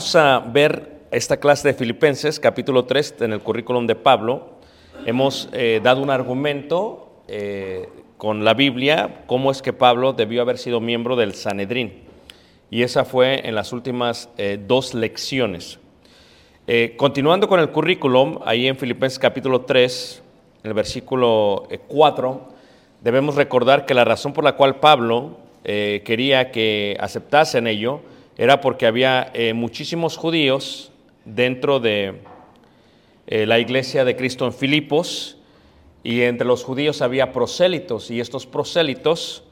Vamos 0.00 0.16
a 0.16 0.38
ver 0.38 1.02
esta 1.10 1.36
clase 1.36 1.68
de 1.68 1.74
Filipenses, 1.74 2.40
capítulo 2.40 2.86
3, 2.86 3.16
en 3.20 3.34
el 3.34 3.40
currículum 3.40 3.86
de 3.86 3.94
Pablo. 3.94 4.52
Hemos 5.04 5.50
eh, 5.52 5.78
dado 5.84 6.00
un 6.00 6.08
argumento 6.08 7.20
eh, 7.28 7.86
con 8.16 8.42
la 8.42 8.54
Biblia, 8.54 9.24
cómo 9.26 9.50
es 9.50 9.60
que 9.60 9.74
Pablo 9.74 10.14
debió 10.14 10.40
haber 10.40 10.56
sido 10.56 10.80
miembro 10.80 11.16
del 11.16 11.34
Sanedrín. 11.34 12.04
Y 12.70 12.82
esa 12.82 13.04
fue 13.04 13.46
en 13.46 13.54
las 13.54 13.74
últimas 13.74 14.30
eh, 14.38 14.58
dos 14.66 14.94
lecciones. 14.94 15.78
Continuando 16.96 17.46
con 17.46 17.60
el 17.60 17.68
currículum, 17.68 18.38
ahí 18.46 18.68
en 18.68 18.78
Filipenses 18.78 19.18
capítulo 19.18 19.66
3, 19.66 20.22
en 20.62 20.68
el 20.68 20.72
versículo 20.72 21.64
eh, 21.68 21.78
4, 21.86 22.48
debemos 23.02 23.34
recordar 23.34 23.84
que 23.84 23.92
la 23.92 24.06
razón 24.06 24.32
por 24.32 24.44
la 24.44 24.56
cual 24.56 24.76
Pablo 24.80 25.36
quería 25.62 26.50
que 26.50 26.96
aceptasen 26.98 27.66
ello 27.66 28.00
era 28.40 28.62
porque 28.62 28.86
había 28.86 29.30
eh, 29.34 29.52
muchísimos 29.52 30.16
judíos 30.16 30.92
dentro 31.26 31.78
de 31.78 32.22
eh, 33.26 33.44
la 33.44 33.58
iglesia 33.58 34.02
de 34.06 34.16
Cristo 34.16 34.46
en 34.46 34.54
Filipos 34.54 35.36
y 36.02 36.22
entre 36.22 36.46
los 36.46 36.64
judíos 36.64 37.02
había 37.02 37.32
prosélitos 37.32 38.10
y 38.10 38.18
estos 38.18 38.46
prosélitos 38.46 39.44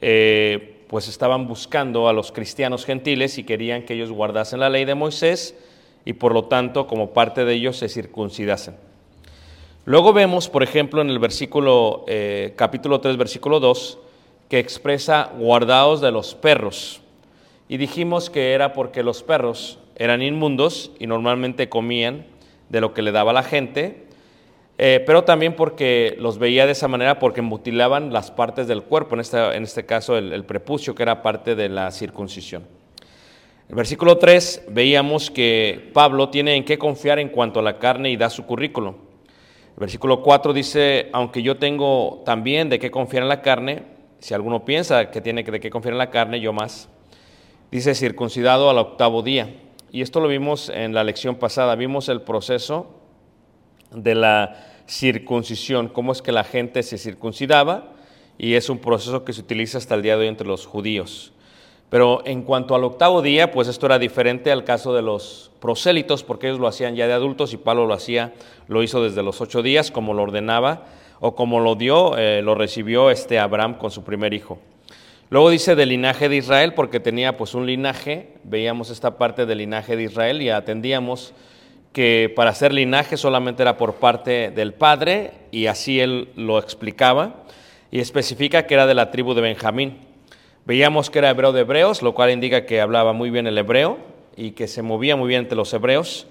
eh, 0.00 0.80
pues 0.88 1.08
estaban 1.08 1.46
buscando 1.46 2.08
a 2.08 2.14
los 2.14 2.32
cristianos 2.32 2.86
gentiles 2.86 3.36
y 3.36 3.44
querían 3.44 3.82
que 3.82 3.92
ellos 3.92 4.10
guardasen 4.10 4.60
la 4.60 4.70
ley 4.70 4.86
de 4.86 4.94
Moisés 4.94 5.54
y 6.06 6.14
por 6.14 6.32
lo 6.32 6.44
tanto 6.44 6.86
como 6.86 7.10
parte 7.10 7.44
de 7.44 7.52
ellos 7.52 7.76
se 7.76 7.90
circuncidasen. 7.90 8.76
Luego 9.84 10.14
vemos, 10.14 10.48
por 10.48 10.62
ejemplo, 10.62 11.02
en 11.02 11.10
el 11.10 11.18
versículo, 11.18 12.06
capítulo 12.56 12.98
3, 12.98 13.18
versículo 13.18 13.60
2, 13.60 13.98
que 14.48 14.58
expresa 14.58 15.32
guardados 15.36 16.00
de 16.00 16.12
los 16.12 16.34
perros. 16.34 17.01
Y 17.72 17.78
dijimos 17.78 18.28
que 18.28 18.52
era 18.52 18.74
porque 18.74 19.02
los 19.02 19.22
perros 19.22 19.78
eran 19.96 20.20
inmundos 20.20 20.90
y 20.98 21.06
normalmente 21.06 21.70
comían 21.70 22.26
de 22.68 22.82
lo 22.82 22.92
que 22.92 23.00
le 23.00 23.12
daba 23.12 23.32
la 23.32 23.42
gente, 23.42 24.04
eh, 24.76 25.02
pero 25.06 25.24
también 25.24 25.56
porque 25.56 26.14
los 26.18 26.36
veía 26.36 26.66
de 26.66 26.72
esa 26.72 26.86
manera 26.86 27.18
porque 27.18 27.40
mutilaban 27.40 28.12
las 28.12 28.30
partes 28.30 28.68
del 28.68 28.82
cuerpo, 28.82 29.14
en 29.14 29.22
este, 29.22 29.38
en 29.56 29.62
este 29.62 29.86
caso 29.86 30.18
el, 30.18 30.44
prepucio, 30.44 30.94
que 30.94 31.02
era 31.02 31.22
parte 31.22 31.54
de 31.54 31.70
la 31.70 31.90
circuncisión. 31.92 32.66
El 33.70 33.74
versículo 33.74 34.18
3 34.18 34.66
veíamos 34.68 35.30
que 35.30 35.92
Pablo 35.94 36.28
tiene 36.28 36.56
en 36.56 36.66
qué 36.66 36.76
confiar 36.76 37.18
en 37.20 37.30
cuanto 37.30 37.60
a 37.60 37.62
la 37.62 37.78
carne 37.78 38.10
y 38.10 38.18
da 38.18 38.28
su 38.28 38.44
currículo. 38.44 38.96
El 39.76 39.80
versículo 39.80 40.20
4 40.20 40.52
dice, 40.52 41.08
aunque 41.14 41.42
yo 41.42 41.56
tengo 41.56 42.22
también 42.26 42.68
de 42.68 42.78
qué 42.78 42.90
confiar 42.90 43.22
en 43.22 43.30
la 43.30 43.40
carne, 43.40 43.84
si 44.18 44.34
alguno 44.34 44.66
piensa 44.66 45.10
que 45.10 45.22
tiene 45.22 45.42
de 45.42 45.58
qué 45.58 45.70
confiar 45.70 45.94
en 45.94 45.98
la 45.98 46.10
carne, 46.10 46.38
yo 46.38 46.52
más. 46.52 46.90
Dice 47.72 47.94
circuncidado 47.94 48.68
al 48.68 48.76
octavo 48.76 49.22
día. 49.22 49.48
Y 49.90 50.02
esto 50.02 50.20
lo 50.20 50.28
vimos 50.28 50.68
en 50.68 50.92
la 50.92 51.04
lección 51.04 51.36
pasada, 51.36 51.74
vimos 51.74 52.10
el 52.10 52.20
proceso 52.20 52.90
de 53.90 54.14
la 54.14 54.66
circuncisión, 54.86 55.88
cómo 55.88 56.12
es 56.12 56.20
que 56.20 56.32
la 56.32 56.44
gente 56.44 56.82
se 56.82 56.98
circuncidaba 56.98 57.94
y 58.36 58.56
es 58.56 58.68
un 58.68 58.76
proceso 58.76 59.24
que 59.24 59.32
se 59.32 59.40
utiliza 59.40 59.78
hasta 59.78 59.94
el 59.94 60.02
día 60.02 60.16
de 60.16 60.24
hoy 60.24 60.28
entre 60.28 60.46
los 60.46 60.66
judíos. 60.66 61.32
Pero 61.88 62.20
en 62.26 62.42
cuanto 62.42 62.74
al 62.74 62.84
octavo 62.84 63.22
día, 63.22 63.50
pues 63.50 63.68
esto 63.68 63.86
era 63.86 63.98
diferente 63.98 64.52
al 64.52 64.64
caso 64.64 64.92
de 64.92 65.00
los 65.00 65.50
prosélitos, 65.58 66.24
porque 66.24 66.48
ellos 66.48 66.60
lo 66.60 66.68
hacían 66.68 66.94
ya 66.94 67.06
de 67.06 67.14
adultos 67.14 67.54
y 67.54 67.56
Pablo 67.56 67.86
lo 67.86 67.94
hacía, 67.94 68.34
lo 68.68 68.82
hizo 68.82 69.02
desde 69.02 69.22
los 69.22 69.40
ocho 69.40 69.62
días, 69.62 69.90
como 69.90 70.12
lo 70.12 70.24
ordenaba, 70.24 70.84
o 71.20 71.34
como 71.34 71.58
lo 71.58 71.74
dio, 71.74 72.18
eh, 72.18 72.42
lo 72.42 72.54
recibió 72.54 73.10
este 73.10 73.38
Abraham 73.38 73.78
con 73.78 73.90
su 73.90 74.04
primer 74.04 74.34
hijo. 74.34 74.58
Luego 75.32 75.48
dice 75.48 75.74
del 75.74 75.88
linaje 75.88 76.28
de 76.28 76.36
Israel, 76.36 76.74
porque 76.74 77.00
tenía 77.00 77.38
pues 77.38 77.54
un 77.54 77.64
linaje, 77.64 78.28
veíamos 78.44 78.90
esta 78.90 79.16
parte 79.16 79.46
del 79.46 79.56
linaje 79.56 79.96
de 79.96 80.02
Israel 80.02 80.42
y 80.42 80.50
atendíamos 80.50 81.32
que 81.94 82.30
para 82.36 82.50
hacer 82.50 82.74
linaje 82.74 83.16
solamente 83.16 83.62
era 83.62 83.78
por 83.78 83.94
parte 83.94 84.50
del 84.50 84.74
padre, 84.74 85.30
y 85.50 85.68
así 85.68 86.00
él 86.00 86.28
lo 86.36 86.58
explicaba, 86.58 87.44
y 87.90 88.00
especifica 88.00 88.66
que 88.66 88.74
era 88.74 88.86
de 88.86 88.92
la 88.92 89.10
tribu 89.10 89.32
de 89.32 89.40
Benjamín. 89.40 90.00
Veíamos 90.66 91.08
que 91.08 91.20
era 91.20 91.30
hebreo 91.30 91.52
de 91.52 91.62
hebreos, 91.62 92.02
lo 92.02 92.12
cual 92.12 92.30
indica 92.30 92.66
que 92.66 92.82
hablaba 92.82 93.14
muy 93.14 93.30
bien 93.30 93.46
el 93.46 93.56
hebreo 93.56 93.96
y 94.36 94.50
que 94.50 94.68
se 94.68 94.82
movía 94.82 95.16
muy 95.16 95.28
bien 95.28 95.40
entre 95.44 95.56
los 95.56 95.72
hebreos. 95.72 96.26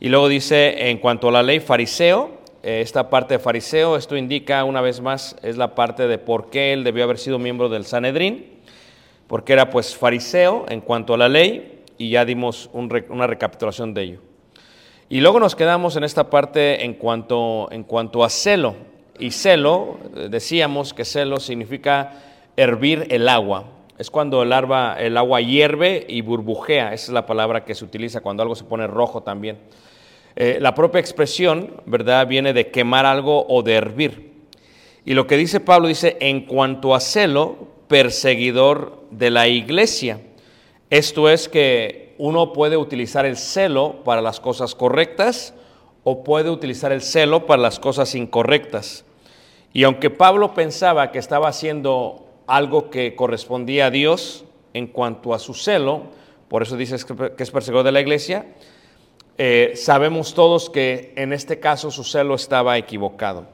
Y 0.00 0.08
luego 0.08 0.26
dice, 0.26 0.90
en 0.90 0.98
cuanto 0.98 1.28
a 1.28 1.30
la 1.30 1.44
ley 1.44 1.60
fariseo, 1.60 2.33
esta 2.64 3.10
parte 3.10 3.34
de 3.34 3.38
fariseo, 3.38 3.96
esto 3.96 4.16
indica 4.16 4.64
una 4.64 4.80
vez 4.80 5.00
más, 5.00 5.36
es 5.42 5.56
la 5.56 5.74
parte 5.74 6.08
de 6.08 6.18
por 6.18 6.50
qué 6.50 6.72
él 6.72 6.82
debió 6.84 7.04
haber 7.04 7.18
sido 7.18 7.38
miembro 7.38 7.68
del 7.68 7.84
Sanedrín, 7.84 8.46
porque 9.26 9.52
era 9.52 9.70
pues 9.70 9.96
fariseo 9.96 10.64
en 10.68 10.80
cuanto 10.80 11.14
a 11.14 11.18
la 11.18 11.28
ley, 11.28 11.82
y 11.98 12.10
ya 12.10 12.24
dimos 12.24 12.70
una 12.72 13.26
recapitulación 13.26 13.94
de 13.94 14.02
ello. 14.02 14.20
Y 15.08 15.20
luego 15.20 15.38
nos 15.38 15.54
quedamos 15.54 15.96
en 15.96 16.04
esta 16.04 16.28
parte 16.30 16.84
en 16.84 16.94
cuanto, 16.94 17.68
en 17.70 17.84
cuanto 17.84 18.24
a 18.24 18.30
celo. 18.30 18.74
Y 19.18 19.30
celo, 19.30 19.98
eh, 20.16 20.28
decíamos 20.28 20.92
que 20.92 21.04
celo 21.04 21.38
significa 21.38 22.22
hervir 22.56 23.06
el 23.10 23.28
agua. 23.28 23.64
Es 23.96 24.10
cuando 24.10 24.42
el, 24.42 24.52
arba- 24.52 24.96
el 24.98 25.16
agua 25.16 25.40
hierve 25.40 26.04
y 26.08 26.22
burbujea. 26.22 26.92
Esa 26.94 27.04
es 27.04 27.12
la 27.12 27.26
palabra 27.26 27.64
que 27.64 27.76
se 27.76 27.84
utiliza 27.84 28.22
cuando 28.22 28.42
algo 28.42 28.56
se 28.56 28.64
pone 28.64 28.88
rojo 28.88 29.22
también. 29.22 29.58
Eh, 30.36 30.58
la 30.60 30.74
propia 30.74 31.00
expresión, 31.00 31.80
¿verdad?, 31.86 32.26
viene 32.26 32.52
de 32.52 32.70
quemar 32.70 33.06
algo 33.06 33.46
o 33.48 33.62
de 33.62 33.74
hervir. 33.74 34.32
Y 35.04 35.14
lo 35.14 35.26
que 35.26 35.36
dice 35.36 35.60
Pablo 35.60 35.88
dice, 35.88 36.16
en 36.20 36.46
cuanto 36.46 36.94
a 36.94 37.00
celo, 37.00 37.68
perseguidor 37.88 39.04
de 39.10 39.30
la 39.30 39.46
iglesia. 39.48 40.20
Esto 40.90 41.28
es 41.28 41.48
que 41.48 42.14
uno 42.18 42.52
puede 42.52 42.76
utilizar 42.76 43.26
el 43.26 43.36
celo 43.36 44.02
para 44.04 44.22
las 44.22 44.40
cosas 44.40 44.74
correctas 44.74 45.54
o 46.04 46.24
puede 46.24 46.50
utilizar 46.50 46.92
el 46.92 47.02
celo 47.02 47.46
para 47.46 47.62
las 47.62 47.78
cosas 47.78 48.14
incorrectas. 48.14 49.04
Y 49.72 49.84
aunque 49.84 50.10
Pablo 50.10 50.54
pensaba 50.54 51.10
que 51.10 51.18
estaba 51.18 51.48
haciendo 51.48 52.26
algo 52.46 52.90
que 52.90 53.16
correspondía 53.16 53.86
a 53.86 53.90
Dios 53.90 54.44
en 54.72 54.86
cuanto 54.86 55.34
a 55.34 55.38
su 55.38 55.54
celo, 55.54 56.02
por 56.48 56.62
eso 56.62 56.76
dice 56.76 56.96
que 57.36 57.42
es 57.42 57.50
perseguidor 57.50 57.84
de 57.84 57.92
la 57.92 58.00
iglesia, 58.00 58.46
eh, 59.36 59.72
sabemos 59.74 60.32
todos 60.34 60.70
que 60.70 61.12
en 61.16 61.32
este 61.32 61.58
caso 61.58 61.90
su 61.90 62.04
celo 62.04 62.36
estaba 62.36 62.78
equivocado. 62.78 63.46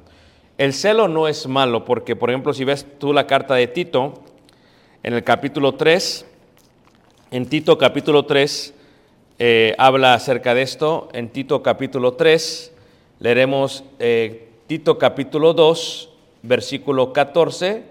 El 0.59 0.75
celo 0.75 1.09
no 1.09 1.27
es 1.27 1.47
malo, 1.47 1.87
porque 1.87 2.15
por 2.17 2.29
ejemplo 2.29 2.53
si 2.53 2.65
ves 2.65 2.87
tú 2.99 3.15
la 3.15 3.27
carta 3.27 3.55
de 3.55 3.67
Tito, 3.67 4.23
en 5.03 5.15
el 5.15 5.25
capítulo 5.25 5.77
3, 5.77 6.27
en 7.31 7.47
Tito 7.47 7.79
capítulo 7.79 8.27
3, 8.27 8.75
eh, 9.39 9.75
habla 9.79 10.13
acerca 10.13 10.53
de 10.55 10.61
esto. 10.61 11.09
En 11.15 11.31
Tito 11.31 11.63
capítulo 11.63 12.13
3, 12.13 12.73
leeremos 13.21 13.83
eh, 13.99 14.49
Tito 14.67 14.99
capítulo 14.99 15.55
2, 15.55 16.11
versículo 16.43 17.15
14, 17.15 17.85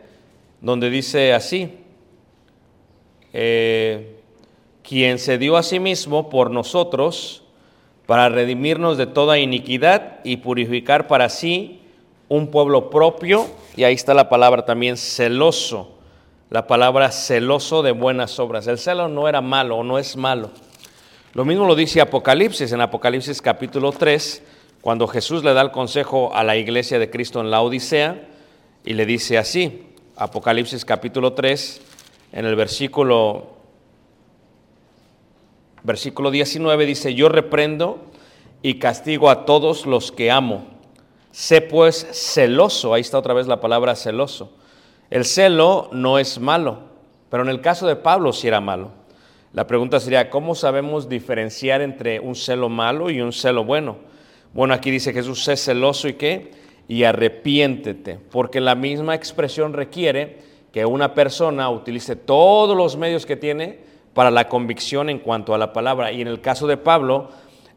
donde 0.62 0.92
dice 0.92 1.34
así, 1.34 1.76
quien 4.84 5.18
se 5.18 5.38
dio 5.40 5.58
a 5.58 5.64
sí 5.64 5.80
mismo 5.80 6.30
por 6.30 6.52
nosotros 6.52 7.44
para 8.10 8.28
redimirnos 8.28 8.98
de 8.98 9.06
toda 9.06 9.38
iniquidad 9.38 10.18
y 10.24 10.38
purificar 10.38 11.06
para 11.06 11.30
sí 11.30 11.80
un 12.28 12.50
pueblo 12.50 12.90
propio, 12.90 13.46
y 13.76 13.84
ahí 13.84 13.94
está 13.94 14.16
la 14.16 14.30
palabra 14.30 14.66
también 14.66 14.98
celoso, 14.98 15.92
la 16.50 16.66
palabra 16.66 17.12
celoso 17.12 17.84
de 17.84 17.92
buenas 17.92 18.40
obras. 18.40 18.66
El 18.66 18.80
celo 18.80 19.10
no 19.10 19.28
era 19.28 19.42
malo 19.42 19.78
o 19.78 19.84
no 19.84 20.00
es 20.00 20.18
malo. 20.18 20.50
Lo 21.34 21.46
mismo 21.46 21.68
lo 21.68 21.76
dice 21.76 22.02
Apocalipsis, 22.02 22.72
en 22.72 22.82
Apocalipsis 22.82 23.44
capítulo 23.44 23.92
3, 23.92 24.42
cuando 24.82 25.08
Jesús 25.08 25.44
le 25.44 25.54
da 25.54 25.62
el 25.62 25.70
consejo 25.70 26.32
a 26.34 26.44
la 26.44 26.58
iglesia 26.58 26.98
de 26.98 27.12
Cristo 27.12 27.42
en 27.42 27.52
la 27.52 27.62
Odisea 27.62 28.28
y 28.86 28.94
le 28.94 29.06
dice 29.06 29.38
así, 29.38 29.86
Apocalipsis 30.16 30.84
capítulo 30.84 31.34
3, 31.34 31.82
en 32.32 32.46
el 32.46 32.56
versículo, 32.56 33.59
versículo 35.84 36.32
19 36.32 36.86
dice, 36.86 37.14
yo 37.14 37.30
reprendo 37.30 38.00
y 38.62 38.76
castigo 38.76 39.30
a 39.30 39.46
todos 39.46 39.86
los 39.86 40.12
que 40.12 40.32
amo. 40.32 40.66
Sé 41.32 41.62
pues 41.62 42.08
celoso, 42.12 42.94
ahí 42.94 43.02
está 43.02 43.18
otra 43.18 43.34
vez 43.34 43.48
la 43.48 43.62
palabra 43.62 43.96
celoso. 43.96 44.54
El 45.10 45.26
celo 45.26 45.90
no 45.92 46.20
es 46.20 46.40
malo, 46.40 46.80
pero 47.30 47.44
en 47.44 47.50
el 47.50 47.62
caso 47.62 47.88
de 47.88 47.96
Pablo 47.96 48.34
sí 48.34 48.48
era 48.48 48.62
malo. 48.62 48.92
La 49.54 49.66
pregunta 49.66 50.00
sería, 50.00 50.30
¿cómo 50.30 50.54
sabemos 50.54 51.10
diferenciar 51.10 51.82
entre 51.82 52.20
un 52.20 52.36
celo 52.36 52.70
malo 52.70 53.10
y 53.10 53.22
un 53.22 53.34
celo 53.34 53.64
bueno? 53.64 53.98
Bueno, 54.54 54.74
aquí 54.74 54.92
dice 54.92 55.14
Jesús, 55.14 55.44
sé 55.44 55.58
celoso 55.58 56.08
y 56.08 56.14
qué? 56.14 56.52
Y 56.88 57.04
arrepiéntete, 57.04 58.20
porque 58.32 58.60
la 58.60 58.76
misma 58.76 59.16
expresión 59.16 59.74
requiere 59.74 60.40
que 60.72 60.86
una 60.86 61.14
persona 61.14 61.70
utilice 61.70 62.16
todos 62.16 62.78
los 62.78 62.96
medios 62.96 63.26
que 63.26 63.36
tiene 63.36 63.80
para 64.20 64.32
la 64.32 64.50
convicción 64.50 65.10
en 65.10 65.20
cuanto 65.20 65.56
a 65.56 65.58
la 65.58 65.72
palabra. 65.72 66.12
Y 66.12 66.20
en 66.20 66.28
el 66.28 66.42
caso 66.42 66.68
de 66.68 66.76
Pablo, 66.76 67.30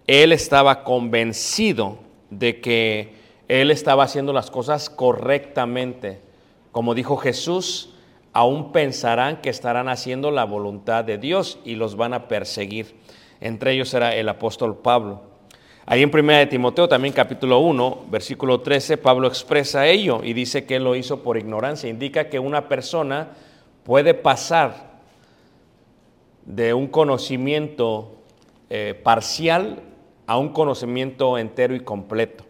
él 0.08 0.32
estaba 0.32 0.82
convencido 0.82 1.98
de 2.30 2.60
que 2.60 3.14
él 3.46 3.70
estaba 3.70 4.02
haciendo 4.02 4.32
las 4.32 4.50
cosas 4.50 4.90
correctamente. 4.90 6.20
Como 6.72 6.96
dijo 6.96 7.16
Jesús, 7.16 7.94
aún 8.32 8.72
pensarán 8.72 9.36
que 9.36 9.50
estarán 9.50 9.88
haciendo 9.88 10.32
la 10.32 10.42
voluntad 10.42 11.04
de 11.04 11.16
Dios 11.16 11.60
y 11.64 11.76
los 11.76 11.94
van 11.94 12.12
a 12.12 12.26
perseguir. 12.26 12.96
Entre 13.40 13.74
ellos 13.74 13.94
era 13.94 14.16
el 14.16 14.28
apóstol 14.28 14.78
Pablo. 14.78 15.22
Ahí 15.86 16.02
en 16.02 16.10
1 16.12 16.32
de 16.38 16.46
Timoteo, 16.46 16.88
también 16.88 17.14
capítulo 17.14 17.60
1, 17.60 18.06
versículo 18.10 18.62
13, 18.62 18.96
Pablo 18.98 19.28
expresa 19.28 19.86
ello 19.86 20.22
y 20.24 20.32
dice 20.32 20.64
que 20.64 20.74
él 20.74 20.82
lo 20.82 20.96
hizo 20.96 21.22
por 21.22 21.38
ignorancia. 21.38 21.88
Indica 21.88 22.28
que 22.28 22.40
una 22.40 22.66
persona 22.66 23.28
puede 23.84 24.12
pasar 24.12 24.90
de 26.46 26.74
un 26.74 26.88
conocimiento 26.88 28.12
eh, 28.70 28.98
parcial 29.02 29.80
a 30.26 30.38
un 30.38 30.50
conocimiento 30.50 31.38
entero 31.38 31.74
y 31.74 31.80
completo. 31.80 32.44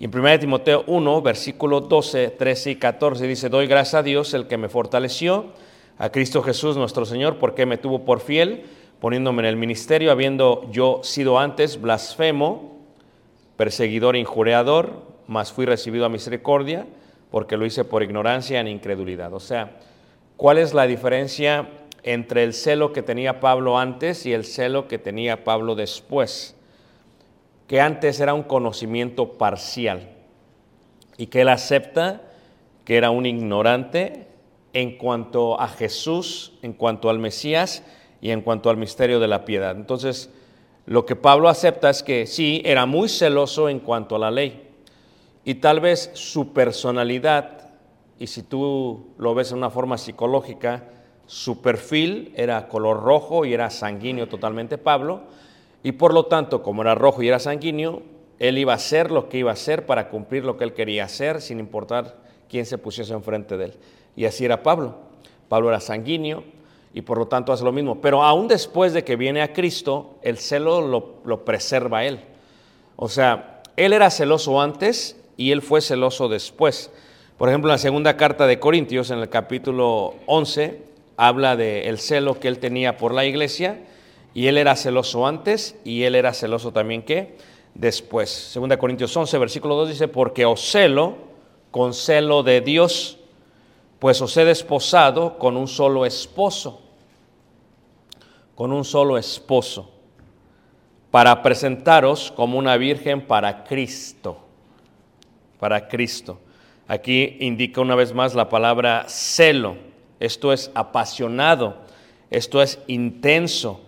Y 0.00 0.04
en 0.04 0.16
1 0.16 0.38
Timoteo 0.38 0.84
1, 0.86 1.22
versículo 1.22 1.80
12, 1.80 2.30
13 2.30 2.70
y 2.70 2.76
14 2.76 3.26
dice, 3.26 3.48
doy 3.48 3.66
gracias 3.66 3.94
a 3.94 4.02
Dios 4.02 4.32
el 4.32 4.46
que 4.46 4.56
me 4.56 4.68
fortaleció, 4.68 5.46
a 5.98 6.10
Cristo 6.10 6.42
Jesús 6.42 6.76
nuestro 6.76 7.04
Señor, 7.04 7.38
porque 7.38 7.66
me 7.66 7.78
tuvo 7.78 8.04
por 8.04 8.20
fiel, 8.20 8.64
poniéndome 9.00 9.42
en 9.42 9.46
el 9.46 9.56
ministerio, 9.56 10.12
habiendo 10.12 10.68
yo 10.70 11.00
sido 11.02 11.38
antes 11.38 11.80
blasfemo, 11.80 12.78
perseguidor 13.56 14.14
e 14.14 14.20
injuriador, 14.20 15.02
mas 15.26 15.52
fui 15.52 15.66
recibido 15.66 16.04
a 16.04 16.08
misericordia, 16.08 16.86
porque 17.30 17.56
lo 17.56 17.66
hice 17.66 17.84
por 17.84 18.02
ignorancia 18.02 18.60
en 18.60 18.68
incredulidad. 18.68 19.34
O 19.34 19.40
sea, 19.40 19.78
¿cuál 20.36 20.58
es 20.58 20.74
la 20.74 20.86
diferencia 20.86 21.68
entre 22.12 22.44
el 22.44 22.54
celo 22.54 22.92
que 22.92 23.02
tenía 23.02 23.40
Pablo 23.40 23.78
antes 23.78 24.26
y 24.26 24.32
el 24.32 24.44
celo 24.44 24.88
que 24.88 24.98
tenía 24.98 25.44
Pablo 25.44 25.74
después? 25.74 26.54
que 27.68 27.82
antes 27.82 28.18
era 28.18 28.34
un 28.34 28.42
conocimiento 28.42 29.34
parcial 29.34 30.08
y 31.18 31.26
que 31.26 31.42
él 31.42 31.50
acepta 31.50 32.22
que 32.84 32.96
era 32.96 33.10
un 33.10 33.26
ignorante 33.26 34.26
en 34.72 34.96
cuanto 34.96 35.60
a 35.60 35.68
Jesús, 35.68 36.54
en 36.62 36.72
cuanto 36.72 37.10
al 37.10 37.18
Mesías 37.18 37.84
y 38.22 38.30
en 38.30 38.40
cuanto 38.40 38.70
al 38.70 38.78
misterio 38.78 39.20
de 39.20 39.28
la 39.28 39.44
piedad. 39.44 39.76
Entonces, 39.76 40.30
lo 40.86 41.04
que 41.04 41.14
Pablo 41.14 41.50
acepta 41.50 41.90
es 41.90 42.02
que 42.02 42.26
sí, 42.26 42.62
era 42.64 42.86
muy 42.86 43.10
celoso 43.10 43.68
en 43.68 43.80
cuanto 43.80 44.16
a 44.16 44.18
la 44.18 44.30
ley 44.30 44.66
y 45.44 45.56
tal 45.56 45.80
vez 45.80 46.10
su 46.14 46.54
personalidad, 46.54 47.70
y 48.18 48.28
si 48.28 48.42
tú 48.42 49.08
lo 49.18 49.34
ves 49.34 49.52
en 49.52 49.58
una 49.58 49.70
forma 49.70 49.98
psicológica, 49.98 50.84
su 51.28 51.60
perfil 51.60 52.32
era 52.36 52.68
color 52.68 53.02
rojo 53.02 53.44
y 53.44 53.52
era 53.52 53.68
sanguíneo 53.68 54.28
totalmente 54.28 54.78
Pablo, 54.78 55.20
y 55.82 55.92
por 55.92 56.14
lo 56.14 56.24
tanto, 56.24 56.62
como 56.62 56.82
era 56.82 56.94
rojo 56.94 57.22
y 57.22 57.28
era 57.28 57.38
sanguíneo, 57.38 58.02
él 58.38 58.56
iba 58.56 58.72
a 58.72 58.76
hacer 58.76 59.10
lo 59.10 59.28
que 59.28 59.38
iba 59.38 59.50
a 59.50 59.52
hacer 59.52 59.84
para 59.84 60.08
cumplir 60.08 60.44
lo 60.44 60.56
que 60.56 60.64
él 60.64 60.72
quería 60.72 61.04
hacer, 61.04 61.42
sin 61.42 61.60
importar 61.60 62.16
quién 62.48 62.64
se 62.64 62.78
pusiese 62.78 63.12
enfrente 63.12 63.56
de 63.58 63.66
él. 63.66 63.74
Y 64.16 64.24
así 64.24 64.44
era 64.44 64.62
Pablo. 64.62 64.96
Pablo 65.48 65.68
era 65.68 65.80
sanguíneo 65.80 66.44
y 66.94 67.02
por 67.02 67.18
lo 67.18 67.26
tanto 67.26 67.52
hace 67.52 67.62
lo 67.62 67.72
mismo. 67.72 68.00
Pero 68.00 68.24
aún 68.24 68.48
después 68.48 68.92
de 68.94 69.04
que 69.04 69.16
viene 69.16 69.42
a 69.42 69.52
Cristo, 69.52 70.16
el 70.22 70.38
celo 70.38 70.80
lo, 70.80 71.16
lo 71.24 71.44
preserva 71.44 72.04
él. 72.04 72.20
O 72.96 73.08
sea, 73.08 73.62
él 73.76 73.92
era 73.92 74.10
celoso 74.10 74.60
antes 74.60 75.20
y 75.36 75.52
él 75.52 75.60
fue 75.60 75.82
celoso 75.82 76.28
después. 76.28 76.90
Por 77.36 77.48
ejemplo, 77.48 77.70
en 77.70 77.74
la 77.74 77.78
segunda 77.78 78.16
carta 78.16 78.46
de 78.46 78.58
Corintios, 78.58 79.10
en 79.10 79.18
el 79.18 79.28
capítulo 79.28 80.14
11, 80.26 80.87
habla 81.18 81.56
del 81.56 81.98
celo 81.98 82.38
que 82.38 82.46
él 82.46 82.60
tenía 82.60 82.96
por 82.96 83.12
la 83.12 83.26
iglesia 83.26 83.80
y 84.34 84.46
él 84.46 84.56
era 84.56 84.76
celoso 84.76 85.26
antes 85.26 85.76
y 85.84 86.04
él 86.04 86.14
era 86.14 86.32
celoso 86.32 86.72
también 86.72 87.02
¿qué? 87.02 87.36
después. 87.74 88.30
Segunda 88.30 88.78
Corintios 88.78 89.14
11, 89.14 89.36
versículo 89.36 89.74
2 89.74 89.88
dice, 89.88 90.06
porque 90.06 90.46
os 90.46 90.60
celo 90.70 91.16
con 91.72 91.92
celo 91.92 92.44
de 92.44 92.60
Dios, 92.60 93.18
pues 93.98 94.22
os 94.22 94.36
he 94.36 94.44
desposado 94.44 95.38
con 95.40 95.56
un 95.56 95.66
solo 95.66 96.06
esposo, 96.06 96.82
con 98.54 98.72
un 98.72 98.84
solo 98.84 99.18
esposo, 99.18 99.90
para 101.10 101.42
presentaros 101.42 102.30
como 102.30 102.58
una 102.58 102.76
virgen 102.76 103.26
para 103.26 103.64
Cristo, 103.64 104.38
para 105.58 105.88
Cristo. 105.88 106.38
Aquí 106.86 107.38
indica 107.40 107.80
una 107.80 107.96
vez 107.96 108.14
más 108.14 108.36
la 108.36 108.48
palabra 108.48 109.04
celo, 109.08 109.87
esto 110.20 110.52
es 110.52 110.70
apasionado, 110.74 111.76
esto 112.30 112.62
es 112.62 112.80
intenso, 112.86 113.80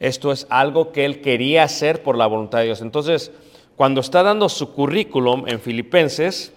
esto 0.00 0.32
es 0.32 0.46
algo 0.50 0.92
que 0.92 1.04
él 1.04 1.20
quería 1.20 1.64
hacer 1.64 2.02
por 2.02 2.16
la 2.16 2.26
voluntad 2.26 2.58
de 2.58 2.66
Dios. 2.66 2.80
Entonces, 2.80 3.32
cuando 3.76 4.00
está 4.00 4.22
dando 4.22 4.48
su 4.48 4.72
currículum 4.72 5.44
en 5.48 5.60
Filipenses, 5.60 6.52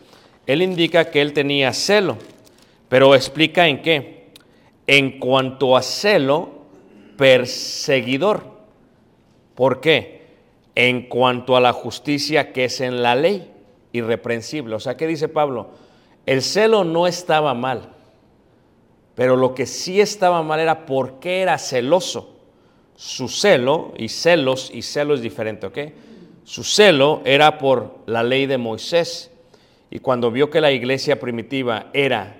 él 0.45 0.61
indica 0.61 1.11
que 1.11 1.21
él 1.21 1.33
tenía 1.33 1.73
celo, 1.73 2.17
pero 2.89 3.15
explica 3.15 3.67
en 3.67 3.81
qué. 3.81 4.29
En 4.85 5.19
cuanto 5.19 5.75
a 5.75 5.81
celo, 5.81 6.49
perseguidor. 7.17 8.43
¿Por 9.55 9.81
qué? 9.81 10.27
En 10.75 11.09
cuanto 11.09 11.57
a 11.57 11.59
la 11.59 11.73
justicia 11.73 12.53
que 12.53 12.65
es 12.65 12.79
en 12.79 13.01
la 13.01 13.15
ley, 13.15 13.51
irreprensible. 13.91 14.75
O 14.75 14.79
sea, 14.79 14.95
¿qué 14.95 15.07
dice 15.07 15.27
Pablo? 15.27 15.71
El 16.25 16.41
celo 16.41 16.83
no 16.83 17.07
estaba 17.07 17.53
mal, 17.53 17.89
pero 19.17 19.35
lo 19.35 19.55
que 19.55 19.65
sí 19.65 19.99
estaba 19.99 20.43
mal 20.43 20.59
era 20.59 20.85
por 20.85 21.19
qué 21.19 21.41
era 21.41 21.57
celoso 21.57 22.37
su 22.95 23.27
celo, 23.27 23.93
y 23.97 24.09
celos, 24.09 24.71
y 24.71 24.83
celo 24.83 25.15
es 25.15 25.21
diferente, 25.21 25.65
¿ok? 25.67 25.77
Su 26.43 26.63
celo 26.63 27.21
era 27.25 27.57
por 27.57 27.99
la 28.05 28.21
ley 28.23 28.45
de 28.45 28.59
Moisés. 28.59 29.31
Y 29.89 29.99
cuando 29.99 30.31
vio 30.31 30.49
que 30.51 30.61
la 30.61 30.71
iglesia 30.71 31.19
primitiva 31.19 31.87
era 31.93 32.35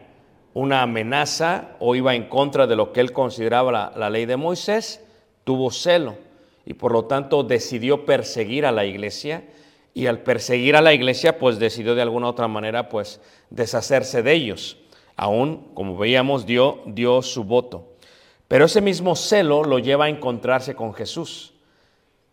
una 0.53 0.83
amenaza 0.83 1.75
o 1.79 1.95
iba 1.95 2.15
en 2.15 2.27
contra 2.27 2.67
de 2.67 2.75
lo 2.75 2.93
que 2.93 3.01
él 3.01 3.11
consideraba 3.11 3.93
la, 3.95 4.09
ley 4.09 4.25
de 4.25 4.37
Moisés, 4.37 5.03
tuvo 5.43 5.71
celo 5.71 6.15
y 6.63 6.73
por 6.73 6.91
lo 6.91 7.05
tanto 7.05 7.43
decidió 7.43 8.05
perseguir 8.05 8.65
a 8.65 8.71
la 8.71 8.85
iglesia 8.85 9.43
y 9.93 10.07
al 10.07 10.19
perseguir 10.19 10.75
a 10.75 10.81
la 10.81 10.93
iglesia 10.93 11.39
pues 11.39 11.59
decidió 11.59 11.95
de 11.95 12.01
alguna 12.03 12.27
otra 12.27 12.47
manera 12.47 12.87
pues 12.87 13.19
deshacerse 13.49 14.23
de 14.23 14.33
ellos. 14.33 14.77
Aún, 15.17 15.67
como 15.73 15.97
veíamos, 15.97 16.45
dio, 16.45 16.81
dio 16.85 17.21
su 17.21 17.43
voto. 17.43 17.89
Pero 18.47 18.65
ese 18.65 18.81
mismo 18.81 19.15
celo 19.15 19.63
lo 19.63 19.79
lleva 19.79 20.05
a 20.05 20.09
encontrarse 20.09 20.75
con 20.75 20.93
Jesús. 20.93 21.53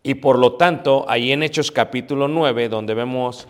Y 0.03 0.15
por 0.15 0.39
lo 0.39 0.53
tanto, 0.53 1.07
ahí 1.09 1.33
en 1.33 1.43
Hechos 1.43 1.73
capítulo 1.73 2.29
9, 2.29 2.69
donde 2.69 2.93
vemos 2.93 3.49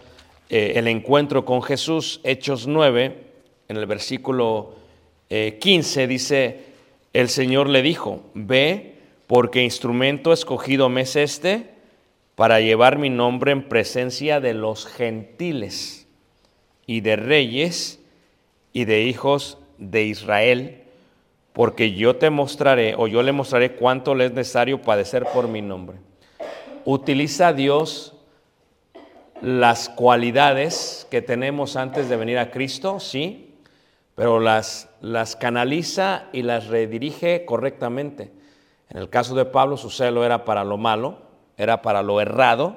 eh, 0.48 0.74
el 0.76 0.86
encuentro 0.86 1.44
con 1.44 1.62
Jesús, 1.62 2.20
Hechos 2.22 2.68
9, 2.68 3.24
en 3.68 3.76
el 3.76 3.86
versículo 3.86 4.76
eh, 5.30 5.58
15, 5.60 6.06
dice, 6.06 6.60
el 7.12 7.28
Señor 7.28 7.68
le 7.68 7.82
dijo, 7.82 8.22
ve, 8.34 8.94
porque 9.26 9.64
instrumento 9.64 10.32
escogido 10.32 10.88
me 10.88 11.00
es 11.00 11.16
este 11.16 11.70
para 12.36 12.60
llevar 12.60 12.98
mi 12.98 13.10
nombre 13.10 13.50
en 13.50 13.68
presencia 13.68 14.40
de 14.40 14.54
los 14.54 14.86
gentiles 14.86 16.06
y 16.86 17.00
de 17.00 17.16
reyes 17.16 18.00
y 18.74 18.84
de 18.84 19.02
hijos 19.04 19.56
de 19.78 20.02
Israel, 20.02 20.82
porque 21.54 21.92
yo 21.92 22.16
te 22.16 22.28
mostraré 22.28 22.94
o 22.98 23.06
yo 23.06 23.22
le 23.22 23.32
mostraré 23.32 23.76
cuánto 23.76 24.14
le 24.14 24.26
es 24.26 24.32
necesario 24.32 24.82
padecer 24.82 25.24
por 25.32 25.48
mi 25.48 25.62
nombre. 25.62 25.98
Utiliza 26.84 27.52
Dios 27.54 28.16
las 29.40 29.88
cualidades 29.88 31.06
que 31.10 31.22
tenemos 31.22 31.76
antes 31.76 32.08
de 32.08 32.16
venir 32.16 32.36
a 32.36 32.50
Cristo, 32.50 32.98
sí, 32.98 33.54
pero 34.16 34.40
las, 34.40 34.90
las 35.00 35.36
canaliza 35.36 36.24
y 36.32 36.42
las 36.42 36.66
redirige 36.66 37.44
correctamente. 37.44 38.32
En 38.90 38.98
el 38.98 39.08
caso 39.08 39.36
de 39.36 39.44
Pablo, 39.44 39.76
su 39.76 39.90
celo 39.90 40.24
era 40.24 40.44
para 40.44 40.64
lo 40.64 40.78
malo, 40.78 41.18
era 41.56 41.80
para 41.80 42.02
lo 42.02 42.20
errado, 42.20 42.76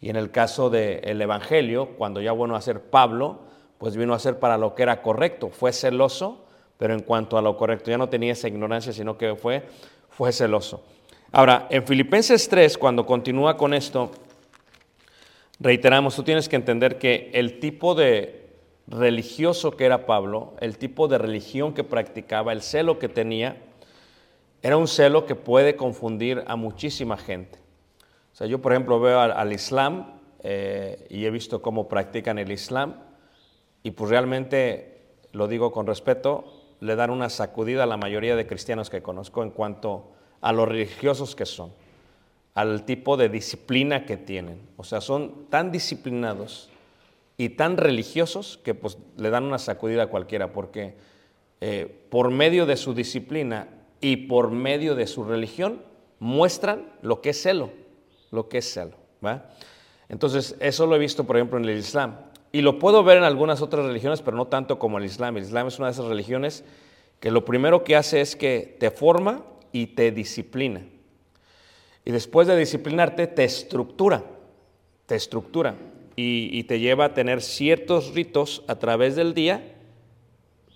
y 0.00 0.10
en 0.10 0.16
el 0.16 0.32
caso 0.32 0.68
del 0.68 1.22
Evangelio, 1.22 1.90
cuando 1.96 2.20
ya 2.20 2.32
bueno 2.32 2.56
a 2.56 2.60
ser 2.60 2.90
Pablo, 2.90 3.47
pues 3.78 3.96
vino 3.96 4.12
a 4.12 4.18
ser 4.18 4.38
para 4.38 4.58
lo 4.58 4.74
que 4.74 4.82
era 4.82 5.00
correcto. 5.00 5.48
Fue 5.50 5.72
celoso, 5.72 6.44
pero 6.76 6.94
en 6.94 7.00
cuanto 7.00 7.38
a 7.38 7.42
lo 7.42 7.56
correcto, 7.56 7.90
ya 7.90 7.98
no 7.98 8.08
tenía 8.08 8.32
esa 8.32 8.48
ignorancia, 8.48 8.92
sino 8.92 9.16
que 9.16 9.34
fue, 9.36 9.64
fue 10.10 10.32
celoso. 10.32 10.82
Ahora, 11.30 11.66
en 11.70 11.86
Filipenses 11.86 12.48
3, 12.48 12.76
cuando 12.76 13.06
continúa 13.06 13.56
con 13.56 13.74
esto, 13.74 14.10
reiteramos, 15.60 16.16
tú 16.16 16.22
tienes 16.22 16.48
que 16.48 16.56
entender 16.56 16.98
que 16.98 17.30
el 17.34 17.60
tipo 17.60 17.94
de 17.94 18.48
religioso 18.86 19.76
que 19.76 19.84
era 19.84 20.06
Pablo, 20.06 20.54
el 20.60 20.78
tipo 20.78 21.08
de 21.08 21.18
religión 21.18 21.74
que 21.74 21.84
practicaba, 21.84 22.52
el 22.52 22.62
celo 22.62 22.98
que 22.98 23.08
tenía, 23.08 23.56
era 24.62 24.76
un 24.76 24.88
celo 24.88 25.26
que 25.26 25.34
puede 25.34 25.76
confundir 25.76 26.42
a 26.46 26.56
muchísima 26.56 27.16
gente. 27.16 27.58
O 28.32 28.36
sea, 28.36 28.46
yo 28.46 28.60
por 28.60 28.72
ejemplo 28.72 28.98
veo 28.98 29.20
al, 29.20 29.32
al 29.32 29.52
Islam 29.52 30.18
eh, 30.42 31.06
y 31.10 31.26
he 31.26 31.30
visto 31.30 31.60
cómo 31.60 31.88
practican 31.88 32.38
el 32.38 32.50
Islam 32.50 32.94
y 33.88 33.90
pues 33.90 34.10
realmente, 34.10 34.98
lo 35.32 35.48
digo 35.48 35.72
con 35.72 35.86
respeto, 35.86 36.44
le 36.80 36.94
dan 36.94 37.08
una 37.08 37.30
sacudida 37.30 37.84
a 37.84 37.86
la 37.86 37.96
mayoría 37.96 38.36
de 38.36 38.46
cristianos 38.46 38.90
que 38.90 39.00
conozco 39.00 39.42
en 39.42 39.50
cuanto 39.50 40.10
a 40.42 40.52
los 40.52 40.68
religiosos 40.68 41.34
que 41.34 41.46
son, 41.46 41.72
al 42.52 42.84
tipo 42.84 43.16
de 43.16 43.30
disciplina 43.30 44.04
que 44.04 44.18
tienen. 44.18 44.60
O 44.76 44.84
sea, 44.84 45.00
son 45.00 45.46
tan 45.48 45.72
disciplinados 45.72 46.68
y 47.38 47.48
tan 47.48 47.78
religiosos 47.78 48.58
que 48.62 48.74
pues 48.74 48.98
le 49.16 49.30
dan 49.30 49.44
una 49.44 49.58
sacudida 49.58 50.02
a 50.02 50.06
cualquiera, 50.08 50.52
porque 50.52 50.94
eh, 51.62 52.04
por 52.10 52.30
medio 52.30 52.66
de 52.66 52.76
su 52.76 52.92
disciplina 52.92 53.68
y 54.02 54.16
por 54.26 54.50
medio 54.50 54.96
de 54.96 55.06
su 55.06 55.24
religión 55.24 55.80
muestran 56.18 56.92
lo 57.00 57.22
que 57.22 57.30
es 57.30 57.40
celo, 57.40 57.70
lo 58.32 58.50
que 58.50 58.58
es 58.58 58.70
celo. 58.70 58.98
¿va? 59.24 59.48
Entonces, 60.10 60.56
eso 60.60 60.86
lo 60.86 60.96
he 60.96 60.98
visto, 60.98 61.24
por 61.24 61.36
ejemplo, 61.36 61.58
en 61.58 61.64
el 61.64 61.78
Islam. 61.78 62.16
Y 62.52 62.62
lo 62.62 62.78
puedo 62.78 63.04
ver 63.04 63.18
en 63.18 63.24
algunas 63.24 63.60
otras 63.60 63.86
religiones, 63.86 64.22
pero 64.22 64.36
no 64.36 64.46
tanto 64.46 64.78
como 64.78 64.98
el 64.98 65.04
Islam. 65.04 65.36
El 65.36 65.44
Islam 65.44 65.68
es 65.68 65.78
una 65.78 65.88
de 65.88 65.92
esas 65.92 66.06
religiones 66.06 66.64
que 67.20 67.30
lo 67.30 67.44
primero 67.44 67.84
que 67.84 67.96
hace 67.96 68.20
es 68.20 68.36
que 68.36 68.76
te 68.78 68.90
forma 68.90 69.44
y 69.72 69.88
te 69.88 70.10
disciplina. 70.12 70.82
Y 72.04 72.10
después 72.10 72.46
de 72.48 72.56
disciplinarte, 72.56 73.26
te 73.26 73.44
estructura, 73.44 74.24
te 75.06 75.14
estructura 75.14 75.74
y, 76.16 76.48
y 76.52 76.64
te 76.64 76.80
lleva 76.80 77.06
a 77.06 77.14
tener 77.14 77.42
ciertos 77.42 78.14
ritos 78.14 78.62
a 78.66 78.76
través 78.76 79.14
del 79.14 79.34
día 79.34 79.74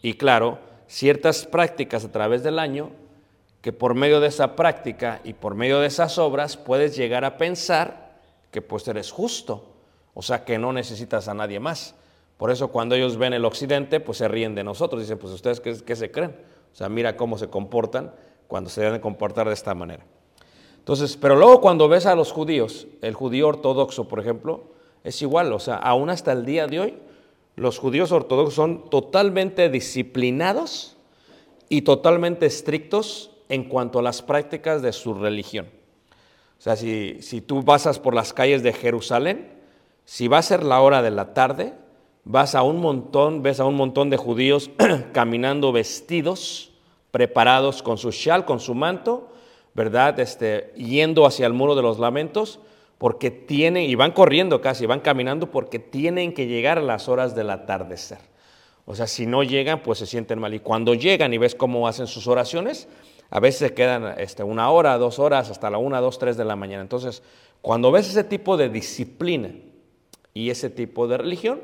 y 0.03 0.15
claro, 0.15 0.59
ciertas 0.89 1.47
prácticas 1.47 2.05
a 2.05 2.13
través 2.13 2.43
del 2.43 2.59
año 2.59 2.91
que 3.63 3.73
por 3.73 3.95
medio 3.95 4.21
de 4.21 4.27
esa 4.27 4.57
práctica 4.57 5.21
y 5.25 5.33
por 5.33 5.55
medio 5.55 5.81
de 5.81 5.87
esas 5.87 6.19
obras 6.19 6.57
puedes 6.57 6.97
llegar 6.97 7.25
a 7.25 7.39
pensar 7.39 8.19
que 8.51 8.61
pues 8.61 8.87
eres 8.89 9.13
justo, 9.13 9.72
o 10.15 10.23
sea 10.23 10.45
que 10.45 10.59
no 10.59 10.73
necesitas 10.73 11.29
a 11.29 11.35
nadie 11.35 11.61
más. 11.61 11.95
Por 12.37 12.51
eso 12.51 12.69
cuando 12.69 12.95
ellos 12.95 13.17
ven 13.17 13.33
el 13.33 13.45
occidente, 13.45 14.01
pues 14.01 14.19
se 14.19 14.29
ríen 14.29 14.55
de 14.55 14.65
nosotros, 14.65 15.03
dicen, 15.03 15.19
pues 15.19 15.33
ustedes 15.33 15.61
qué, 15.61 15.97
se 15.97 16.11
creen. 16.11 16.35
O 16.73 16.75
sea, 16.75 16.89
mira 16.89 17.17
cómo 17.17 17.39
se 17.39 17.49
comportan 17.49 18.13
cuando 18.49 18.69
se 18.69 18.81
deben 18.81 19.01
comportar 19.01 19.47
de 19.47 19.55
esta 19.55 19.75
manera. 19.75 20.05
Entonces, 20.79 21.17
pero 21.17 21.37
luego 21.37 21.61
cuando 21.61 21.89
ves 21.89 22.07
a 22.07 22.17
los 22.17 22.33
judíos, 22.33 22.89
el 23.01 23.15
judío 23.15 23.49
ortodoxo, 23.49 24.09
por 24.09 24.19
ejemplo, 24.19 24.65
es 25.05 25.23
igual, 25.23 25.53
o 25.53 25.61
sea, 25.61 25.77
aún 25.77 26.11
hasta 26.11 26.33
el 26.33 26.45
día 26.45 26.67
de 26.67 26.81
hoy, 26.81 26.99
los 27.55 27.79
judíos 27.79 28.11
ortodoxos 28.11 28.55
son 28.55 28.91
totalmente 28.91 29.69
disciplinados 29.69 30.97
y 31.69 31.83
totalmente 31.83 32.47
estrictos 32.47 33.31
en 33.49 33.69
cuanto 33.69 34.01
a 34.01 34.03
las 34.03 34.21
prácticas 34.23 34.83
de 34.83 34.93
su 34.93 35.15
religión. 35.15 35.69
O 36.59 36.61
sea, 36.61 36.75
si, 36.75 37.19
si 37.21 37.41
tú 37.41 37.65
pasas 37.65 37.99
por 37.99 38.15
las 38.15 38.33
calles 38.33 38.63
de 38.63 38.73
Jerusalén, 38.73 39.62
si 40.05 40.29
va 40.29 40.39
a 40.39 40.43
ser 40.43 40.63
la 40.63 40.81
hora 40.81 41.03
de 41.03 41.11
la 41.11 41.35
tarde, 41.35 41.75
vas 42.25 42.55
a 42.55 42.63
un 42.63 42.81
montón, 42.81 43.43
ves 43.43 43.61
a 43.61 43.65
un 43.65 43.75
montón 43.75 44.11
de 44.11 44.17
judíos 44.17 44.71
caminando 45.13 45.73
vestidos, 45.73 46.73
preparados 47.11 47.83
con 47.83 47.99
su 47.99 48.11
shal, 48.11 48.45
con 48.45 48.61
su 48.61 48.75
manto, 48.75 49.31
¿verdad? 49.75 50.19
Este, 50.21 50.73
yendo 50.77 51.27
hacia 51.27 51.47
el 51.47 51.53
muro 51.53 51.75
de 51.75 51.83
los 51.83 51.99
lamentos, 51.99 52.61
porque 52.99 53.31
tienen, 53.31 53.85
y 53.85 53.95
van 53.95 54.13
corriendo 54.13 54.61
casi, 54.61 54.87
van 54.87 55.01
caminando 55.01 55.51
porque 55.51 55.79
tienen 55.79 56.35
que 56.35 56.47
llegar 56.47 56.79
a 56.79 56.83
las 56.83 57.09
horas 57.09 57.35
del 57.35 57.51
atardecer. 57.51 58.19
O 58.85 58.95
sea, 58.95 59.07
si 59.07 59.27
no 59.27 59.43
llegan, 59.43 59.83
pues 59.83 59.99
se 59.99 60.07
sienten 60.07 60.39
mal. 60.39 60.55
Y 60.55 60.61
cuando 60.61 60.95
llegan 60.95 61.33
y 61.33 61.39
ves 61.39 61.55
cómo 61.55 61.89
hacen 61.89 62.07
sus 62.07 62.27
oraciones, 62.27 62.89
a 63.31 63.41
veces 63.41 63.73
quedan 63.73 64.15
este, 64.19 64.43
una 64.43 64.71
hora, 64.71 64.99
dos 64.99 65.19
horas, 65.19 65.51
hasta 65.51 65.71
la 65.71 65.79
una, 65.79 66.01
dos, 66.01 66.19
tres 66.19 66.37
de 66.37 66.45
la 66.45 66.57
mañana. 66.57 66.83
Entonces, 66.83 67.23
cuando 67.61 67.91
ves 67.91 68.09
ese 68.09 68.25
tipo 68.25 68.57
de 68.57 68.69
disciplina 68.69 69.51
y 70.35 70.51
ese 70.51 70.71
tipo 70.71 71.07
de 71.07 71.19
religión, 71.19 71.63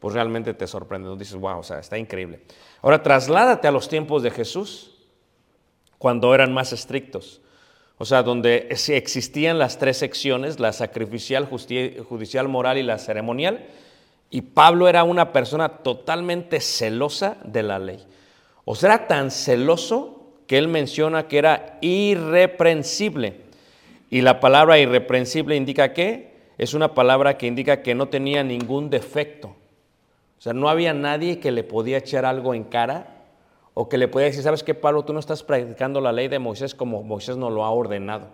pues 0.00 0.14
realmente 0.14 0.54
te 0.54 0.66
sorprende. 0.66 1.14
Dices, 1.16 1.36
wow, 1.36 1.58
o 1.58 1.62
sea, 1.62 1.78
está 1.78 1.98
increíble. 1.98 2.40
Ahora, 2.82 3.02
trasládate 3.02 3.68
a 3.68 3.72
los 3.72 3.88
tiempos 3.88 4.22
de 4.22 4.30
Jesús, 4.30 4.96
cuando 5.98 6.34
eran 6.34 6.52
más 6.52 6.72
estrictos. 6.72 7.40
O 7.98 8.04
sea, 8.04 8.22
donde 8.22 8.68
existían 8.70 9.58
las 9.58 9.78
tres 9.78 9.96
secciones, 9.96 10.60
la 10.60 10.72
sacrificial, 10.72 11.46
judicial, 11.46 12.48
moral 12.48 12.76
y 12.76 12.82
la 12.82 12.98
ceremonial. 12.98 13.66
Y 14.28 14.42
Pablo 14.42 14.88
era 14.88 15.02
una 15.02 15.32
persona 15.32 15.78
totalmente 15.78 16.60
celosa 16.60 17.38
de 17.44 17.62
la 17.62 17.78
ley. 17.78 18.04
O 18.66 18.74
sea, 18.74 18.94
era 18.94 19.06
tan 19.06 19.30
celoso 19.30 20.34
que 20.46 20.58
él 20.58 20.68
menciona 20.68 21.26
que 21.26 21.38
era 21.38 21.78
irreprensible. 21.80 23.40
Y 24.10 24.20
la 24.20 24.40
palabra 24.40 24.78
irreprensible 24.78 25.56
indica 25.56 25.94
que 25.94 26.35
es 26.58 26.74
una 26.74 26.94
palabra 26.94 27.36
que 27.36 27.46
indica 27.46 27.82
que 27.82 27.94
no 27.94 28.08
tenía 28.08 28.42
ningún 28.42 28.90
defecto. 28.90 29.48
O 30.38 30.40
sea, 30.40 30.52
no 30.52 30.68
había 30.68 30.94
nadie 30.94 31.38
que 31.38 31.50
le 31.50 31.64
podía 31.64 31.98
echar 31.98 32.24
algo 32.24 32.54
en 32.54 32.64
cara 32.64 33.24
o 33.74 33.88
que 33.88 33.98
le 33.98 34.08
podía 34.08 34.26
decir, 34.26 34.42
¿sabes 34.42 34.62
qué, 34.62 34.74
Pablo? 34.74 35.04
Tú 35.04 35.12
no 35.12 35.20
estás 35.20 35.42
practicando 35.42 36.00
la 36.00 36.12
ley 36.12 36.28
de 36.28 36.38
Moisés 36.38 36.74
como 36.74 37.02
Moisés 37.02 37.36
nos 37.36 37.52
lo 37.52 37.64
ha 37.64 37.70
ordenado. 37.70 38.28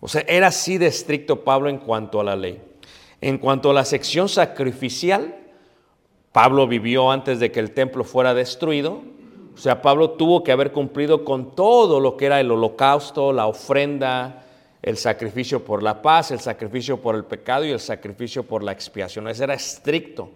O 0.00 0.08
sea, 0.08 0.24
era 0.26 0.48
así 0.48 0.78
de 0.78 0.86
estricto 0.86 1.44
Pablo 1.44 1.68
en 1.68 1.78
cuanto 1.78 2.20
a 2.20 2.24
la 2.24 2.36
ley. 2.36 2.62
En 3.20 3.38
cuanto 3.38 3.70
a 3.70 3.74
la 3.74 3.84
sección 3.84 4.28
sacrificial, 4.28 5.34
Pablo 6.32 6.66
vivió 6.66 7.10
antes 7.10 7.40
de 7.40 7.52
que 7.52 7.60
el 7.60 7.72
templo 7.72 8.04
fuera 8.04 8.34
destruido. 8.34 9.02
O 9.54 9.58
sea, 9.58 9.82
Pablo 9.82 10.10
tuvo 10.10 10.42
que 10.42 10.52
haber 10.52 10.72
cumplido 10.72 11.24
con 11.24 11.54
todo 11.54 12.00
lo 12.00 12.16
que 12.16 12.26
era 12.26 12.40
el 12.40 12.50
holocausto, 12.50 13.32
la 13.32 13.46
ofrenda, 13.46 14.44
el 14.84 14.98
sacrificio 14.98 15.64
por 15.64 15.82
la 15.82 16.02
paz, 16.02 16.30
el 16.30 16.40
sacrificio 16.40 17.00
por 17.00 17.14
el 17.14 17.24
pecado 17.24 17.64
y 17.64 17.70
el 17.70 17.80
sacrificio 17.80 18.42
por 18.42 18.62
la 18.62 18.72
expiación. 18.72 19.26
Ese 19.28 19.44
era 19.44 19.54
estricto. 19.54 20.28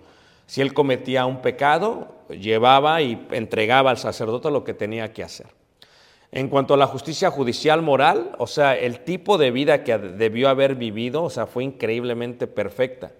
Si 0.46 0.62
él 0.62 0.72
cometía 0.72 1.26
un 1.26 1.42
pecado, 1.42 2.14
llevaba 2.30 3.02
y 3.02 3.26
entregaba 3.32 3.90
al 3.90 3.98
sacerdote 3.98 4.50
lo 4.50 4.64
que 4.64 4.72
tenía 4.72 5.12
que 5.12 5.22
hacer. 5.22 5.48
En 6.32 6.48
cuanto 6.48 6.72
a 6.72 6.78
la 6.78 6.86
justicia 6.86 7.30
judicial 7.30 7.82
moral, 7.82 8.32
o 8.38 8.46
sea, 8.46 8.74
el 8.74 9.00
tipo 9.00 9.36
de 9.36 9.50
vida 9.50 9.84
que 9.84 9.98
debió 9.98 10.48
haber 10.48 10.76
vivido, 10.76 11.24
o 11.24 11.30
sea, 11.30 11.46
fue 11.46 11.64
increíblemente 11.64 12.46
perfecta. 12.46 13.12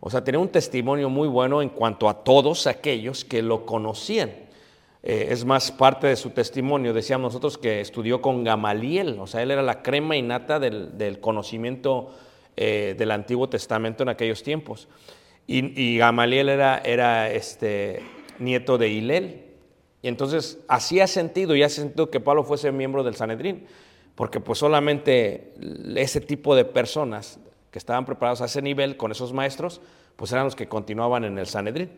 O 0.00 0.10
sea, 0.10 0.24
tenía 0.24 0.40
un 0.40 0.48
testimonio 0.48 1.08
muy 1.08 1.28
bueno 1.28 1.62
en 1.62 1.68
cuanto 1.68 2.08
a 2.08 2.24
todos 2.24 2.66
aquellos 2.66 3.24
que 3.24 3.42
lo 3.42 3.64
conocían. 3.64 4.32
Eh, 5.06 5.28
es 5.30 5.44
más 5.44 5.70
parte 5.70 6.06
de 6.06 6.16
su 6.16 6.30
testimonio. 6.30 6.94
Decíamos 6.94 7.34
nosotros 7.34 7.58
que 7.58 7.82
estudió 7.82 8.22
con 8.22 8.42
Gamaliel, 8.42 9.18
o 9.20 9.26
sea, 9.26 9.42
él 9.42 9.50
era 9.50 9.62
la 9.62 9.82
crema 9.82 10.16
innata 10.16 10.58
del, 10.58 10.96
del 10.96 11.20
conocimiento 11.20 12.10
eh, 12.56 12.94
del 12.96 13.10
Antiguo 13.10 13.48
Testamento 13.48 14.02
en 14.02 14.08
aquellos 14.08 14.42
tiempos. 14.42 14.88
Y, 15.46 15.98
Gamaliel 15.98 16.48
era, 16.48 16.78
era 16.78 17.30
este, 17.30 18.00
nieto 18.38 18.78
de 18.78 18.88
Hilel. 18.88 19.44
Y 20.00 20.08
entonces 20.08 20.60
hacía 20.68 21.06
sentido 21.06 21.54
y 21.54 21.62
hace 21.62 21.82
sentido 21.82 22.10
que 22.10 22.20
Pablo 22.20 22.44
fuese 22.44 22.72
miembro 22.72 23.04
del 23.04 23.14
Sanedrín, 23.14 23.66
porque 24.14 24.40
pues 24.40 24.58
solamente 24.58 25.52
ese 25.96 26.20
tipo 26.20 26.54
de 26.54 26.64
personas 26.64 27.38
que 27.70 27.78
estaban 27.78 28.06
preparados 28.06 28.40
a 28.40 28.46
ese 28.46 28.62
nivel 28.62 28.96
con 28.96 29.10
esos 29.10 29.34
maestros, 29.34 29.82
pues 30.16 30.32
eran 30.32 30.44
los 30.44 30.56
que 30.56 30.68
continuaban 30.68 31.24
en 31.24 31.38
el 31.38 31.46
Sanedrín. 31.46 31.90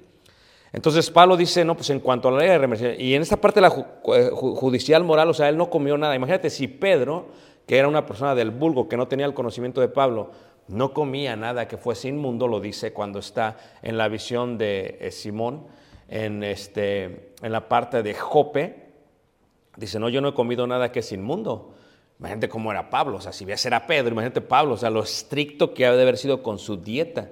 Entonces 0.76 1.10
Pablo 1.10 1.38
dice, 1.38 1.64
no, 1.64 1.74
pues 1.74 1.88
en 1.88 2.00
cuanto 2.00 2.28
a 2.28 2.32
la 2.32 2.38
ley 2.40 2.48
de 2.50 2.58
remersión, 2.58 2.92
y 2.98 3.14
en 3.14 3.22
esta 3.22 3.38
parte 3.38 3.62
la 3.62 3.68
eh, 3.68 4.30
ju- 4.30 4.54
judicial 4.54 5.02
moral, 5.04 5.30
o 5.30 5.34
sea, 5.34 5.48
él 5.48 5.56
no 5.56 5.70
comió 5.70 5.96
nada. 5.96 6.14
Imagínate 6.14 6.50
si 6.50 6.68
Pedro, 6.68 7.28
que 7.66 7.78
era 7.78 7.88
una 7.88 8.04
persona 8.04 8.34
del 8.34 8.50
vulgo, 8.50 8.86
que 8.86 8.98
no 8.98 9.08
tenía 9.08 9.24
el 9.24 9.32
conocimiento 9.32 9.80
de 9.80 9.88
Pablo, 9.88 10.32
no 10.68 10.92
comía 10.92 11.34
nada 11.34 11.66
que 11.66 11.78
fuese 11.78 12.08
inmundo, 12.08 12.46
lo 12.46 12.60
dice 12.60 12.92
cuando 12.92 13.20
está 13.20 13.56
en 13.80 13.96
la 13.96 14.08
visión 14.08 14.58
de 14.58 14.98
eh, 15.00 15.10
Simón, 15.12 15.66
en, 16.10 16.44
este, 16.44 17.32
en 17.40 17.52
la 17.52 17.68
parte 17.70 18.02
de 18.02 18.12
Jope, 18.12 18.84
dice, 19.78 19.98
no, 19.98 20.10
yo 20.10 20.20
no 20.20 20.28
he 20.28 20.34
comido 20.34 20.66
nada 20.66 20.92
que 20.92 20.98
es 20.98 21.10
inmundo. 21.10 21.72
Imagínate 22.18 22.50
cómo 22.50 22.70
era 22.70 22.90
Pablo, 22.90 23.16
o 23.16 23.20
sea, 23.22 23.32
si 23.32 23.46
ves 23.46 23.64
era 23.64 23.86
Pedro, 23.86 24.10
imagínate 24.12 24.42
Pablo, 24.42 24.74
o 24.74 24.76
sea, 24.76 24.90
lo 24.90 25.02
estricto 25.02 25.72
que 25.72 25.86
ha 25.86 25.96
de 25.96 26.02
haber 26.02 26.18
sido 26.18 26.42
con 26.42 26.58
su 26.58 26.76
dieta 26.76 27.30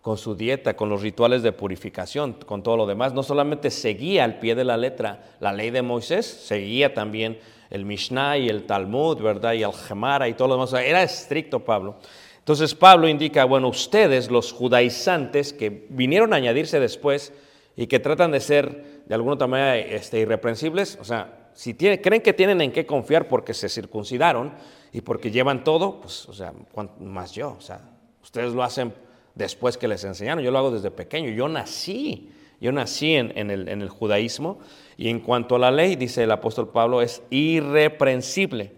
con 0.00 0.16
su 0.16 0.34
dieta, 0.34 0.74
con 0.76 0.88
los 0.88 1.02
rituales 1.02 1.42
de 1.42 1.52
purificación, 1.52 2.34
con 2.34 2.62
todo 2.62 2.76
lo 2.76 2.86
demás. 2.86 3.12
No 3.12 3.22
solamente 3.22 3.70
seguía 3.70 4.24
al 4.24 4.38
pie 4.38 4.54
de 4.54 4.64
la 4.64 4.76
letra 4.76 5.24
la 5.40 5.52
ley 5.52 5.70
de 5.70 5.82
Moisés, 5.82 6.26
seguía 6.26 6.94
también 6.94 7.38
el 7.70 7.84
Mishnah 7.84 8.38
y 8.38 8.48
el 8.48 8.64
Talmud, 8.64 9.20
¿verdad? 9.20 9.52
Y 9.54 9.62
el 9.62 9.72
Gemara 9.72 10.28
y 10.28 10.34
todo 10.34 10.48
lo 10.48 10.54
demás. 10.54 10.72
Era 10.72 11.02
estricto 11.02 11.60
Pablo. 11.64 11.96
Entonces 12.38 12.74
Pablo 12.74 13.08
indica, 13.08 13.44
bueno, 13.44 13.68
ustedes, 13.68 14.30
los 14.30 14.52
judaizantes, 14.52 15.52
que 15.52 15.86
vinieron 15.90 16.32
a 16.32 16.36
añadirse 16.36 16.80
después 16.80 17.32
y 17.76 17.86
que 17.86 17.98
tratan 17.98 18.30
de 18.30 18.40
ser 18.40 19.02
de 19.04 19.14
alguna 19.14 19.46
manera 19.46 19.76
este, 19.76 20.20
irreprensibles, 20.20 20.96
o 21.00 21.04
sea, 21.04 21.50
si 21.52 21.74
creen 21.74 22.22
que 22.22 22.32
tienen 22.32 22.60
en 22.60 22.72
qué 22.72 22.86
confiar 22.86 23.28
porque 23.28 23.52
se 23.52 23.68
circuncidaron 23.68 24.54
y 24.92 25.00
porque 25.02 25.30
llevan 25.30 25.64
todo, 25.64 26.00
pues, 26.00 26.26
o 26.28 26.32
sea, 26.32 26.52
¿cuán- 26.72 26.90
más 27.00 27.32
yo, 27.32 27.54
o 27.58 27.60
sea, 27.60 27.80
ustedes 28.22 28.54
lo 28.54 28.62
hacen 28.62 28.94
después 29.38 29.78
que 29.78 29.88
les 29.88 30.04
enseñaron. 30.04 30.44
Yo 30.44 30.50
lo 30.50 30.58
hago 30.58 30.70
desde 30.70 30.90
pequeño. 30.90 31.30
Yo 31.30 31.48
nací, 31.48 32.30
yo 32.60 32.72
nací 32.72 33.14
en, 33.14 33.50
el, 33.50 33.68
el 33.68 33.88
judaísmo. 33.88 34.58
Y 34.98 35.08
en 35.08 35.20
cuanto 35.20 35.54
a 35.56 35.58
la 35.58 35.70
ley, 35.70 35.96
dice 35.96 36.24
el 36.24 36.30
apóstol 36.32 36.68
Pablo, 36.70 37.00
es 37.00 37.22
irreprensible. 37.30 38.72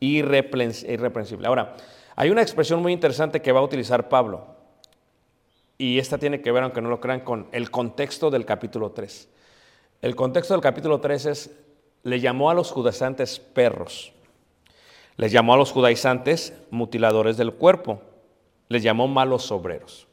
Irrepren- 0.00 0.90
irreprensible. 0.90 1.46
Ahora, 1.46 1.76
hay 2.16 2.30
una 2.30 2.42
expresión 2.42 2.82
muy 2.82 2.92
interesante 2.92 3.40
que 3.40 3.52
va 3.52 3.60
a 3.60 3.62
utilizar 3.62 4.08
Pablo. 4.08 4.46
Y 5.78 5.98
esta 5.98 6.16
tiene 6.18 6.40
que 6.40 6.50
ver, 6.50 6.62
aunque 6.62 6.80
no 6.80 6.88
lo 6.88 7.00
crean, 7.00 7.20
con 7.20 7.46
el 7.52 7.70
contexto 7.70 8.30
del 8.30 8.46
capítulo 8.46 8.90
3. 8.92 9.28
El 10.00 10.16
contexto 10.16 10.54
del 10.54 10.62
capítulo 10.62 11.00
3 11.00 11.26
es, 11.26 11.50
le 12.02 12.20
llamó 12.20 12.48
a 12.50 12.54
los 12.54 12.70
judaizantes 12.72 13.38
perros. 13.38 14.12
Les 15.18 15.32
llamó 15.32 15.52
a 15.54 15.56
los 15.58 15.72
judaizantes 15.72 16.54
mutiladores 16.70 17.36
del 17.36 17.52
cuerpo. 17.52 18.00
Les 18.68 18.82
llamó 18.82 19.08
malos 19.08 19.50
obreros. 19.52 20.05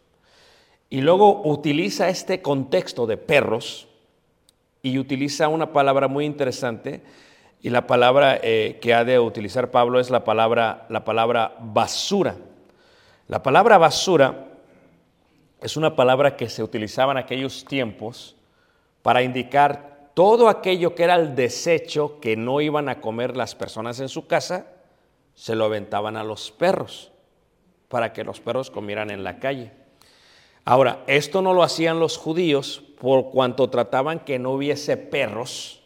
Y 0.93 1.01
luego 1.01 1.41
utiliza 1.45 2.07
este 2.07 2.43
contexto 2.43 3.07
de 3.07 3.17
perros 3.17 3.87
y 4.83 4.99
utiliza 4.99 5.47
una 5.47 5.73
palabra 5.73 6.07
muy 6.07 6.23
interesante. 6.23 7.01
Y 7.63 7.71
la 7.71 7.87
palabra 7.87 8.39
eh, 8.43 8.77
que 8.79 8.93
ha 8.93 9.03
de 9.03 9.17
utilizar 9.17 9.71
Pablo 9.71 9.99
es 9.99 10.11
la 10.11 10.23
palabra, 10.23 10.85
la 10.89 11.03
palabra 11.03 11.55
basura. 11.59 12.35
La 13.27 13.41
palabra 13.41 13.79
basura 13.79 14.49
es 15.61 15.77
una 15.77 15.95
palabra 15.95 16.37
que 16.37 16.47
se 16.47 16.61
utilizaba 16.61 17.13
en 17.13 17.17
aquellos 17.17 17.65
tiempos 17.65 18.35
para 19.01 19.23
indicar 19.23 20.11
todo 20.13 20.47
aquello 20.47 20.93
que 20.93 21.05
era 21.05 21.15
el 21.15 21.33
desecho 21.33 22.19
que 22.19 22.37
no 22.37 22.61
iban 22.61 22.87
a 22.87 23.01
comer 23.01 23.35
las 23.35 23.55
personas 23.55 23.99
en 23.99 24.09
su 24.09 24.27
casa, 24.27 24.67
se 25.33 25.55
lo 25.55 25.65
aventaban 25.65 26.17
a 26.17 26.23
los 26.23 26.51
perros 26.51 27.11
para 27.87 28.13
que 28.13 28.23
los 28.23 28.39
perros 28.39 28.69
comieran 28.69 29.09
en 29.09 29.23
la 29.23 29.39
calle. 29.39 29.71
Ahora, 30.65 31.03
esto 31.07 31.41
no 31.41 31.53
lo 31.53 31.63
hacían 31.63 31.99
los 31.99 32.17
judíos 32.17 32.83
por 32.99 33.31
cuanto 33.31 33.69
trataban 33.69 34.19
que 34.19 34.39
no 34.39 34.51
hubiese 34.51 34.95
perros 34.97 35.81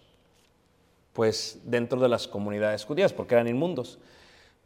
pues 1.13 1.61
dentro 1.63 1.99
de 1.99 2.09
las 2.09 2.27
comunidades 2.27 2.85
judías 2.85 3.11
porque 3.11 3.33
eran 3.33 3.47
inmundos. 3.47 3.97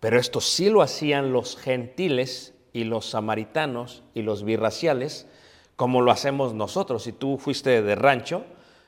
Pero 0.01 0.19
esto 0.19 0.41
sí 0.41 0.69
lo 0.69 0.81
hacían 0.81 1.31
los 1.31 1.55
gentiles 1.55 2.53
y 2.73 2.83
los 2.83 3.05
samaritanos 3.05 4.03
y 4.13 4.23
los 4.23 4.43
birraciales, 4.43 5.27
como 5.77 6.01
lo 6.01 6.11
hacemos 6.11 6.53
nosotros. 6.53 7.03
Si 7.03 7.13
tú 7.13 7.37
fuiste 7.37 7.81
de 7.81 7.95
rancho, 7.95 8.43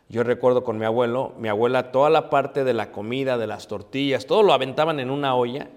yo 0.10 0.24
recuerdo 0.24 0.66
con 0.66 0.78
mi 0.78 0.84
abuelo, 0.84 1.34
mi 1.38 1.48
abuela 1.48 1.94
toda 1.94 2.10
la 2.10 2.30
parte 2.30 2.66
de 2.66 2.74
la 2.74 2.92
comida, 2.92 3.38
de 3.38 3.48
las 3.48 3.68
tortillas, 3.68 4.26
todo 4.26 4.44
lo 4.44 4.52
aventaban 4.52 5.00
en 5.00 5.10
una 5.10 5.36
olla 5.36 5.70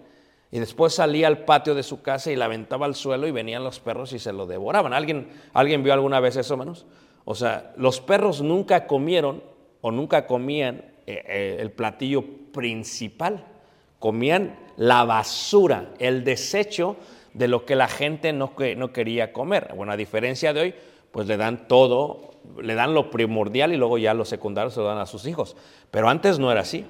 y 0.50 0.58
después 0.58 0.94
salía 0.94 1.26
al 1.26 1.44
patio 1.44 1.74
de 1.74 1.82
su 1.82 2.02
casa 2.02 2.30
y 2.30 2.36
la 2.36 2.44
aventaba 2.44 2.86
al 2.86 2.94
suelo 2.94 3.26
y 3.26 3.32
venían 3.32 3.64
los 3.64 3.80
perros 3.80 4.12
y 4.12 4.18
se 4.18 4.32
lo 4.32 4.46
devoraban. 4.46 4.92
¿Alguien, 4.92 5.28
¿alguien 5.52 5.82
vio 5.82 5.92
alguna 5.92 6.20
vez 6.20 6.36
eso, 6.36 6.56
menos? 6.56 6.86
O 7.24 7.34
sea, 7.34 7.72
los 7.76 8.00
perros 8.00 8.40
nunca 8.40 8.86
comieron 8.86 9.42
o 9.80 9.90
nunca 9.90 10.26
comían 10.26 10.84
eh, 11.06 11.22
eh, 11.26 11.56
el 11.60 11.72
platillo 11.72 12.24
principal. 12.52 13.44
Comían 13.98 14.56
la 14.76 15.04
basura, 15.04 15.90
el 15.98 16.22
desecho 16.22 16.96
de 17.34 17.48
lo 17.48 17.64
que 17.64 17.74
la 17.74 17.88
gente 17.88 18.32
no, 18.32 18.52
no 18.76 18.92
quería 18.92 19.32
comer. 19.32 19.72
Bueno, 19.74 19.92
a 19.92 19.96
diferencia 19.96 20.52
de 20.52 20.60
hoy, 20.60 20.74
pues 21.10 21.26
le 21.26 21.36
dan 21.36 21.66
todo, 21.66 22.30
le 22.62 22.74
dan 22.74 22.94
lo 22.94 23.10
primordial 23.10 23.72
y 23.72 23.76
luego 23.76 23.98
ya 23.98 24.14
lo 24.14 24.24
secundario 24.24 24.70
se 24.70 24.80
lo 24.80 24.86
dan 24.86 24.98
a 24.98 25.06
sus 25.06 25.26
hijos. 25.26 25.56
Pero 25.90 26.08
antes 26.08 26.38
no 26.38 26.52
era 26.52 26.60
así. 26.60 26.84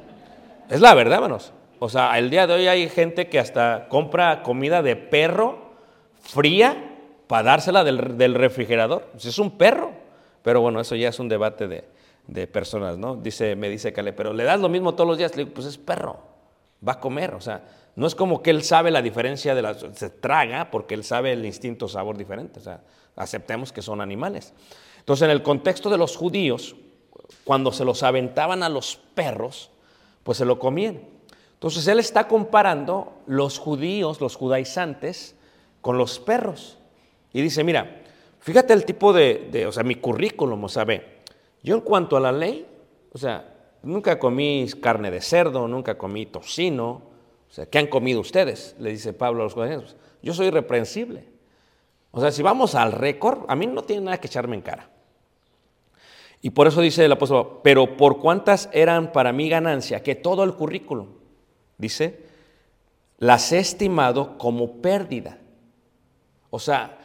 Es 0.69 0.81
la 0.81 0.95
verdad, 0.95 1.16
hermanos. 1.16 1.53
O 1.79 1.89
sea, 1.89 2.19
el 2.19 2.31
día 2.31 2.47
de 2.47 2.55
hoy 2.55 2.67
hay 2.69 2.89
gente 2.89 3.29
que 3.29 3.39
hasta 3.39 3.89
compra 3.89 4.43
comida 4.43 4.83
de 4.83 4.97
perro 4.97 5.73
fría 6.21 6.97
para 7.27 7.43
dársela 7.43 7.85
del, 7.85 8.17
del 8.17 8.35
refrigerador. 8.35 9.09
Pues 9.12 9.27
es 9.27 9.39
un 9.39 9.53
perro. 9.53 9.93
Pero 10.43 10.61
bueno, 10.61 10.81
eso 10.81 10.95
ya 10.95 11.09
es 11.09 11.19
un 11.19 11.29
debate 11.29 11.69
de, 11.69 11.85
de 12.27 12.47
personas, 12.47 12.99
¿no? 12.99 13.17
Dice, 13.17 13.57
me 13.57 13.69
dice 13.69 13.93
Cale, 13.93 14.12
pero 14.12 14.33
le 14.33 14.45
das 14.45 14.61
lo 14.61 14.69
mismo 14.69 14.95
todos 14.95 15.09
los 15.09 15.19
días. 15.19 15.37
Le 15.37 15.45
digo, 15.45 15.55
pues 15.55 15.67
es 15.67 15.79
perro, 15.79 16.19
va 16.87 16.93
a 16.93 17.01
comer. 17.01 17.35
O 17.35 17.41
sea, 17.41 17.65
no 17.95 18.07
es 18.07 18.15
como 18.15 18.43
que 18.43 18.51
él 18.51 18.62
sabe 18.62 18.91
la 18.91 19.03
diferencia 19.03 19.55
de 19.55 19.62
las. 19.62 19.85
Se 19.95 20.11
traga 20.11 20.71
porque 20.71 20.95
él 20.95 21.05
sabe 21.05 21.33
el 21.33 21.45
instinto 21.45 21.89
sabor 21.89 22.17
diferente. 22.17 22.61
O 22.61 22.62
sea, 22.62 22.81
aceptemos 23.17 23.73
que 23.73 23.83
son 23.83 24.01
animales. 24.01 24.55
Entonces, 24.99 25.25
en 25.25 25.31
el 25.31 25.43
contexto 25.43 25.89
de 25.89 25.99
los 25.99 26.17
judíos, 26.17 26.77
cuando 27.45 27.73
se 27.73 27.85
los 27.85 28.03
aventaban 28.03 28.62
a 28.62 28.69
los 28.69 28.97
perros, 29.15 29.71
pues 30.23 30.39
se 30.39 30.45
lo 30.45 30.59
comían. 30.59 31.01
Entonces 31.57 31.88
él 31.88 31.99
está 31.99 32.29
comparando 32.29 33.14
los 33.27 33.59
judíos, 33.59 34.21
los 34.21 34.37
judaizantes, 34.37 35.35
con 35.81 35.97
los 35.97 36.19
perros. 36.19 36.79
Y 37.33 37.40
dice, 37.40 37.64
mira, 37.64 38.03
fíjate 38.40 38.75
el 38.75 38.85
tipo 38.85 39.12
de, 39.12 39.64
o 39.66 39.73
sea, 39.73 39.83
mi 39.83 39.95
currículum, 39.95 40.62
o 40.64 40.69
sea, 40.69 40.85
ve, 40.85 41.23
yo 41.62 41.75
en 41.75 41.81
cuanto 41.81 42.16
a 42.16 42.21
la 42.21 42.31
ley, 42.33 42.66
o 43.12 43.19
sea, 43.19 43.55
nunca 43.83 44.19
comí 44.19 44.66
carne 44.81 45.11
de 45.11 45.21
cerdo, 45.21 45.66
nunca 45.66 45.97
comí 45.97 46.27
tocino, 46.27 47.03
o 47.49 47.53
sea, 47.53 47.66
¿qué 47.66 47.79
han 47.79 47.87
comido 47.87 48.21
ustedes? 48.21 48.77
Le 48.79 48.90
dice 48.90 49.12
Pablo 49.14 49.40
a 49.40 49.45
los 49.45 49.55
judaizantes. 49.55 49.97
Yo 50.23 50.35
soy 50.35 50.49
irreprensible. 50.49 51.25
O 52.11 52.21
sea, 52.21 52.31
si 52.31 52.42
vamos 52.42 52.75
al 52.75 52.92
récord, 52.92 53.45
a 53.49 53.57
mí 53.57 53.66
no 53.66 53.83
tiene 53.83 54.03
nada 54.03 54.19
que 54.19 54.27
echarme 54.27 54.57
en 54.57 54.62
cara. 54.62 54.90
Y 56.42 56.51
por 56.51 56.66
eso 56.66 56.81
dice 56.81 57.05
el 57.05 57.12
apóstol, 57.12 57.61
pero 57.62 57.97
por 57.97 58.19
cuántas 58.19 58.69
eran 58.73 59.12
para 59.12 59.33
mí 59.33 59.49
ganancia, 59.49 60.03
que 60.03 60.14
todo 60.14 60.45
el 60.45 60.55
currículum, 60.55 61.09
dice, 61.79 62.27
las 63.19 63.53
he 63.53 63.59
estimado 63.59 64.39
como 64.39 64.83
pérdida. 64.83 65.39
O 66.51 66.59
sea, 66.59 66.99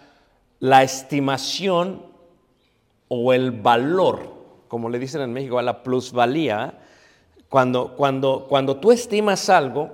la 0.60 0.84
estimación 0.84 2.06
o 3.08 3.34
el 3.34 3.52
valor, 3.52 4.34
como 4.68 4.90
le 4.90 5.00
dicen 5.00 5.22
en 5.22 5.34
México, 5.34 5.60
a 5.60 5.64
la 5.64 5.84
plusvalía, 5.84 6.80
cuando, 7.50 7.96
cuando, 7.96 8.46
cuando 8.48 8.78
tú 8.78 8.92
estimas 8.92 9.50
algo, 9.50 9.92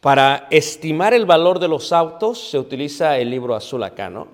para 0.00 0.46
estimar 0.50 1.12
el 1.12 1.26
valor 1.26 1.58
de 1.58 1.68
los 1.68 1.92
autos 1.92 2.50
se 2.50 2.58
utiliza 2.58 3.18
el 3.18 3.30
libro 3.30 3.54
azul 3.54 3.82
acá, 3.82 4.08
¿no? 4.08 4.28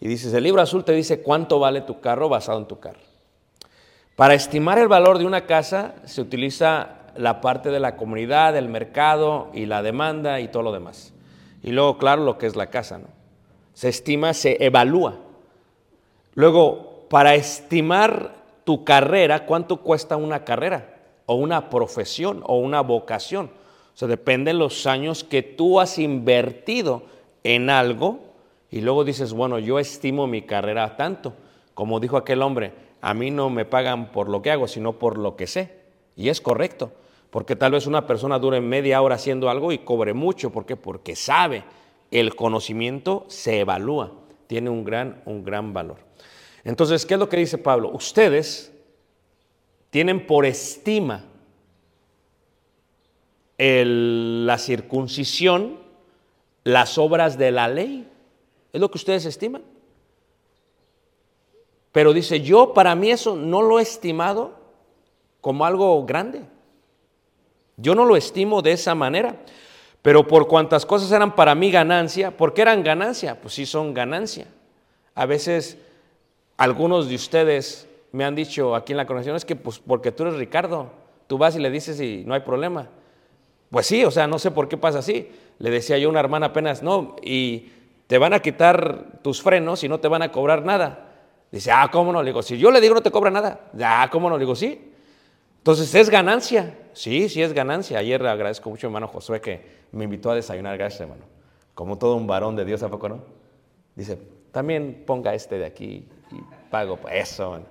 Y 0.00 0.08
dices, 0.08 0.34
el 0.34 0.42
libro 0.42 0.60
azul 0.60 0.84
te 0.84 0.92
dice 0.92 1.22
cuánto 1.22 1.60
vale 1.60 1.80
tu 1.82 2.00
carro 2.00 2.28
basado 2.28 2.58
en 2.58 2.66
tu 2.66 2.80
carro. 2.80 2.98
Para 4.16 4.34
estimar 4.34 4.78
el 4.78 4.88
valor 4.88 5.18
de 5.18 5.26
una 5.26 5.46
casa 5.46 5.94
se 6.04 6.20
utiliza 6.20 6.93
la 7.16 7.40
parte 7.40 7.70
de 7.70 7.80
la 7.80 7.96
comunidad, 7.96 8.56
el 8.56 8.68
mercado 8.68 9.50
y 9.52 9.66
la 9.66 9.82
demanda 9.82 10.40
y 10.40 10.48
todo 10.48 10.62
lo 10.62 10.72
demás. 10.72 11.12
Y 11.62 11.70
luego, 11.70 11.98
claro, 11.98 12.24
lo 12.24 12.38
que 12.38 12.46
es 12.46 12.56
la 12.56 12.68
casa, 12.68 12.98
¿no? 12.98 13.08
Se 13.72 13.88
estima, 13.88 14.34
se 14.34 14.64
evalúa. 14.64 15.16
Luego, 16.34 17.06
para 17.08 17.34
estimar 17.34 18.34
tu 18.64 18.84
carrera, 18.84 19.46
cuánto 19.46 19.78
cuesta 19.78 20.16
una 20.16 20.44
carrera, 20.44 20.96
o 21.26 21.34
una 21.34 21.70
profesión, 21.70 22.42
o 22.44 22.58
una 22.58 22.80
vocación. 22.80 23.46
O 23.94 23.96
sea, 23.96 24.08
depende 24.08 24.52
de 24.52 24.58
los 24.58 24.86
años 24.86 25.24
que 25.24 25.42
tú 25.42 25.80
has 25.80 25.98
invertido 25.98 27.04
en 27.44 27.70
algo 27.70 28.18
y 28.70 28.80
luego 28.80 29.04
dices, 29.04 29.32
bueno, 29.32 29.58
yo 29.58 29.78
estimo 29.78 30.26
mi 30.26 30.42
carrera 30.42 30.96
tanto. 30.96 31.34
Como 31.74 32.00
dijo 32.00 32.16
aquel 32.16 32.42
hombre, 32.42 32.72
a 33.00 33.14
mí 33.14 33.30
no 33.30 33.50
me 33.50 33.64
pagan 33.64 34.10
por 34.10 34.28
lo 34.28 34.42
que 34.42 34.50
hago, 34.50 34.66
sino 34.66 34.94
por 34.94 35.18
lo 35.18 35.36
que 35.36 35.46
sé. 35.46 35.70
Y 36.16 36.28
es 36.28 36.40
correcto, 36.40 36.92
porque 37.34 37.56
tal 37.56 37.72
vez 37.72 37.88
una 37.88 38.06
persona 38.06 38.38
dure 38.38 38.60
media 38.60 39.02
hora 39.02 39.16
haciendo 39.16 39.50
algo 39.50 39.72
y 39.72 39.78
cobre 39.78 40.14
mucho. 40.14 40.50
¿Por 40.50 40.66
qué? 40.66 40.76
Porque 40.76 41.16
sabe, 41.16 41.64
el 42.12 42.36
conocimiento 42.36 43.24
se 43.26 43.58
evalúa, 43.58 44.12
tiene 44.46 44.70
un 44.70 44.84
gran, 44.84 45.20
un 45.26 45.42
gran 45.42 45.72
valor. 45.72 45.96
Entonces, 46.62 47.04
¿qué 47.04 47.14
es 47.14 47.18
lo 47.18 47.28
que 47.28 47.38
dice 47.38 47.58
Pablo? 47.58 47.90
Ustedes 47.92 48.72
tienen 49.90 50.28
por 50.28 50.46
estima 50.46 51.24
la 53.58 54.56
circuncisión, 54.56 55.80
las 56.62 56.98
obras 56.98 57.36
de 57.36 57.50
la 57.50 57.66
ley. 57.66 58.08
Es 58.72 58.80
lo 58.80 58.92
que 58.92 58.98
ustedes 58.98 59.24
estiman. 59.24 59.64
Pero 61.90 62.12
dice, 62.12 62.42
yo 62.42 62.74
para 62.74 62.94
mí 62.94 63.10
eso 63.10 63.34
no 63.34 63.60
lo 63.60 63.80
he 63.80 63.82
estimado 63.82 64.52
como 65.40 65.66
algo 65.66 66.06
grande. 66.06 66.53
Yo 67.76 67.94
no 67.94 68.04
lo 68.04 68.16
estimo 68.16 68.62
de 68.62 68.72
esa 68.72 68.94
manera. 68.94 69.36
Pero 70.04 70.28
por 70.28 70.48
cuantas 70.48 70.84
cosas 70.84 71.10
eran 71.12 71.34
para 71.34 71.54
mí 71.54 71.70
ganancia, 71.70 72.36
¿por 72.36 72.52
qué 72.52 72.60
eran 72.60 72.82
ganancia? 72.82 73.40
Pues 73.40 73.54
sí 73.54 73.64
son 73.64 73.94
ganancia. 73.94 74.46
A 75.14 75.24
veces 75.24 75.78
algunos 76.58 77.08
de 77.08 77.14
ustedes 77.14 77.88
me 78.12 78.26
han 78.26 78.34
dicho 78.34 78.74
aquí 78.74 78.92
en 78.92 78.98
la 78.98 79.06
conexión, 79.06 79.34
es 79.34 79.46
que 79.46 79.56
pues 79.56 79.78
porque 79.78 80.12
tú 80.12 80.24
eres 80.24 80.34
Ricardo, 80.34 80.90
tú 81.26 81.38
vas 81.38 81.56
y 81.56 81.58
le 81.58 81.70
dices 81.70 81.98
y 82.02 82.22
no 82.26 82.34
hay 82.34 82.40
problema. 82.40 82.90
Pues 83.70 83.86
sí, 83.86 84.04
o 84.04 84.10
sea, 84.10 84.26
no 84.26 84.38
sé 84.38 84.50
por 84.50 84.68
qué 84.68 84.76
pasa 84.76 84.98
así. 84.98 85.30
Le 85.58 85.70
decía 85.70 85.96
yo 85.96 86.08
a 86.08 86.10
una 86.10 86.20
hermana 86.20 86.46
apenas, 86.48 86.82
no, 86.82 87.16
y 87.22 87.70
te 88.06 88.18
van 88.18 88.34
a 88.34 88.40
quitar 88.40 89.20
tus 89.22 89.40
frenos 89.40 89.84
y 89.84 89.88
no 89.88 90.00
te 90.00 90.08
van 90.08 90.20
a 90.20 90.30
cobrar 90.30 90.66
nada. 90.66 91.12
Dice, 91.50 91.72
ah, 91.72 91.88
¿cómo 91.90 92.12
no? 92.12 92.22
Le 92.22 92.28
digo, 92.28 92.42
si 92.42 92.58
yo 92.58 92.70
le 92.70 92.82
digo 92.82 92.94
no 92.94 93.00
te 93.00 93.10
cobra 93.10 93.30
nada. 93.30 93.70
Ah, 93.80 94.06
¿cómo 94.12 94.28
no? 94.28 94.36
Le 94.36 94.40
digo, 94.40 94.54
sí. 94.54 94.92
Entonces, 95.64 95.94
¿es 95.94 96.10
ganancia? 96.10 96.76
Sí, 96.92 97.30
sí 97.30 97.40
es 97.40 97.54
ganancia. 97.54 97.98
Ayer 97.98 98.24
agradezco 98.26 98.68
mucho 98.68 98.86
hermano 98.86 99.08
Josué 99.08 99.40
que 99.40 99.64
me 99.92 100.04
invitó 100.04 100.30
a 100.30 100.34
desayunar, 100.34 100.76
gracias 100.76 101.00
hermano. 101.00 101.22
Como 101.72 101.96
todo 101.96 102.16
un 102.16 102.26
varón 102.26 102.54
de 102.54 102.66
Dios, 102.66 102.82
¿a 102.82 102.90
poco 102.90 103.08
no? 103.08 103.22
Dice, 103.96 104.18
también 104.52 105.04
ponga 105.06 105.32
este 105.32 105.56
de 105.56 105.64
aquí 105.64 106.06
y 106.30 106.36
pago 106.70 106.98
por 106.98 107.10
eso. 107.14 107.44
hermano. 107.44 107.64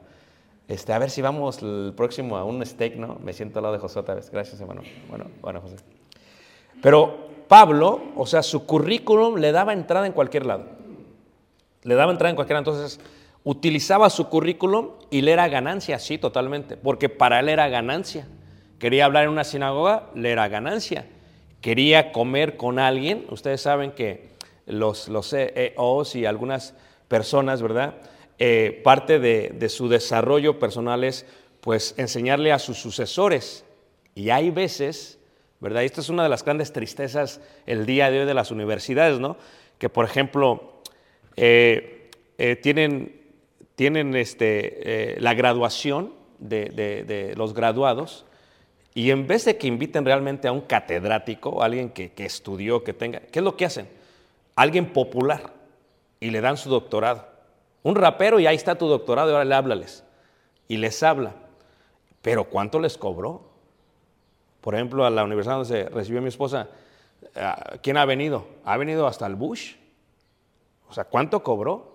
Este, 0.67 0.91
a 0.91 0.97
ver 0.97 1.11
si 1.11 1.21
vamos 1.21 1.61
el 1.61 1.93
próximo 1.95 2.35
a 2.35 2.43
un 2.43 2.65
steak, 2.65 2.95
¿no? 2.95 3.19
Me 3.23 3.31
siento 3.31 3.59
al 3.59 3.63
lado 3.63 3.73
de 3.75 3.79
Josué 3.79 4.01
otra 4.01 4.15
vez. 4.15 4.31
Gracias, 4.31 4.59
hermano. 4.59 4.81
Bueno, 5.07 5.25
bueno, 5.39 5.61
José. 5.61 5.75
Pero 6.81 7.15
Pablo, 7.47 8.01
o 8.15 8.25
sea, 8.25 8.41
su 8.41 8.65
currículum 8.65 9.35
le 9.35 9.51
daba 9.51 9.71
entrada 9.71 10.07
en 10.07 10.13
cualquier 10.13 10.47
lado. 10.47 10.65
Le 11.83 11.93
daba 11.93 12.11
entrada 12.11 12.31
en 12.31 12.37
cualquier 12.37 12.55
lado. 12.55 12.71
Entonces, 12.71 12.99
utilizaba 13.43 14.09
su 14.09 14.29
currículum 14.29 14.91
y 15.09 15.21
le 15.21 15.31
era 15.31 15.47
ganancia, 15.47 15.99
sí, 15.99 16.17
totalmente. 16.17 16.77
Porque 16.77 17.09
para 17.09 17.39
él 17.39 17.49
era 17.49 17.67
ganancia. 17.67 18.27
Quería 18.79 19.05
hablar 19.05 19.25
en 19.25 19.29
una 19.29 19.43
sinagoga, 19.43 20.09
le 20.15 20.31
era 20.31 20.47
ganancia. 20.47 21.05
Quería 21.61 22.11
comer 22.11 22.57
con 22.57 22.79
alguien. 22.79 23.25
Ustedes 23.29 23.61
saben 23.61 23.91
que 23.91 24.29
los, 24.65 25.07
los 25.07 25.29
CEOs 25.29 26.15
y 26.15 26.25
algunas 26.25 26.73
personas, 27.07 27.61
¿verdad? 27.61 27.95
Eh, 28.39 28.81
parte 28.83 29.19
de, 29.19 29.49
de 29.49 29.69
su 29.69 29.87
desarrollo 29.87 30.59
personal 30.59 31.03
es, 31.03 31.25
pues, 31.61 31.95
enseñarle 31.97 32.51
a 32.51 32.59
sus 32.59 32.77
sucesores. 32.77 33.65
Y 34.15 34.29
hay 34.29 34.49
veces, 34.51 35.19
¿verdad? 35.59 35.83
Y 35.83 35.85
esto 35.85 36.01
es 36.01 36.09
una 36.09 36.23
de 36.23 36.29
las 36.29 36.43
grandes 36.43 36.73
tristezas 36.73 37.39
el 37.65 37.85
día 37.85 38.11
de 38.11 38.21
hoy 38.21 38.25
de 38.25 38.33
las 38.33 38.51
universidades, 38.51 39.19
¿no? 39.19 39.37
Que, 39.77 39.89
por 39.89 40.05
ejemplo, 40.05 40.81
eh, 41.35 42.09
eh, 42.37 42.55
tienen, 42.55 43.22
tienen 43.75 44.15
este, 44.15 45.13
eh, 45.15 45.19
la 45.19 45.33
graduación 45.33 46.13
de, 46.39 46.65
de- 47.07 47.33
los 47.35 47.53
graduados 47.53 48.25
y 48.93 49.09
en 49.11 49.25
vez 49.27 49.45
de 49.45 49.57
que 49.57 49.67
inviten 49.67 50.05
realmente 50.05 50.47
a 50.47 50.51
un 50.51 50.61
catedrático, 50.61 51.63
alguien 51.63 51.89
que, 51.89 52.11
que 52.11 52.25
estudió, 52.25 52.83
que 52.83 52.93
tenga, 52.93 53.21
¿qué 53.21 53.39
es 53.39 53.45
lo 53.45 53.55
que 53.57 53.65
hacen? 53.65 53.87
Alguien 54.55 54.93
popular 54.93 55.51
y 56.19 56.29
le 56.29 56.41
dan 56.41 56.57
su 56.57 56.69
doctorado. 56.69 57.27
Un 57.81 57.95
rapero 57.95 58.39
y 58.39 58.45
ahí 58.45 58.55
está 58.55 58.75
tu 58.75 58.87
doctorado 58.87 59.29
y 59.29 59.33
ahora 59.33 59.45
le 59.45 59.55
háblales. 59.55 60.03
Y 60.67 60.77
les 60.77 61.01
habla. 61.03 61.33
Pero 62.21 62.45
¿cuánto 62.45 62.79
les 62.79 62.97
cobró? 62.97 63.49
Por 64.61 64.75
ejemplo, 64.75 65.05
a 65.05 65.09
la 65.09 65.23
universidad 65.23 65.55
donde 65.55 65.67
se 65.69 65.89
recibió 65.89 66.21
mi 66.21 66.29
esposa, 66.29 66.69
ah, 67.35 67.73
¿quién 67.81 67.97
ha 67.97 68.05
venido? 68.05 68.45
Ha 68.63 68.77
venido 68.77 69.07
hasta 69.07 69.25
el 69.25 69.35
Bush. 69.35 69.73
O 70.87 70.93
sea, 70.93 71.03
¿cuánto 71.05 71.43
cobró? 71.43 71.92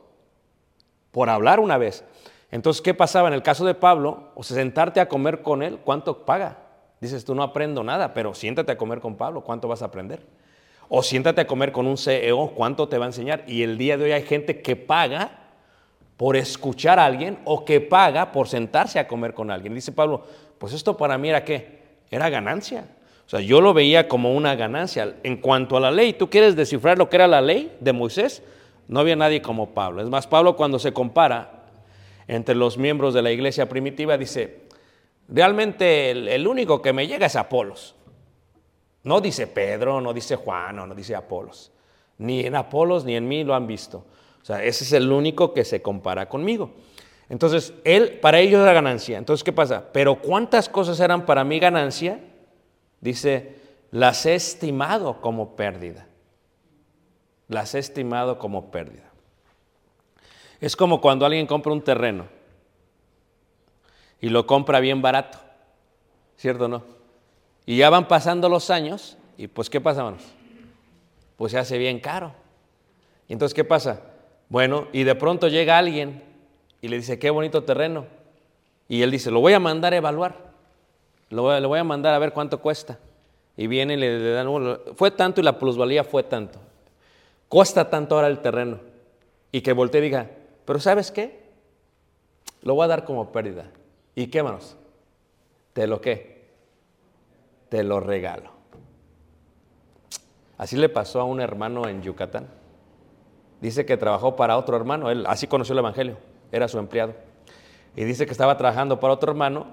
Por 1.11 1.31
hablar 1.31 1.61
una 1.61 1.79
vez. 1.79 2.05
Entonces, 2.51 2.81
¿qué 2.81 2.95
pasaba 2.95 3.29
en 3.29 3.35
el 3.35 3.43
caso 3.43 3.65
de 3.67 3.75
Pablo? 3.75 4.31
O 4.35 4.43
sea, 4.43 4.57
sentarte 4.57 5.01
a 5.01 5.09
comer 5.09 5.43
con 5.43 5.63
él, 5.63 5.79
¿cuánto 5.85 6.25
paga? 6.25 6.59
Dices, 7.01 7.25
tú 7.25 7.35
no 7.35 7.43
aprendo 7.43 7.85
nada, 7.85 8.15
pero 8.15 8.35
siéntate 8.35 8.73
a 8.73 8.79
comer 8.79 9.01
con 9.01 9.17
Pablo, 9.17 9.43
¿cuánto 9.43 9.69
vas 9.69 9.83
a 9.83 9.87
aprender? 9.87 10.21
O 10.89 11.03
siéntate 11.03 11.43
a 11.43 11.47
comer 11.47 11.71
con 11.71 11.87
un 11.87 11.99
CEO, 11.99 12.53
¿cuánto 12.55 12.89
te 12.89 12.99
va 12.99 13.05
a 13.05 13.09
enseñar? 13.09 13.45
Y 13.47 13.63
el 13.63 13.77
día 13.77 13.97
de 13.97 14.05
hoy 14.05 14.13
hay 14.13 14.23
gente 14.23 14.63
que 14.63 14.75
paga 14.75 15.31
por 16.17 16.37
escuchar 16.37 16.99
a 16.99 17.05
alguien 17.05 17.39
o 17.45 17.65
que 17.65 17.81
paga 17.81 18.33
por 18.33 18.49
sentarse 18.49 18.99
a 18.99 19.07
comer 19.07 19.35
con 19.35 19.51
alguien. 19.51 19.75
Dice 19.75 19.93
Pablo, 19.93 20.25
pues 20.59 20.73
esto 20.73 20.97
para 20.97 21.19
mí 21.19 21.29
era 21.29 21.45
qué? 21.45 21.79
Era 22.11 22.31
ganancia. 22.31 22.87
O 23.27 23.31
sea, 23.31 23.41
yo 23.41 23.61
lo 23.61 23.75
veía 23.75 24.09
como 24.09 24.35
una 24.35 24.57
ganancia. 24.57 25.17
En 25.23 25.37
cuanto 25.37 25.77
a 25.77 25.81
la 25.81 25.91
ley, 25.91 26.15
¿tú 26.15 26.31
quieres 26.31 26.57
descifrar 26.57 26.97
lo 26.97 27.11
que 27.11 27.17
era 27.17 27.29
la 27.29 27.43
ley 27.43 27.77
de 27.79 27.93
Moisés? 27.93 28.43
No 28.89 29.01
había 29.01 29.17
nadie 29.17 29.43
como 29.43 29.75
Pablo. 29.75 30.03
Es 30.03 30.09
más, 30.09 30.27
Pablo 30.27 30.57
cuando 30.57 30.79
se 30.79 30.93
compara 30.93 31.67
entre 32.27 32.55
los 32.55 32.77
miembros 32.77 33.15
de 33.15 33.23
la 33.23 33.31
iglesia 33.31 33.69
primitiva 33.69 34.19
dice, 34.19 34.63
realmente 35.29 36.11
el, 36.11 36.47
único 36.47 36.83
que 36.83 36.93
me 36.93 37.07
llega 37.07 37.27
es 37.27 37.37
Apolos. 37.37 37.95
No 39.05 39.21
dice 39.21 39.47
Pedro, 39.47 40.01
no 40.01 40.13
dice 40.13 40.37
Juan, 40.37 40.77
no, 40.77 40.87
no 40.87 40.95
dice 40.95 41.15
Apolos. 41.15 41.71
Ni 42.19 42.41
en 42.41 42.57
Apolos 42.57 43.05
ni 43.05 43.15
en 43.15 43.29
mí 43.29 43.45
lo 43.45 43.55
han 43.55 43.67
visto. 43.67 44.05
O 44.43 44.45
sea, 44.45 44.63
ese 44.63 44.85
es 44.85 44.93
el 44.93 45.11
único 45.13 45.53
que 45.53 45.65
se 45.65 45.81
compara 45.81 46.29
conmigo. 46.29 46.73
Entonces, 47.29 47.75
él, 47.85 48.19
para 48.21 48.41
ellos 48.41 48.63
era 48.63 48.73
ganancia. 48.73 49.19
Entonces, 49.19 49.45
¿qué 49.45 49.53
pasa? 49.53 49.91
Pero 49.93 50.21
¿cuántas 50.21 50.69
cosas 50.69 50.99
eran 51.01 51.27
para 51.27 51.45
mí 51.45 51.59
ganancia? 51.59 52.21
Dice, 53.01 53.57
las 53.91 54.27
he 54.27 54.35
estimado 54.35 55.21
como 55.21 55.55
pérdida. 55.57 56.08
Las 57.49 57.75
he 57.75 57.79
estimado 57.79 58.39
como 58.39 58.71
pérdida. 58.71 59.05
Es 60.61 60.77
como 60.77 61.01
cuando 61.01 61.25
alguien 61.25 61.47
compra 61.47 61.73
un 61.73 61.83
terreno 61.83 62.27
y 64.21 64.29
lo 64.29 64.47
compra 64.47 64.81
bien 64.81 65.01
barato, 65.01 65.39
¿cierto 66.37 66.65
o 66.65 66.69
no? 66.69 66.83
Y 67.65 67.77
ya 67.79 67.91
van 67.91 68.09
pasando 68.09 68.49
los 68.49 68.71
años 68.71 69.17
y 69.37 69.47
pues 69.47 69.71
¿qué 69.71 69.81
pasa, 69.81 70.01
hermanos? 70.01 70.25
Pues 71.37 71.53
se 71.53 71.59
hace 71.59 71.79
bien 71.79 72.01
caro. 72.01 72.33
Y 73.29 73.33
entonces 73.35 73.55
¿qué 73.55 73.65
pasa? 73.65 74.01
Bueno, 74.49 74.89
y 74.93 75.05
de 75.05 75.15
pronto 75.15 75.47
llega 75.49 75.79
alguien 75.79 76.23
y 76.81 76.89
le 76.89 76.97
dice, 76.97 77.19
qué 77.19 77.31
bonito 77.31 77.63
terreno. 77.65 78.07
Y 78.89 79.03
él 79.03 79.11
dice, 79.11 79.31
lo 79.31 79.41
voy 79.41 79.53
a 79.53 79.61
mandar 79.61 79.93
a 79.93 79.97
evaluar. 79.99 80.49
Lo 81.31 81.43
voy, 81.43 81.55
a- 81.55 81.61
le 81.61 81.67
voy 81.67 81.79
a 81.79 81.85
mandar 81.85 82.15
a 82.15 82.19
ver 82.19 82.33
cuánto 82.33 82.61
cuesta. 82.61 82.99
Y 83.57 83.67
viene 83.67 83.95
y 83.95 83.97
le, 83.99 84.19
le 84.19 84.31
dan, 84.31 84.49
"Bueno, 84.49 84.79
fue 84.97 85.11
tanto 85.11 85.41
y 85.41 85.45
la 85.45 85.59
plusvalía 85.59 86.03
fue 86.05 86.23
tanto. 86.23 86.59
Cuesta 87.49 87.91
tanto 87.91 88.15
ahora 88.15 88.29
el 88.29 88.41
terreno. 88.41 88.81
Y 89.53 89.63
que 89.63 89.73
voltee 89.73 90.01
y 90.01 90.05
diga, 90.05 90.31
pero 90.65 90.81
¿sabes 90.81 91.11
qué? 91.11 91.49
Lo 92.63 92.75
voy 92.75 92.85
a 92.85 92.89
dar 92.89 93.05
como 93.05 93.33
pérdida. 93.33 93.71
¿Y 94.15 94.27
qué, 94.27 94.43
manos? 94.43 94.77
¿Te 95.73 95.87
lo 95.87 96.01
qué? 96.01 96.49
Te 97.69 97.83
lo 97.83 98.01
regalo. 98.01 98.51
Así 100.59 100.77
le 100.77 100.89
pasó 100.89 101.21
a 101.21 101.25
un 101.25 101.41
hermano 101.41 101.87
en 101.89 102.03
Yucatán. 102.03 102.49
Dice 103.61 103.87
que 103.87 103.97
trabajó 103.97 104.37
para 104.37 104.57
otro 104.57 104.77
hermano, 104.77 105.11
él 105.11 105.25
así 105.27 105.47
conoció 105.47 105.73
el 105.73 105.81
Evangelio, 105.81 106.17
era 106.53 106.69
su 106.69 106.79
empleado. 106.79 107.15
Y 107.97 108.05
dice 108.05 108.27
que 108.27 108.33
estaba 108.33 108.57
trabajando 108.57 109.01
para 109.01 109.15
otro 109.15 109.33
hermano 109.33 109.67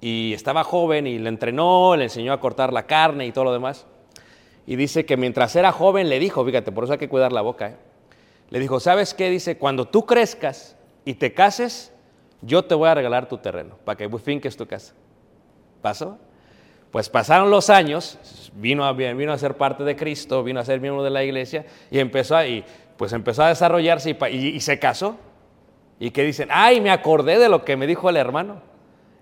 y 0.00 0.32
estaba 0.34 0.64
joven 0.64 1.06
y 1.06 1.18
le 1.18 1.28
entrenó, 1.28 1.96
le 1.96 2.04
enseñó 2.04 2.32
a 2.32 2.40
cortar 2.40 2.72
la 2.72 2.86
carne 2.86 3.26
y 3.26 3.32
todo 3.32 3.44
lo 3.44 3.52
demás. 3.52 3.86
Y 4.66 4.76
dice 4.76 5.04
que 5.04 5.16
mientras 5.16 5.56
era 5.56 5.72
joven 5.72 6.08
le 6.08 6.18
dijo, 6.18 6.44
fíjate, 6.44 6.72
por 6.72 6.84
eso 6.84 6.92
hay 6.92 6.98
que 6.98 7.08
cuidar 7.08 7.32
la 7.32 7.40
boca, 7.40 7.68
¿eh? 7.68 7.76
le 8.50 8.60
dijo, 8.60 8.80
¿sabes 8.80 9.14
qué? 9.14 9.30
Dice, 9.30 9.56
cuando 9.56 9.86
tú 9.86 10.06
crezcas 10.06 10.76
y 11.04 11.14
te 11.14 11.32
cases, 11.32 11.92
yo 12.42 12.64
te 12.64 12.74
voy 12.74 12.88
a 12.88 12.94
regalar 12.94 13.28
tu 13.28 13.38
terreno 13.38 13.76
para 13.84 13.96
que 13.96 14.08
finques 14.18 14.56
tu 14.56 14.66
casa. 14.66 14.94
¿Pasó? 15.80 16.18
Pues 16.90 17.08
pasaron 17.08 17.50
los 17.50 17.70
años, 17.70 18.18
vino 18.54 18.84
a, 18.86 19.38
ser 19.38 19.56
parte 19.56 19.82
de 19.84 19.96
Cristo, 19.96 20.44
vino 20.44 20.60
a 20.60 20.64
ser 20.64 20.80
miembro 20.80 21.02
de 21.02 21.10
la 21.10 21.24
iglesia 21.24 21.64
y 21.90 21.98
empezó 21.98 22.36
a, 22.36 22.46
y, 22.46 22.64
pues 22.98 23.12
empezó 23.14 23.42
a 23.42 23.48
desarrollarse 23.48 24.10
y, 24.10 24.26
y- 24.36 24.48
y 24.48 24.60
se 24.60 24.78
casó. 24.78 25.16
Y 25.98 26.10
que 26.10 26.22
dicen, 26.22 26.48
ay, 26.50 26.80
me 26.80 26.90
acordé 26.90 27.38
de 27.38 27.48
lo 27.48 27.64
que 27.64 27.76
me 27.76 27.86
dijo 27.86 28.10
el 28.10 28.16
hermano. 28.16 28.60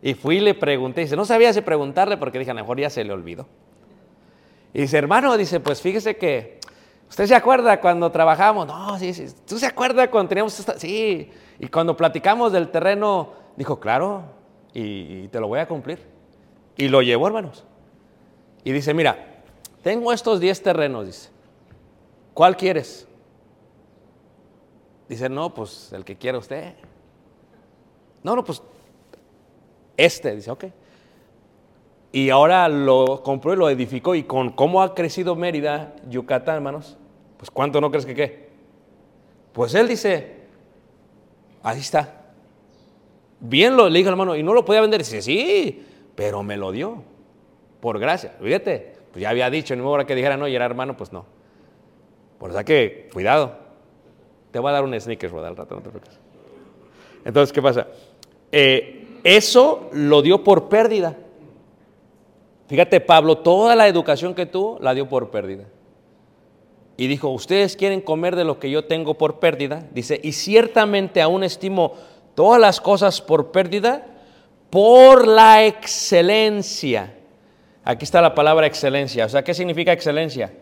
Y 0.02 0.14
fui 0.14 0.38
y 0.38 0.40
le 0.40 0.54
pregunté, 0.54 1.02
dice, 1.02 1.14
no 1.14 1.24
sabía 1.24 1.52
si 1.52 1.60
preguntarle 1.60 2.16
porque 2.16 2.38
dije, 2.38 2.50
a 2.50 2.54
lo 2.54 2.60
mejor 2.60 2.80
ya 2.80 2.90
se 2.90 3.04
le 3.04 3.12
olvidó. 3.12 3.46
Y 4.72 4.82
dice, 4.82 4.98
hermano, 4.98 5.36
dice, 5.36 5.60
pues 5.60 5.80
fíjese 5.80 6.16
que, 6.16 6.60
¿usted 7.08 7.26
se 7.26 7.34
acuerda 7.34 7.80
cuando 7.80 8.10
trabajamos? 8.10 8.66
No, 8.66 8.98
sí, 8.98 9.12
sí. 9.12 9.26
¿Tú 9.46 9.58
se 9.58 9.66
acuerda 9.66 10.10
cuando 10.10 10.28
teníamos 10.28 10.58
esta? 10.58 10.78
Sí. 10.78 11.30
Y 11.58 11.68
cuando 11.68 11.96
platicamos 11.96 12.52
del 12.52 12.70
terreno, 12.70 13.32
dijo, 13.56 13.80
claro, 13.80 14.24
y, 14.72 15.24
y 15.24 15.28
te 15.28 15.40
lo 15.40 15.48
voy 15.48 15.60
a 15.60 15.68
cumplir. 15.68 15.98
Y 16.76 16.88
lo 16.88 17.02
llevó, 17.02 17.26
hermanos. 17.26 17.64
Y 18.64 18.72
dice, 18.72 18.94
mira, 18.94 19.42
tengo 19.82 20.12
estos 20.12 20.40
10 20.40 20.62
terrenos, 20.62 21.06
dice. 21.06 21.30
¿Cuál 22.34 22.56
quieres? 22.56 23.06
Dice, 25.08 25.28
no, 25.28 25.52
pues 25.52 25.92
el 25.92 26.04
que 26.04 26.16
quiera 26.16 26.38
usted. 26.38 26.74
No, 28.22 28.36
no, 28.36 28.44
pues 28.44 28.62
este, 29.96 30.34
dice, 30.36 30.50
ok. 30.50 30.64
Y 32.12 32.30
ahora 32.30 32.68
lo 32.68 33.22
compró 33.22 33.52
y 33.52 33.56
lo 33.56 33.70
edificó. 33.70 34.14
Y 34.14 34.24
con 34.24 34.50
cómo 34.50 34.82
ha 34.82 34.94
crecido 34.94 35.36
Mérida, 35.36 35.94
Yucatán, 36.08 36.56
hermanos, 36.56 36.96
pues 37.36 37.50
¿cuánto 37.50 37.80
no 37.80 37.90
crees 37.90 38.06
que 38.06 38.14
qué? 38.14 38.48
Pues 39.52 39.74
él 39.74 39.88
dice, 39.88 40.36
ahí 41.62 41.78
está. 41.78 42.16
Bien 43.40 43.76
lo 43.76 43.88
le 43.88 43.98
dijo 43.98 44.10
hermano, 44.10 44.36
y 44.36 44.42
no 44.42 44.52
lo 44.52 44.64
podía 44.64 44.80
vender. 44.80 45.00
Dice, 45.00 45.22
sí, 45.22 45.86
pero 46.14 46.42
me 46.42 46.56
lo 46.56 46.72
dio. 46.72 47.02
Por 47.80 47.98
gracia. 47.98 48.34
Fíjate, 48.42 48.94
pues 49.12 49.22
ya 49.22 49.30
había 49.30 49.48
dicho, 49.48 49.74
ni 49.74 49.82
modo 49.82 50.04
que 50.04 50.14
dijera 50.14 50.36
no 50.36 50.46
y 50.46 50.54
era 50.54 50.66
hermano, 50.66 50.96
pues 50.96 51.12
no. 51.12 51.24
Por 52.38 52.50
eso 52.50 52.64
que, 52.64 53.08
cuidado. 53.12 53.54
Te 54.50 54.58
voy 54.58 54.70
a 54.70 54.72
dar 54.72 54.84
un 54.84 54.98
sneakers, 54.98 55.32
Roda, 55.32 55.48
al 55.48 55.56
rato, 55.56 55.74
no 55.76 55.80
te 55.80 55.90
preocupes. 55.90 56.18
Entonces, 57.24 57.52
¿qué 57.52 57.62
pasa? 57.62 57.86
Eh, 58.50 59.18
eso 59.22 59.88
lo 59.92 60.22
dio 60.22 60.42
por 60.42 60.68
pérdida. 60.68 61.16
Fíjate, 62.70 63.00
Pablo, 63.00 63.38
toda 63.38 63.74
la 63.74 63.88
educación 63.88 64.32
que 64.32 64.46
tuvo 64.46 64.78
la 64.80 64.94
dio 64.94 65.08
por 65.08 65.32
pérdida. 65.32 65.64
Y 66.96 67.08
dijo, 67.08 67.28
ustedes 67.30 67.74
quieren 67.74 68.00
comer 68.00 68.36
de 68.36 68.44
lo 68.44 68.60
que 68.60 68.70
yo 68.70 68.84
tengo 68.84 69.14
por 69.14 69.40
pérdida. 69.40 69.88
Dice, 69.90 70.20
y 70.22 70.30
ciertamente 70.30 71.20
aún 71.20 71.42
estimo 71.42 71.94
todas 72.36 72.60
las 72.60 72.80
cosas 72.80 73.20
por 73.20 73.50
pérdida 73.50 74.06
por 74.70 75.26
la 75.26 75.66
excelencia. 75.66 77.12
Aquí 77.82 78.04
está 78.04 78.22
la 78.22 78.36
palabra 78.36 78.68
excelencia. 78.68 79.26
O 79.26 79.28
sea, 79.28 79.42
¿qué 79.42 79.52
significa 79.52 79.92
excelencia? 79.92 80.52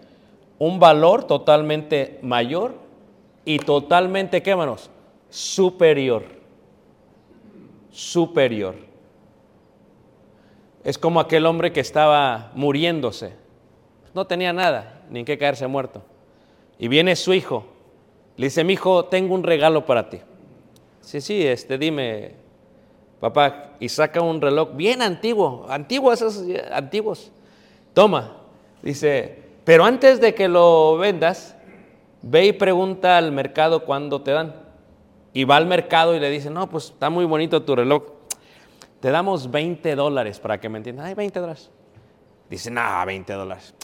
Un 0.58 0.80
valor 0.80 1.24
totalmente 1.24 2.20
mayor 2.22 2.74
y 3.44 3.58
totalmente, 3.58 4.42
¿qué 4.42 4.56
manos? 4.56 4.88
Superior. 5.28 6.24
Superior. 7.90 8.87
Es 10.88 10.96
como 10.96 11.20
aquel 11.20 11.44
hombre 11.44 11.70
que 11.70 11.80
estaba 11.80 12.50
muriéndose. 12.54 13.34
No 14.14 14.26
tenía 14.26 14.54
nada, 14.54 15.02
ni 15.10 15.18
en 15.18 15.26
qué 15.26 15.36
caerse 15.36 15.66
muerto. 15.66 16.00
Y 16.78 16.88
viene 16.88 17.14
su 17.14 17.34
hijo. 17.34 17.66
Le 18.38 18.46
dice, 18.46 18.64
mi 18.64 18.72
hijo, 18.72 19.04
tengo 19.04 19.34
un 19.34 19.42
regalo 19.42 19.84
para 19.84 20.08
ti. 20.08 20.20
Sí, 21.02 21.20
sí, 21.20 21.46
este, 21.46 21.76
dime, 21.76 22.36
papá. 23.20 23.72
Y 23.78 23.90
saca 23.90 24.22
un 24.22 24.40
reloj 24.40 24.70
bien 24.76 25.02
antiguo, 25.02 25.66
antiguo 25.68 26.10
esos 26.10 26.42
antiguos. 26.72 27.32
Toma. 27.92 28.38
Dice, 28.82 29.42
pero 29.64 29.84
antes 29.84 30.22
de 30.22 30.34
que 30.34 30.48
lo 30.48 30.96
vendas, 30.96 31.54
ve 32.22 32.46
y 32.46 32.52
pregunta 32.54 33.18
al 33.18 33.30
mercado 33.30 33.84
cuándo 33.84 34.22
te 34.22 34.30
dan. 34.30 34.54
Y 35.34 35.44
va 35.44 35.58
al 35.58 35.66
mercado 35.66 36.16
y 36.16 36.18
le 36.18 36.30
dice, 36.30 36.48
no, 36.48 36.70
pues 36.70 36.86
está 36.86 37.10
muy 37.10 37.26
bonito 37.26 37.62
tu 37.62 37.76
reloj. 37.76 38.17
Te 39.00 39.10
damos 39.10 39.50
20 39.50 39.94
dólares 39.94 40.40
para 40.40 40.58
que 40.60 40.68
me 40.68 40.78
entiendas. 40.78 41.06
Ay, 41.06 41.14
20 41.14 41.38
dólares. 41.40 41.70
Dice, 42.50 42.70
no, 42.70 42.82
20 43.06 43.32
dólares. 43.32 43.74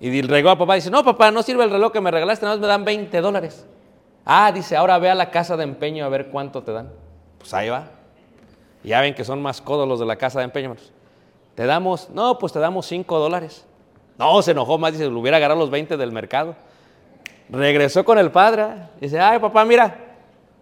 Y 0.00 0.22
regalo 0.22 0.50
a 0.50 0.58
papá 0.58 0.74
dice, 0.74 0.90
no, 0.90 1.04
papá, 1.04 1.30
no 1.30 1.42
sirve 1.42 1.62
el 1.62 1.70
reloj 1.70 1.92
que 1.92 2.00
me 2.00 2.10
regalaste, 2.10 2.44
nada 2.44 2.56
más 2.56 2.60
me 2.60 2.66
dan 2.66 2.84
20 2.84 3.20
dólares. 3.20 3.66
Ah, 4.24 4.50
dice, 4.52 4.76
ahora 4.76 4.98
ve 4.98 5.10
a 5.10 5.14
la 5.14 5.30
casa 5.30 5.56
de 5.56 5.64
empeño 5.64 6.04
a 6.04 6.08
ver 6.08 6.28
cuánto 6.28 6.62
te 6.62 6.72
dan. 6.72 6.90
Pues 7.38 7.54
ahí 7.54 7.68
va. 7.68 7.88
Ya 8.82 9.00
ven 9.00 9.14
que 9.14 9.24
son 9.24 9.40
más 9.40 9.60
codos 9.60 9.86
los 9.86 10.00
de 10.00 10.06
la 10.06 10.16
casa 10.16 10.40
de 10.40 10.46
empeño. 10.46 10.74
Te 11.54 11.66
damos, 11.66 12.10
no, 12.10 12.38
pues 12.38 12.52
te 12.52 12.58
damos 12.58 12.86
5 12.86 13.18
dólares. 13.18 13.64
No, 14.18 14.42
se 14.42 14.52
enojó 14.52 14.78
más, 14.78 14.92
dice, 14.92 15.04
le 15.04 15.14
hubiera 15.14 15.36
agarrado 15.36 15.60
los 15.60 15.70
20 15.70 15.96
del 15.96 16.10
mercado. 16.10 16.56
Regresó 17.48 18.04
con 18.04 18.18
el 18.18 18.30
padre. 18.30 18.88
Dice, 19.00 19.20
ay, 19.20 19.38
papá, 19.38 19.64
mira. 19.64 19.96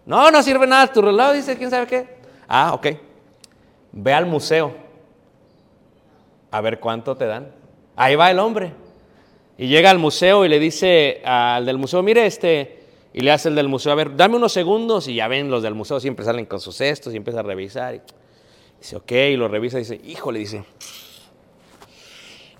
No, 0.05 0.29
no 0.29 0.43
sirve 0.43 0.67
nada 0.67 0.85
tu 0.87 1.01
reloj, 1.01 1.33
dice, 1.33 1.57
¿quién 1.57 1.69
sabe 1.69 1.87
qué? 1.87 2.17
Ah, 2.47 2.73
ok. 2.73 2.87
Ve 3.91 4.13
al 4.13 4.25
museo. 4.25 4.73
A 6.51 6.61
ver 6.61 6.79
cuánto 6.79 7.15
te 7.15 7.25
dan. 7.25 7.51
Ahí 7.95 8.15
va 8.15 8.31
el 8.31 8.39
hombre. 8.39 8.73
Y 9.57 9.67
llega 9.67 9.91
al 9.91 9.99
museo 9.99 10.45
y 10.45 10.49
le 10.49 10.59
dice 10.59 11.21
al 11.23 11.65
del 11.65 11.77
museo, 11.77 12.01
mire 12.01 12.25
este, 12.25 12.81
y 13.13 13.21
le 13.21 13.31
hace 13.31 13.49
el 13.49 13.55
del 13.55 13.67
museo, 13.67 13.91
a 13.91 13.95
ver, 13.95 14.15
dame 14.15 14.37
unos 14.37 14.53
segundos 14.53 15.07
y 15.07 15.15
ya 15.15 15.27
ven, 15.27 15.51
los 15.51 15.61
del 15.61 15.75
museo 15.75 15.99
siempre 15.99 16.25
salen 16.25 16.45
con 16.45 16.59
sus 16.59 16.77
cestos 16.77 17.13
y 17.13 17.17
empieza 17.17 17.41
a 17.41 17.43
revisar. 17.43 17.95
Y 17.95 18.01
dice, 18.79 18.95
ok, 18.95 19.11
y 19.11 19.35
lo 19.35 19.47
revisa 19.47 19.77
y 19.77 19.81
dice, 19.81 20.01
híjole, 20.03 20.39
dice, 20.39 20.63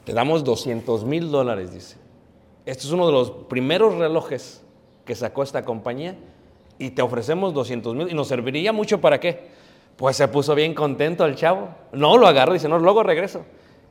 te 0.04 0.14
damos 0.14 0.44
200 0.44 1.06
mil 1.06 1.32
dólares, 1.32 1.74
dice. 1.74 1.98
Este 2.66 2.86
es 2.86 2.92
uno 2.92 3.08
de 3.08 3.14
los 3.14 3.32
primeros 3.32 3.96
relojes 3.96 4.62
que 5.06 5.16
sacó 5.16 5.42
esta 5.42 5.66
compañía 5.66 6.16
y 6.78 6.92
te 6.92 7.02
ofrecemos 7.02 7.54
200 7.54 7.96
mil 7.96 8.10
y 8.12 8.14
nos 8.14 8.28
serviría 8.28 8.72
mucho 8.72 9.02
para 9.02 9.20
qué. 9.20 9.61
Pues 10.02 10.18
se 10.18 10.28
puso 10.28 10.56
bien 10.56 10.74
contento 10.74 11.28
el 11.28 11.36
chavo. 11.36 11.70
No, 11.92 12.18
lo 12.18 12.26
agarró, 12.26 12.54
dice, 12.54 12.68
no, 12.68 12.80
luego 12.80 13.04
regreso. 13.04 13.46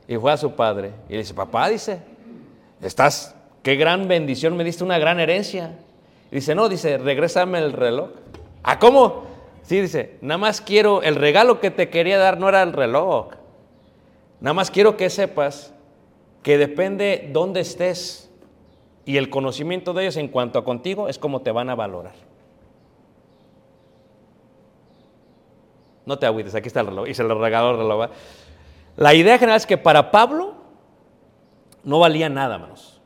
Y 0.09 0.17
fue 0.17 0.33
a 0.33 0.35
su 0.35 0.51
padre. 0.51 0.91
Y 1.07 1.13
le 1.13 1.19
dice, 1.19 1.33
papá, 1.33 1.69
dice, 1.69 2.01
estás, 2.81 3.33
qué 3.63 3.77
gran 3.77 4.09
bendición, 4.09 4.57
me 4.57 4.65
diste 4.65 4.83
una 4.83 4.99
gran 4.99 5.21
herencia. 5.21 5.79
Y 6.29 6.35
dice, 6.35 6.53
no, 6.53 6.67
dice, 6.67 6.97
regrésame 6.97 7.59
el 7.59 7.71
reloj. 7.71 8.09
¿Ah, 8.61 8.77
cómo? 8.77 9.23
Sí, 9.63 9.79
dice, 9.79 10.17
nada 10.19 10.37
más 10.37 10.59
quiero, 10.59 11.01
el 11.01 11.15
regalo 11.15 11.61
que 11.61 11.71
te 11.71 11.89
quería 11.89 12.17
dar 12.17 12.37
no 12.37 12.49
era 12.49 12.61
el 12.61 12.73
reloj. 12.73 13.29
Nada 14.41 14.53
más 14.53 14.69
quiero 14.69 14.97
que 14.97 15.09
sepas 15.09 15.73
que 16.43 16.57
depende 16.57 17.29
dónde 17.31 17.61
estés 17.61 18.29
y 19.05 19.15
el 19.15 19.29
conocimiento 19.29 19.93
de 19.93 20.03
ellos 20.03 20.17
en 20.17 20.27
cuanto 20.27 20.59
a 20.59 20.65
contigo 20.65 21.07
es 21.07 21.17
como 21.17 21.39
te 21.39 21.51
van 21.51 21.69
a 21.69 21.75
valorar. 21.75 22.30
No 26.05 26.17
te 26.17 26.25
agüites, 26.25 26.55
aquí 26.55 26.67
está 26.67 26.81
el 26.81 26.87
reloj 26.87 27.07
y 27.07 27.13
se 27.13 27.23
lo 27.23 27.39
regaló 27.39 27.71
el 27.71 27.77
reloj. 27.77 28.09
La 28.97 29.13
idea 29.13 29.37
general 29.37 29.57
es 29.57 29.65
que 29.65 29.77
para 29.77 30.11
Pablo 30.11 30.55
no 31.83 31.99
valía 31.99 32.29
nada, 32.29 32.55
hermanos. 32.55 33.01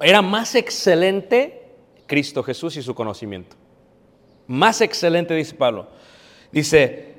Era 0.00 0.22
más 0.22 0.54
excelente 0.54 1.74
Cristo 2.06 2.42
Jesús 2.42 2.76
y 2.76 2.82
su 2.82 2.94
conocimiento. 2.94 3.56
Más 4.46 4.80
excelente, 4.80 5.34
dice 5.34 5.54
Pablo. 5.54 5.88
Dice, 6.52 7.14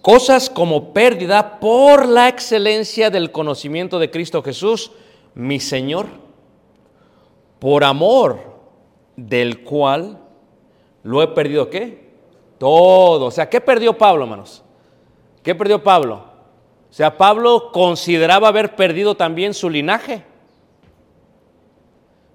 cosas 0.00 0.48
como 0.48 0.92
pérdida 0.92 1.58
por 1.58 2.06
la 2.06 2.28
excelencia 2.28 3.10
del 3.10 3.32
conocimiento 3.32 3.98
de 3.98 4.10
Cristo 4.10 4.42
Jesús, 4.42 4.92
mi 5.34 5.60
Señor, 5.60 6.06
por 7.58 7.84
amor 7.84 8.40
del 9.16 9.62
cual 9.62 10.18
lo 11.02 11.22
he 11.22 11.28
perdido, 11.28 11.70
¿qué? 11.70 12.01
Todo. 12.62 13.26
O 13.26 13.30
sea, 13.32 13.50
¿qué 13.50 13.60
perdió 13.60 13.98
Pablo, 13.98 14.22
hermanos? 14.22 14.62
¿Qué 15.42 15.52
perdió 15.52 15.82
Pablo? 15.82 16.24
O 16.88 16.92
sea, 16.92 17.18
Pablo 17.18 17.72
consideraba 17.72 18.46
haber 18.46 18.76
perdido 18.76 19.16
también 19.16 19.52
su 19.52 19.68
linaje. 19.68 20.22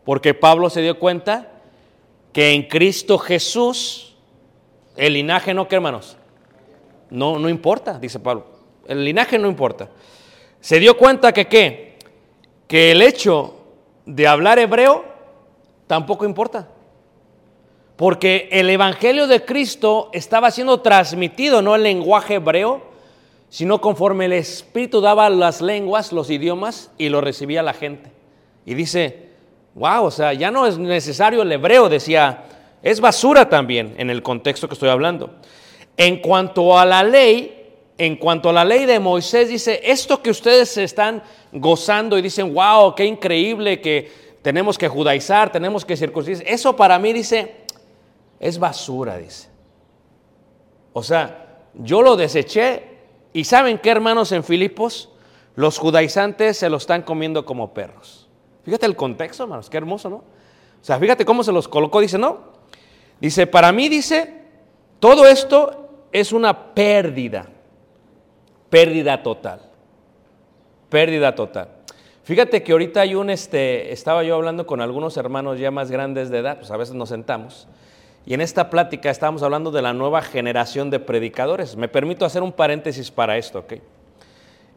Porque 0.04 0.34
Pablo 0.34 0.70
se 0.70 0.82
dio 0.82 1.00
cuenta 1.00 1.50
que 2.34 2.52
en 2.52 2.64
Cristo 2.64 3.18
Jesús 3.18 4.18
el 4.98 5.14
linaje 5.14 5.54
no, 5.54 5.66
¿qué 5.70 5.76
hermanos? 5.76 6.18
No, 7.10 7.40
no 7.40 7.48
importa, 7.48 7.98
dice 7.98 8.20
Pablo. 8.20 8.48
El 8.86 9.06
linaje 9.06 9.40
no 9.40 9.48
importa. 9.48 9.92
Se 10.60 10.78
dio 10.82 10.98
cuenta 10.98 11.32
que 11.32 11.48
qué? 11.48 12.00
Que 12.68 12.92
el 12.92 13.02
hecho 13.02 13.62
de 14.06 14.28
hablar 14.28 14.60
hebreo 14.60 15.06
tampoco 15.88 16.26
importa. 16.26 16.68
Porque 17.98 18.48
el 18.52 18.70
Evangelio 18.70 19.28
de 19.28 19.44
Cristo 19.44 20.10
estaba 20.14 20.52
siendo 20.52 20.82
transmitido 20.82 21.64
no 21.64 21.76
en 21.76 21.84
lenguaje 21.84 22.36
hebreo, 22.36 22.84
sino 23.50 23.82
conforme 23.82 24.26
el 24.26 24.34
Espíritu 24.34 25.02
daba 25.02 25.30
las 25.32 25.62
lenguas, 25.62 26.12
los 26.14 26.30
idiomas, 26.30 26.92
y 27.00 27.10
lo 27.10 27.22
recibía 27.22 27.64
la 27.64 27.74
gente. 27.74 28.12
Y 28.66 28.76
dice, 28.76 29.30
wow, 29.74 30.06
o 30.06 30.12
sea, 30.12 30.34
ya 30.34 30.52
no 30.52 30.68
es 30.68 30.78
necesario 30.78 31.42
el 31.42 31.52
hebreo, 31.52 31.90
decía, 31.90 32.44
es 32.84 33.00
basura 33.00 33.50
también 33.50 33.96
en 33.98 34.12
el 34.12 34.22
contexto 34.22 34.68
que 34.68 34.76
estoy 34.76 34.90
hablando. 34.90 35.32
En 35.96 36.18
cuanto 36.18 36.78
a 36.78 36.86
la 36.86 37.04
ley, 37.04 37.66
en 37.98 38.18
cuanto 38.18 38.50
a 38.50 38.54
la 38.54 38.64
ley 38.64 38.86
de 38.86 39.00
Moisés, 39.00 39.50
dice, 39.50 39.82
esto 39.84 40.22
que 40.22 40.30
ustedes 40.30 40.78
están 40.78 41.24
gozando 41.52 42.16
y 42.16 42.22
dicen, 42.22 42.54
wow, 42.54 42.94
qué 42.94 43.06
increíble 43.06 43.82
que 43.82 44.12
tenemos 44.44 44.78
que 44.78 44.88
judaizar, 44.88 45.52
tenemos 45.52 45.84
que 45.84 45.98
circuncidar, 45.98 46.44
eso 46.46 46.76
para 46.76 47.00
mí 47.00 47.12
dice, 47.12 47.67
es 48.40 48.60
basura, 48.60 49.18
dice. 49.18 49.50
O 50.94 51.04
sea, 51.04 51.60
yo 51.74 52.02
lo 52.02 52.16
deseché 52.16 52.98
y 53.34 53.44
¿saben 53.44 53.80
qué, 53.80 53.90
hermanos, 53.92 54.32
en 54.32 54.44
Filipos? 54.44 55.10
Los 55.56 55.78
judaizantes 55.78 56.58
se 56.58 56.70
lo 56.70 56.78
están 56.78 57.02
comiendo 57.02 57.46
como 57.46 57.74
perros. 57.74 58.28
Fíjate 58.64 58.86
el 58.86 58.96
contexto, 58.96 59.44
hermanos, 59.44 59.70
qué 59.70 59.78
hermoso, 59.78 60.10
¿no? 60.10 60.18
O 60.18 60.24
sea, 60.82 61.00
fíjate 61.00 61.26
cómo 61.26 61.44
se 61.44 61.52
los 61.52 61.68
colocó, 61.68 62.00
dice, 62.00 62.18
no. 62.18 62.40
Dice, 63.20 63.48
para 63.48 63.72
mí, 63.72 63.90
dice, 63.90 64.42
todo 65.00 65.28
esto 65.28 65.90
es 66.12 66.32
una 66.32 66.74
pérdida. 66.74 67.48
Pérdida 68.70 69.24
total. 69.24 69.62
Pérdida 70.90 71.34
total. 71.36 71.70
Fíjate 72.24 72.62
que 72.62 72.74
ahorita 72.74 73.02
hay 73.02 73.16
un, 73.16 73.30
este, 73.30 73.94
estaba 73.94 74.24
yo 74.24 74.36
hablando 74.36 74.68
con 74.68 74.82
algunos 74.82 75.16
hermanos 75.16 75.60
ya 75.60 75.72
más 75.72 75.90
grandes 75.90 76.30
de 76.30 76.40
edad, 76.40 76.58
pues 76.58 76.72
a 76.72 76.78
veces 76.78 76.94
nos 76.94 77.08
sentamos, 77.08 77.70
y 78.28 78.34
en 78.34 78.42
esta 78.42 78.70
plática 78.70 79.10
estábamos 79.10 79.42
hablando 79.42 79.72
de 79.72 79.82
la 79.82 79.94
nueva 79.94 80.22
generación 80.22 80.90
de 80.90 81.00
predicadores. 81.00 81.78
Me 81.78 81.88
permito 81.88 82.26
hacer 82.26 82.44
un 82.44 82.52
paréntesis 82.52 83.10
para 83.10 83.38
esto, 83.38 83.60
¿ok? 83.60 83.76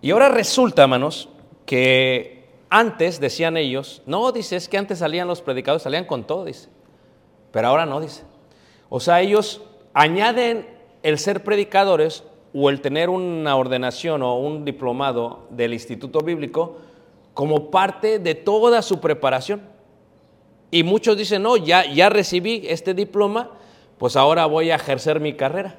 Y 0.01 0.13
ahora 0.13 0.29
resulta, 0.29 0.83
hermanos, 0.83 1.29
que 1.67 2.45
antes 2.69 3.19
decían 3.19 3.57
ellos, 3.57 4.03
no, 4.07 4.31
dice, 4.31 4.55
es 4.55 4.69
que 4.69 4.79
antes 4.79 5.01
salían 5.01 5.27
los 5.27 5.43
predicadores, 5.43 5.83
salían 5.83 6.05
con 6.05 6.23
todo, 6.23 6.45
dice, 6.45 6.69
pero 7.51 7.67
ahora 7.67 7.87
no, 7.87 8.01
dice. 8.01 8.23
O 8.89 9.01
sea, 9.01 9.21
ellos 9.21 9.63
añaden 9.95 10.69
el 11.03 11.19
ser 11.19 11.43
predicadores 11.43 12.23
o 12.55 12.71
el 12.71 12.81
tener 12.81 13.11
una 13.11 13.57
ordenación 13.57 14.23
o 14.23 14.39
un 14.39 14.65
diplomado 14.65 15.49
del 15.51 15.75
Instituto 15.75 16.21
Bíblico 16.21 16.79
como 17.35 17.73
parte 17.73 18.21
de 18.21 18.37
toda 18.37 18.81
su 18.81 19.01
preparación. 19.01 19.63
Y 20.71 20.83
muchos 20.83 21.17
dicen, 21.17 21.43
no, 21.43 21.57
ya, 21.57 21.85
ya 21.85 22.09
recibí 22.09 22.63
este 22.67 22.95
diploma, 22.95 23.51
pues 23.99 24.17
ahora 24.17 24.47
voy 24.47 24.71
a 24.71 24.77
ejercer 24.77 25.21
mi 25.21 25.35
carrera. 25.35 25.79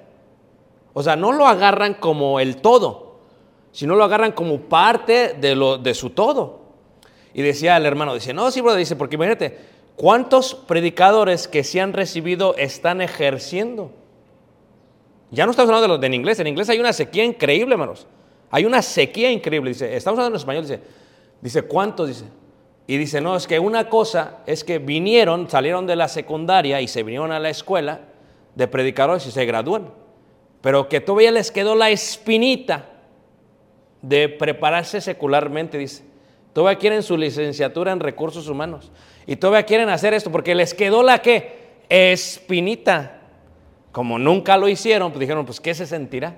O 0.93 1.01
sea, 1.01 1.15
no 1.15 1.31
lo 1.31 1.47
agarran 1.47 1.93
como 1.93 2.39
el 2.39 2.57
todo, 2.57 3.19
sino 3.71 3.95
lo 3.95 4.03
agarran 4.03 4.33
como 4.33 4.59
parte 4.59 5.35
de, 5.39 5.55
lo, 5.55 5.77
de 5.77 5.93
su 5.93 6.09
todo. 6.09 6.61
Y 7.33 7.41
decía 7.41 7.77
el 7.77 7.85
hermano, 7.85 8.13
dice, 8.13 8.33
no, 8.33 8.51
sí, 8.51 8.59
brother, 8.59 8.79
dice, 8.79 8.97
porque 8.97 9.15
imagínate, 9.15 9.57
¿cuántos 9.95 10.53
predicadores 10.53 11.47
que 11.47 11.63
se 11.63 11.79
han 11.79 11.93
recibido 11.93 12.55
están 12.57 13.01
ejerciendo? 13.01 13.91
Ya 15.31 15.45
no 15.45 15.51
estamos 15.51 15.69
hablando 15.69 15.83
de 15.83 15.93
los 15.93 16.01
de 16.01 16.07
en 16.07 16.13
inglés, 16.13 16.39
en 16.41 16.47
inglés 16.47 16.69
hay 16.69 16.79
una 16.79 16.91
sequía 16.91 17.23
increíble, 17.23 17.73
hermanos. 17.73 18.05
Hay 18.49 18.65
una 18.65 18.81
sequía 18.81 19.31
increíble, 19.31 19.69
dice, 19.69 19.95
estamos 19.95 20.19
hablando 20.19 20.35
en 20.35 20.41
español, 20.41 20.63
dice, 20.63 20.81
dice, 21.39 21.61
¿cuántos? 21.61 22.09
Dice, 22.09 22.25
y 22.91 22.97
dice, 22.97 23.21
no, 23.21 23.37
es 23.37 23.47
que 23.47 23.57
una 23.57 23.87
cosa 23.87 24.39
es 24.45 24.65
que 24.65 24.77
vinieron, 24.77 25.49
salieron 25.49 25.87
de 25.87 25.95
la 25.95 26.09
secundaria 26.09 26.81
y 26.81 26.89
se 26.89 27.03
vinieron 27.03 27.31
a 27.31 27.39
la 27.39 27.49
escuela 27.49 28.01
de 28.53 28.67
predicadores 28.67 29.25
y 29.25 29.31
se 29.31 29.45
gradúan, 29.45 29.93
pero 30.59 30.89
que 30.89 30.99
todavía 30.99 31.31
les 31.31 31.51
quedó 31.51 31.73
la 31.73 31.89
espinita 31.89 32.89
de 34.01 34.27
prepararse 34.27 34.99
secularmente, 34.99 35.77
dice. 35.77 36.03
Todavía 36.51 36.77
quieren 36.79 37.01
su 37.01 37.15
licenciatura 37.15 37.93
en 37.93 38.01
recursos 38.01 38.49
humanos 38.49 38.91
y 39.25 39.37
todavía 39.37 39.65
quieren 39.65 39.87
hacer 39.87 40.13
esto 40.13 40.29
porque 40.29 40.53
les 40.53 40.73
quedó 40.73 41.01
la 41.01 41.21
que 41.21 41.85
espinita. 41.87 43.21
Como 43.93 44.19
nunca 44.19 44.57
lo 44.57 44.67
hicieron, 44.67 45.13
pues 45.13 45.21
dijeron, 45.21 45.45
pues 45.45 45.61
¿qué 45.61 45.73
se 45.73 45.85
sentirá? 45.85 46.35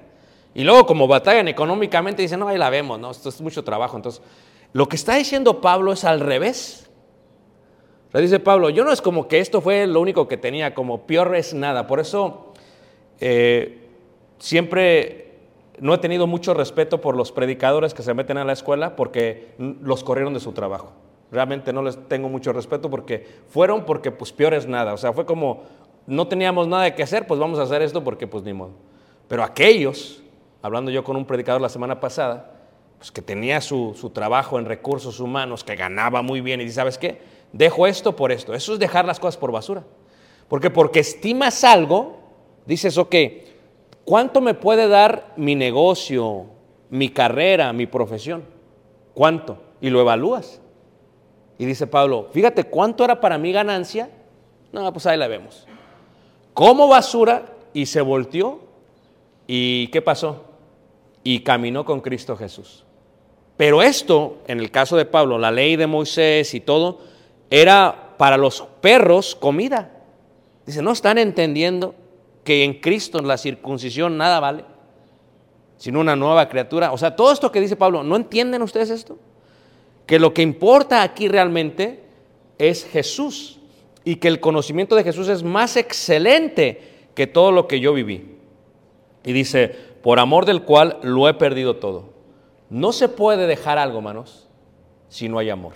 Y 0.53 0.63
luego 0.63 0.85
como 0.85 1.07
batallan 1.07 1.47
económicamente, 1.47 2.21
dicen, 2.21 2.39
no, 2.39 2.47
ahí 2.47 2.59
la 2.59 2.69
vemos, 2.69 2.99
no, 2.99 3.09
esto 3.09 3.29
es 3.29 3.41
mucho 3.41 3.63
trabajo. 3.63 3.97
Entonces, 3.97 4.21
lo 4.73 4.89
que 4.89 4.95
está 4.95 5.15
diciendo 5.15 5.61
Pablo 5.61 5.93
es 5.93 6.03
al 6.03 6.19
revés. 6.19 6.89
Le 8.11 8.21
dice 8.21 8.39
Pablo, 8.39 8.69
yo 8.69 8.83
no 8.83 8.91
es 8.91 9.01
como 9.01 9.27
que 9.27 9.39
esto 9.39 9.61
fue 9.61 9.87
lo 9.87 10.01
único 10.01 10.27
que 10.27 10.37
tenía, 10.37 10.75
como 10.75 11.07
peor 11.07 11.35
es 11.35 11.53
nada. 11.53 11.87
Por 11.87 11.99
eso 11.99 12.53
eh, 13.19 13.87
siempre 14.37 15.37
no 15.79 15.93
he 15.93 15.97
tenido 15.97 16.27
mucho 16.27 16.53
respeto 16.53 17.01
por 17.01 17.15
los 17.15 17.31
predicadores 17.31 17.93
que 17.93 18.03
se 18.03 18.13
meten 18.13 18.37
a 18.37 18.45
la 18.45 18.53
escuela 18.53 18.95
porque 18.95 19.53
los 19.57 20.03
corrieron 20.03 20.33
de 20.33 20.39
su 20.39 20.51
trabajo. 20.51 20.91
Realmente 21.31 21.73
no 21.73 21.81
les 21.81 21.97
tengo 22.07 22.29
mucho 22.29 22.53
respeto 22.53 22.89
porque 22.89 23.25
fueron 23.49 23.85
porque 23.85 24.11
pues 24.11 24.31
peor 24.31 24.53
es 24.53 24.67
nada. 24.67 24.93
O 24.93 24.97
sea, 24.97 25.13
fue 25.13 25.25
como 25.25 25.63
no 26.05 26.27
teníamos 26.27 26.67
nada 26.67 26.93
que 26.93 27.01
hacer, 27.01 27.25
pues 27.25 27.39
vamos 27.39 27.57
a 27.57 27.63
hacer 27.63 27.81
esto 27.81 28.03
porque 28.03 28.27
pues 28.27 28.43
ni 28.43 28.53
modo. 28.53 28.71
Pero 29.27 29.43
aquellos, 29.43 30.21
hablando 30.61 30.91
yo 30.91 31.03
con 31.03 31.15
un 31.15 31.25
predicador 31.25 31.61
la 31.61 31.69
semana 31.69 31.99
pasada, 31.99 32.52
pues 33.03 33.11
que 33.11 33.21
tenía 33.21 33.59
su, 33.59 33.93
su 33.99 34.11
trabajo 34.11 34.57
en 34.57 34.65
recursos 34.65 35.19
humanos, 35.19 35.65
que 35.65 35.75
ganaba 35.75 36.21
muy 36.21 36.39
bien 36.39 36.61
y 36.61 36.63
dice, 36.63 36.75
¿sabes 36.75 36.97
qué? 36.97 37.19
Dejo 37.51 37.85
esto 37.85 38.15
por 38.15 38.31
esto. 38.31 38.53
Eso 38.53 38.71
es 38.71 38.79
dejar 38.79 39.03
las 39.03 39.19
cosas 39.19 39.35
por 39.35 39.51
basura. 39.51 39.83
Porque 40.47 40.69
porque 40.69 41.01
estimas 41.01 41.65
algo, 41.65 42.15
dices, 42.65 42.97
ok, 42.97 43.13
¿cuánto 44.05 44.39
me 44.39 44.53
puede 44.53 44.87
dar 44.87 45.33
mi 45.35 45.53
negocio, 45.53 46.45
mi 46.91 47.09
carrera, 47.09 47.73
mi 47.73 47.87
profesión? 47.87 48.45
¿Cuánto? 49.13 49.57
Y 49.81 49.89
lo 49.89 49.99
evalúas. 49.99 50.61
Y 51.57 51.65
dice 51.65 51.87
Pablo, 51.87 52.29
fíjate, 52.31 52.63
¿cuánto 52.63 53.03
era 53.03 53.19
para 53.19 53.37
mi 53.37 53.51
ganancia? 53.51 54.11
No, 54.71 54.93
pues 54.93 55.05
ahí 55.07 55.17
la 55.17 55.27
vemos. 55.27 55.67
Como 56.53 56.87
basura 56.87 57.47
y 57.73 57.85
se 57.85 57.99
volteó. 57.99 58.61
¿Y 59.45 59.87
qué 59.87 60.01
pasó? 60.01 60.45
Y 61.21 61.41
caminó 61.41 61.83
con 61.83 61.99
Cristo 61.99 62.37
Jesús. 62.37 62.85
Pero 63.63 63.81
esto, 63.81 64.39
en 64.47 64.59
el 64.59 64.71
caso 64.71 64.97
de 64.97 65.05
Pablo, 65.05 65.39
la 65.39 65.49
ley 65.49 65.77
de 65.77 65.87
Moisés 65.87 66.53
y 66.53 66.59
todo, 66.59 66.99
era 67.49 68.09
para 68.17 68.35
los 68.35 68.67
perros 68.81 69.35
comida. 69.35 69.89
Dice, 70.65 70.81
¿no 70.81 70.91
están 70.91 71.17
entendiendo 71.17 71.95
que 72.43 72.65
en 72.65 72.81
Cristo 72.81 73.21
la 73.21 73.37
circuncisión 73.37 74.17
nada 74.17 74.41
vale? 74.41 74.65
Sino 75.77 76.01
una 76.01 76.17
nueva 76.17 76.49
criatura. 76.49 76.91
O 76.91 76.97
sea, 76.97 77.15
todo 77.15 77.31
esto 77.31 77.53
que 77.53 77.61
dice 77.61 77.77
Pablo, 77.77 78.03
¿no 78.03 78.17
entienden 78.17 78.61
ustedes 78.63 78.89
esto? 78.89 79.17
Que 80.07 80.19
lo 80.19 80.33
que 80.33 80.41
importa 80.41 81.01
aquí 81.01 81.29
realmente 81.29 82.03
es 82.57 82.83
Jesús 82.83 83.61
y 84.03 84.17
que 84.17 84.27
el 84.27 84.41
conocimiento 84.41 84.93
de 84.93 85.05
Jesús 85.05 85.29
es 85.29 85.41
más 85.41 85.77
excelente 85.77 86.81
que 87.15 87.27
todo 87.27 87.53
lo 87.53 87.69
que 87.69 87.79
yo 87.79 87.93
viví. 87.93 88.39
Y 89.23 89.31
dice, 89.31 89.73
por 90.03 90.19
amor 90.19 90.45
del 90.45 90.63
cual 90.63 90.99
lo 91.01 91.29
he 91.29 91.33
perdido 91.33 91.77
todo. 91.77 92.11
No 92.69 92.91
se 92.91 93.09
puede 93.09 93.47
dejar 93.47 93.77
algo, 93.77 94.01
manos, 94.01 94.47
si 95.09 95.29
no 95.29 95.37
hay 95.39 95.49
amor. 95.49 95.73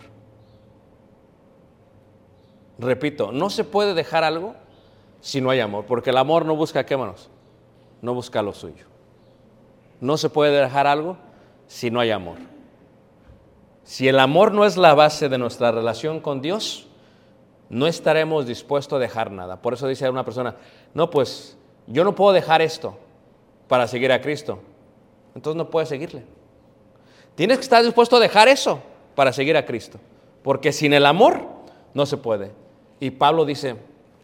Repito, 2.80 3.32
no 3.32 3.50
se 3.50 3.64
puede 3.64 3.94
dejar 3.94 4.24
algo 4.24 4.56
si 5.20 5.42
no 5.42 5.50
hay 5.50 5.60
amor, 5.60 5.86
porque 5.86 6.12
el 6.12 6.18
amor 6.18 6.46
no 6.46 6.56
busca 6.56 6.86
qué, 6.86 6.96
manos, 6.96 7.30
no 8.02 8.14
busca 8.14 8.42
lo 8.42 8.54
suyo. 8.54 8.86
No 10.00 10.18
se 10.18 10.30
puede 10.30 10.60
dejar 10.60 10.86
algo 10.86 11.18
si 11.68 11.90
no 11.90 12.00
hay 12.00 12.12
amor. 12.12 12.38
Si 13.84 14.08
el 14.08 14.20
amor 14.20 14.52
no 14.54 14.66
es 14.66 14.78
la 14.78 14.94
base 14.94 15.30
de 15.30 15.38
nuestra 15.38 15.72
relación 15.72 16.20
con 16.20 16.42
Dios, 16.42 16.88
no 17.70 17.88
estaremos 17.88 18.46
dispuestos 18.46 18.98
a 18.98 19.00
dejar 19.00 19.32
nada. 19.32 19.62
Por 19.62 19.74
eso 19.74 19.88
dice 19.88 20.10
una 20.10 20.26
persona, 20.26 20.56
no, 20.94 21.10
pues 21.10 21.58
yo 21.88 22.04
no 22.04 22.14
puedo 22.14 22.34
dejar 22.34 22.62
esto 22.62 22.98
para 23.68 23.88
seguir 23.88 24.12
a 24.12 24.22
Cristo. 24.22 24.60
Entonces 25.36 25.58
no 25.58 25.70
puedes 25.70 25.90
seguirle. 25.90 26.24
Tienes 27.38 27.60
que 27.60 27.64
estar 27.64 27.84
dispuesto 27.84 28.16
a 28.16 28.20
dejar 28.20 28.48
eso 28.48 28.80
para 29.14 29.32
seguir 29.32 29.56
a 29.58 29.64
Cristo. 29.64 30.00
Porque 30.42 30.72
sin 30.72 30.92
el 30.92 31.06
amor 31.06 31.46
no 31.94 32.08
se 32.08 32.18
puede. 32.18 32.52
Y 33.00 33.12
Pablo 33.12 33.46
dice, 33.46 33.76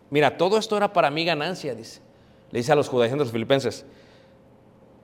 mira, 0.09 0.35
todo 0.35 0.57
esto 0.57 0.75
era 0.75 0.93
para 0.93 1.11
mi 1.11 1.23
ganancia, 1.23 1.75
dice. 1.75 2.01
Le 2.49 2.57
dice 2.57 2.71
a 2.71 2.75
los 2.75 2.89
judaizantes, 2.89 3.31
filipenses. 3.31 3.85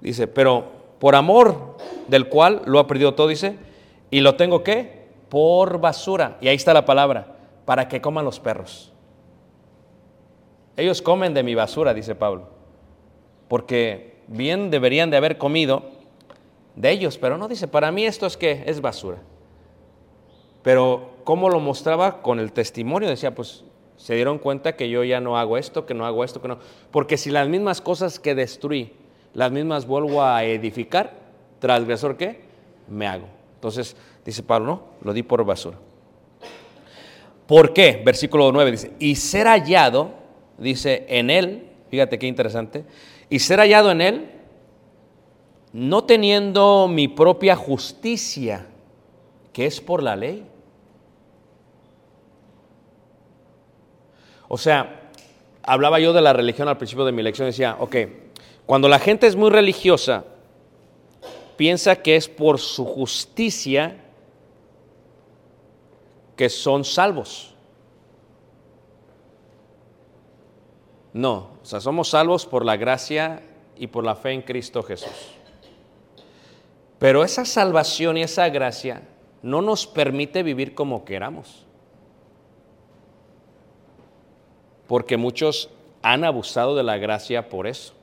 Dice, 0.01 0.26
pero 0.26 0.72
por 0.97 1.14
amor 1.14 1.78
del 2.07 2.30
cual 2.30 2.64
lo 2.66 2.80
ha 2.80 2.88
perdido 2.88 3.14
todo, 3.14 3.28
dice, 3.28 3.57
y 4.10 4.22
lo 4.22 4.34
tengo 4.34 4.64
que 4.64 5.05
por 5.30 5.80
basura. 5.80 6.39
Y 6.41 6.47
ahí 6.47 6.55
está 6.55 6.74
la 6.74 6.86
palabra, 6.86 7.36
para 7.66 7.88
que 7.88 8.01
coman 8.01 8.26
los 8.26 8.39
perros. 8.39 8.91
Ellos 10.78 11.03
comen 11.03 11.36
de 11.36 11.43
mi 11.43 11.53
basura, 11.53 11.93
dice 11.93 12.16
Pablo. 12.16 12.47
Porque 13.47 14.24
bien 14.26 14.72
deberían 14.72 15.12
de 15.12 15.18
haber 15.18 15.38
comido 15.38 15.99
de 16.80 16.91
ellos, 16.91 17.17
pero 17.17 17.38
no 17.38 17.49
dice, 17.49 17.67
para 17.67 17.91
mí 17.91 18.05
esto 18.05 18.25
es 18.25 18.38
que 18.38 18.63
es 18.65 18.80
basura. 18.80 19.17
Pero 20.63 21.11
¿cómo 21.25 21.49
lo 21.49 21.59
mostraba? 21.59 22.21
Con 22.21 22.39
el 22.39 22.53
testimonio, 22.53 23.09
decía, 23.09 23.36
pues 23.36 23.65
se 23.97 24.15
dieron 24.15 24.39
cuenta 24.39 24.77
que 24.77 24.89
yo 24.89 25.03
ya 25.03 25.19
no 25.19 25.38
hago 25.38 25.57
esto, 25.57 25.86
que 25.86 25.93
no 25.93 26.05
hago 26.05 26.23
esto, 26.23 26.41
que 26.41 26.47
no. 26.47 26.57
Porque 26.89 27.17
si 27.17 27.32
las 27.32 27.49
mismas 27.49 27.82
cosas 27.82 28.17
que 28.17 28.34
destruí, 28.34 28.93
las 29.34 29.51
mismas 29.51 29.88
vuelvo 29.88 30.23
a 30.23 30.45
edificar, 30.45 31.11
transgresor 31.59 32.15
qué? 32.15 32.39
Me 32.88 33.07
hago. 33.07 33.27
Entonces, 33.55 33.97
dice 34.23 34.41
Pablo, 34.41 34.65
no, 34.65 34.84
lo 35.01 35.11
di 35.11 35.21
por 35.21 35.43
basura. 35.43 35.77
¿Por 37.45 37.73
qué? 37.73 38.01
Versículo 38.05 38.53
9 38.53 38.71
dice, 38.71 38.93
y 38.99 39.17
ser 39.17 39.47
hallado, 39.47 40.11
dice, 40.57 41.05
en 41.09 41.30
él, 41.30 41.67
fíjate 41.89 42.17
qué 42.17 42.27
interesante, 42.27 42.86
y 43.30 43.39
ser 43.39 43.59
hallado 43.59 43.91
en 43.91 43.99
él, 43.99 44.38
no 45.74 46.03
teniendo 46.03 46.88
mi 46.88 47.07
propia 47.07 47.55
justicia, 47.55 48.65
que 49.53 49.65
es 49.65 49.80
por 49.82 50.01
la 50.01 50.15
ley. 50.15 50.45
O 54.47 54.57
sea, 54.57 55.11
hablaba 55.63 55.99
yo 55.99 56.11
de 56.13 56.22
la 56.22 56.34
religión 56.34 56.67
al 56.67 56.78
principio 56.78 57.05
de 57.05 57.11
mi 57.11 57.22
lección, 57.22 57.47
decía, 57.47 57.78
ok, 57.80 57.95
cuando 58.65 58.88
la 58.88 58.99
gente 58.99 59.28
es 59.28 59.36
muy 59.36 59.51
religiosa, 59.51 60.26
piensa 61.55 61.95
que 61.97 62.15
es 62.15 62.28
por 62.28 62.59
su 62.59 62.86
justicia 62.86 63.97
que 66.36 66.49
son 66.49 66.84
salvos. 66.84 67.53
No, 71.13 71.49
o 71.61 71.65
sea, 71.65 71.82
somos 71.82 72.09
salvos 72.09 72.45
por 72.45 72.63
la 72.63 72.78
gracia 72.78 73.43
y 73.76 73.88
por 73.88 74.03
la 74.03 74.15
fe 74.15 74.32
en 74.32 74.41
Cristo 74.41 74.82
Jesús. 74.84 75.38
Pero 77.00 77.24
esa 77.24 77.45
salvación 77.45 78.18
y 78.18 78.24
esa 78.24 78.50
gracia 78.50 79.02
no 79.41 79.62
nos 79.62 79.88
permite 79.88 80.43
vivir 80.43 80.76
como 80.76 81.06
queramos. 81.06 81.66
Porque 84.88 85.18
muchos 85.18 85.70
han 86.02 86.26
abusado 86.26 86.76
de 86.76 86.84
la 86.84 86.97
gracia 86.97 87.47
por 87.47 87.68
eso. 87.68 87.93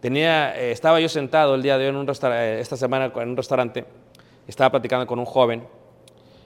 Tenía, 0.00 0.56
eh, 0.56 0.70
estaba 0.72 1.00
yo 1.00 1.08
sentado 1.08 1.54
el 1.54 1.62
día 1.62 1.78
de 1.78 1.84
hoy 1.84 1.90
en 1.90 1.96
un 1.96 2.06
restaur- 2.06 2.32
eh, 2.32 2.60
esta 2.60 2.76
semana 2.76 3.12
en 3.16 3.28
un 3.30 3.36
restaurante, 3.36 3.84
estaba 4.46 4.70
platicando 4.70 5.06
con 5.06 5.18
un 5.18 5.24
joven 5.24 5.66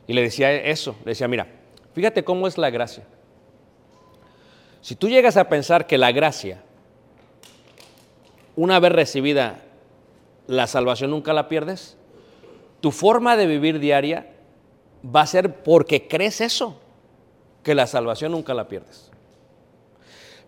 y 0.06 0.12
le 0.12 0.22
decía 0.22 0.52
eso, 0.52 0.96
le 1.04 1.10
decía, 1.10 1.28
mira, 1.28 1.46
fíjate 1.94 2.24
cómo 2.24 2.46
es 2.46 2.56
la 2.56 2.70
gracia. 2.70 3.04
Si 4.80 4.94
tú 4.94 5.08
llegas 5.08 5.36
a 5.36 5.48
pensar 5.48 5.86
que 5.86 5.98
la 5.98 6.12
gracia, 6.12 6.62
una 8.56 8.80
vez 8.80 8.92
recibida, 8.92 9.60
la 10.46 10.66
salvación 10.66 11.10
nunca 11.10 11.32
la 11.32 11.48
pierdes, 11.48 11.96
tu 12.80 12.90
forma 12.90 13.36
de 13.36 13.46
vivir 13.46 13.78
diaria 13.78 14.32
va 15.04 15.22
a 15.22 15.26
ser 15.26 15.62
porque 15.62 16.08
crees 16.08 16.40
eso, 16.40 16.78
que 17.62 17.74
la 17.74 17.86
salvación 17.86 18.32
nunca 18.32 18.54
la 18.54 18.68
pierdes. 18.68 19.10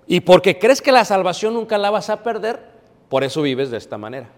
Y 0.06 0.20
porque 0.20 0.58
crees 0.58 0.82
que 0.82 0.92
la 0.92 1.04
salvación 1.04 1.54
nunca 1.54 1.78
la 1.78 1.90
vas 1.90 2.10
a 2.10 2.22
perder, 2.22 2.60
por 3.08 3.24
eso 3.24 3.40
vives 3.42 3.70
de 3.70 3.78
esta 3.78 3.96
manera. 3.96 4.28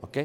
¿Ok? 0.00 0.18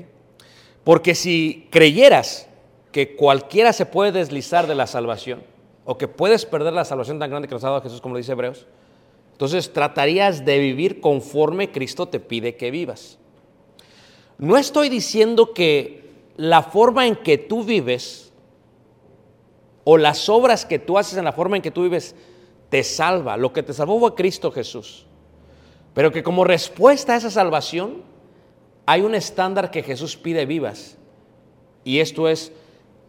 Porque 0.83 1.15
si 1.15 1.67
creyeras 1.71 2.47
que 2.91 3.15
cualquiera 3.15 3.73
se 3.73 3.85
puede 3.85 4.11
deslizar 4.11 4.67
de 4.67 4.75
la 4.75 4.87
salvación, 4.87 5.43
o 5.85 5.97
que 5.97 6.07
puedes 6.07 6.45
perder 6.45 6.73
la 6.73 6.85
salvación 6.85 7.19
tan 7.19 7.29
grande 7.29 7.47
que 7.47 7.55
nos 7.55 7.63
ha 7.63 7.69
dado 7.69 7.81
Jesús, 7.81 8.01
como 8.01 8.13
lo 8.13 8.19
dice 8.19 8.33
Hebreos, 8.33 8.67
entonces 9.41 9.73
tratarías 9.73 10.45
de 10.45 10.59
vivir 10.59 11.01
conforme 11.01 11.71
Cristo 11.71 12.07
te 12.07 12.19
pide 12.19 12.57
que 12.57 12.69
vivas. 12.69 13.17
No 14.37 14.55
estoy 14.55 14.87
diciendo 14.87 15.51
que 15.55 16.11
la 16.37 16.61
forma 16.61 17.07
en 17.07 17.15
que 17.15 17.39
tú 17.39 17.63
vives 17.63 18.31
o 19.83 19.97
las 19.97 20.29
obras 20.29 20.63
que 20.63 20.77
tú 20.77 20.95
haces 20.95 21.17
en 21.17 21.25
la 21.25 21.31
forma 21.31 21.55
en 21.55 21.63
que 21.63 21.71
tú 21.71 21.81
vives 21.81 22.13
te 22.69 22.83
salva. 22.83 23.35
Lo 23.35 23.51
que 23.51 23.63
te 23.63 23.73
salvó 23.73 23.99
fue 23.99 24.13
Cristo 24.13 24.51
Jesús. 24.51 25.07
Pero 25.95 26.11
que 26.11 26.21
como 26.21 26.43
respuesta 26.43 27.13
a 27.13 27.17
esa 27.17 27.31
salvación 27.31 28.03
hay 28.85 29.01
un 29.01 29.15
estándar 29.15 29.71
que 29.71 29.81
Jesús 29.81 30.17
pide 30.17 30.45
vivas. 30.45 30.99
Y 31.83 31.97
esto 31.97 32.29
es 32.29 32.51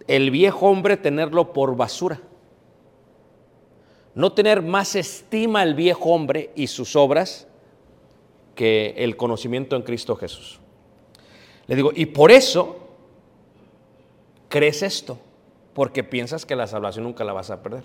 el 0.07 0.31
viejo 0.31 0.71
hombre 0.71 0.97
tenerlo 0.97 1.53
por 1.53 1.77
basura. 1.77 2.23
No 4.15 4.33
tener 4.33 4.63
más 4.63 4.95
estima 4.95 5.61
al 5.63 5.75
viejo 5.75 6.11
hombre 6.11 6.51
y 6.55 6.67
sus 6.67 6.97
obras 6.97 7.47
que 8.55 8.95
el 8.99 9.17
conocimiento 9.17 9.77
en 9.77 9.83
Cristo 9.83 10.17
Jesús. 10.17 10.61
Le 11.67 11.77
digo, 11.77 11.91
y 11.95 12.07
por 12.07 12.31
eso 12.31 12.77
crees 14.49 14.83
esto, 14.83 15.19
porque 15.73 16.05
piensas 16.05 16.45
que 16.45 16.57
la 16.57 16.67
salvación 16.67 17.05
nunca 17.05 17.25
la 17.25 17.33
vas 17.33 17.51
a 17.51 17.63
perder. 17.63 17.85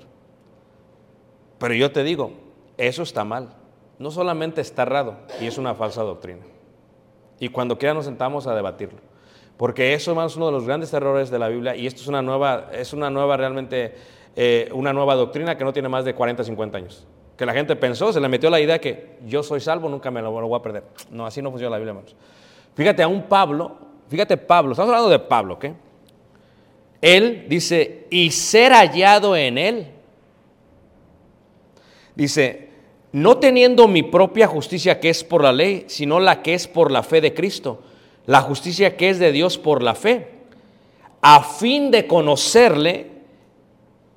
Pero 1.60 1.74
yo 1.74 1.92
te 1.92 2.04
digo, 2.04 2.34
eso 2.78 3.04
está 3.04 3.24
mal. 3.24 3.54
No 4.00 4.12
solamente 4.12 4.62
está 4.62 4.84
errado, 4.84 5.18
y 5.42 5.48
es 5.48 5.58
una 5.58 5.74
falsa 5.74 6.04
doctrina. 6.04 6.44
Y 7.40 7.50
cuando 7.50 7.78
quiera 7.78 7.94
nos 7.94 8.06
sentamos 8.06 8.48
a 8.48 8.56
debatirlo. 8.56 9.00
Porque 9.58 9.94
eso 9.94 10.24
es 10.24 10.36
uno 10.36 10.48
de 10.48 10.52
los 10.52 10.66
grandes 10.66 10.94
errores 10.94 11.32
de 11.32 11.40
la 11.40 11.48
Biblia, 11.48 11.76
y 11.76 11.88
esto 11.88 12.02
es 12.02 12.08
una 12.08 12.22
nueva, 12.22 12.70
es 12.74 12.94
una 12.94 13.10
nueva 13.10 13.38
realmente, 13.38 13.96
eh, 14.40 14.70
una 14.72 14.94
nueva 14.94 15.16
doctrina 15.16 15.58
que 15.58 15.64
no 15.64 15.74
tiene 15.74 15.90
más 15.90 16.06
de 16.06 16.14
40, 16.14 16.44
50 16.44 16.78
años. 16.78 17.08
Que 17.36 17.44
la 17.44 17.54
gente 17.54 17.76
pensó, 17.76 18.14
se 18.14 18.20
le 18.20 18.30
metió 18.30 18.52
la 18.52 18.60
idea 18.60 18.80
que 18.80 19.18
yo 19.26 19.42
soy 19.42 19.60
salvo, 19.60 19.90
nunca 19.90 20.12
me 20.12 20.22
lo, 20.22 20.40
lo 20.40 20.48
voy 20.48 20.60
a 20.60 20.62
perder. 20.62 20.84
No, 21.10 21.26
así 21.26 21.42
no 21.42 21.50
funciona 21.50 21.72
la 21.72 21.78
Biblia, 21.78 21.90
hermanos. 21.90 22.16
Fíjate 22.76 23.02
a 23.02 23.08
un 23.08 23.24
Pablo, 23.24 23.76
fíjate 24.08 24.38
Pablo, 24.38 24.74
estamos 24.74 24.90
hablando 24.92 25.10
de 25.10 25.18
Pablo, 25.18 25.56
¿ok? 25.56 25.66
Él 27.02 27.48
dice, 27.50 28.06
y 28.12 28.30
ser 28.30 28.74
hallado 28.74 29.36
en 29.36 29.58
él. 29.58 29.88
Dice, 32.14 32.70
no 33.12 33.38
teniendo 33.38 33.88
mi 33.88 34.04
propia 34.04 34.46
justicia 34.46 35.00
que 35.00 35.10
es 35.10 35.24
por 35.24 35.42
la 35.42 35.52
ley, 35.52 35.86
sino 35.88 36.20
la 36.20 36.44
que 36.44 36.54
es 36.54 36.68
por 36.68 36.92
la 36.92 37.02
fe 37.02 37.22
de 37.22 37.34
Cristo, 37.34 37.82
la 38.28 38.42
justicia 38.42 38.96
que 38.98 39.10
es 39.10 39.18
de 39.18 39.32
Dios 39.32 39.58
por 39.58 39.82
la 39.82 39.96
fe, 39.96 40.28
a 41.22 41.42
fin 41.42 41.90
de 41.90 42.06
conocerle 42.06 43.17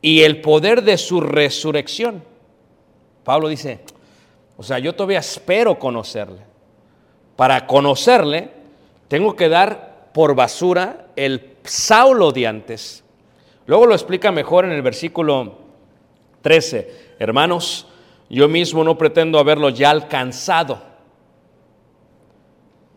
y 0.03 0.23
el 0.23 0.41
poder 0.41 0.83
de 0.83 0.97
su 0.97 1.21
resurrección. 1.21 2.23
Pablo 3.25 3.49
dice, 3.49 3.81
o 4.57 4.63
sea, 4.63 4.79
yo 4.79 4.95
todavía 4.95 5.19
espero 5.19 5.79
conocerle. 5.79 6.41
Para 7.37 7.67
conocerle, 7.67 8.51
tengo 9.09 9.35
que 9.35 9.49
dar 9.49 10.11
por 10.13 10.35
basura 10.35 11.07
el 11.17 11.57
Saulo 11.65 12.33
de 12.33 12.47
antes. 12.47 13.05
Luego 13.67 13.87
lo 13.87 13.95
explica 13.95 14.33
mejor 14.33 14.65
en 14.65 14.73
el 14.73 14.83
versículo 14.83 15.59
13. 16.43 17.15
Hermanos, 17.19 17.87
yo 18.29 18.49
mismo 18.49 18.85
no 18.85 18.97
pretendo 18.97 19.39
haberlo 19.39 19.71
ya 19.71 19.91
alcanzado, 19.91 20.81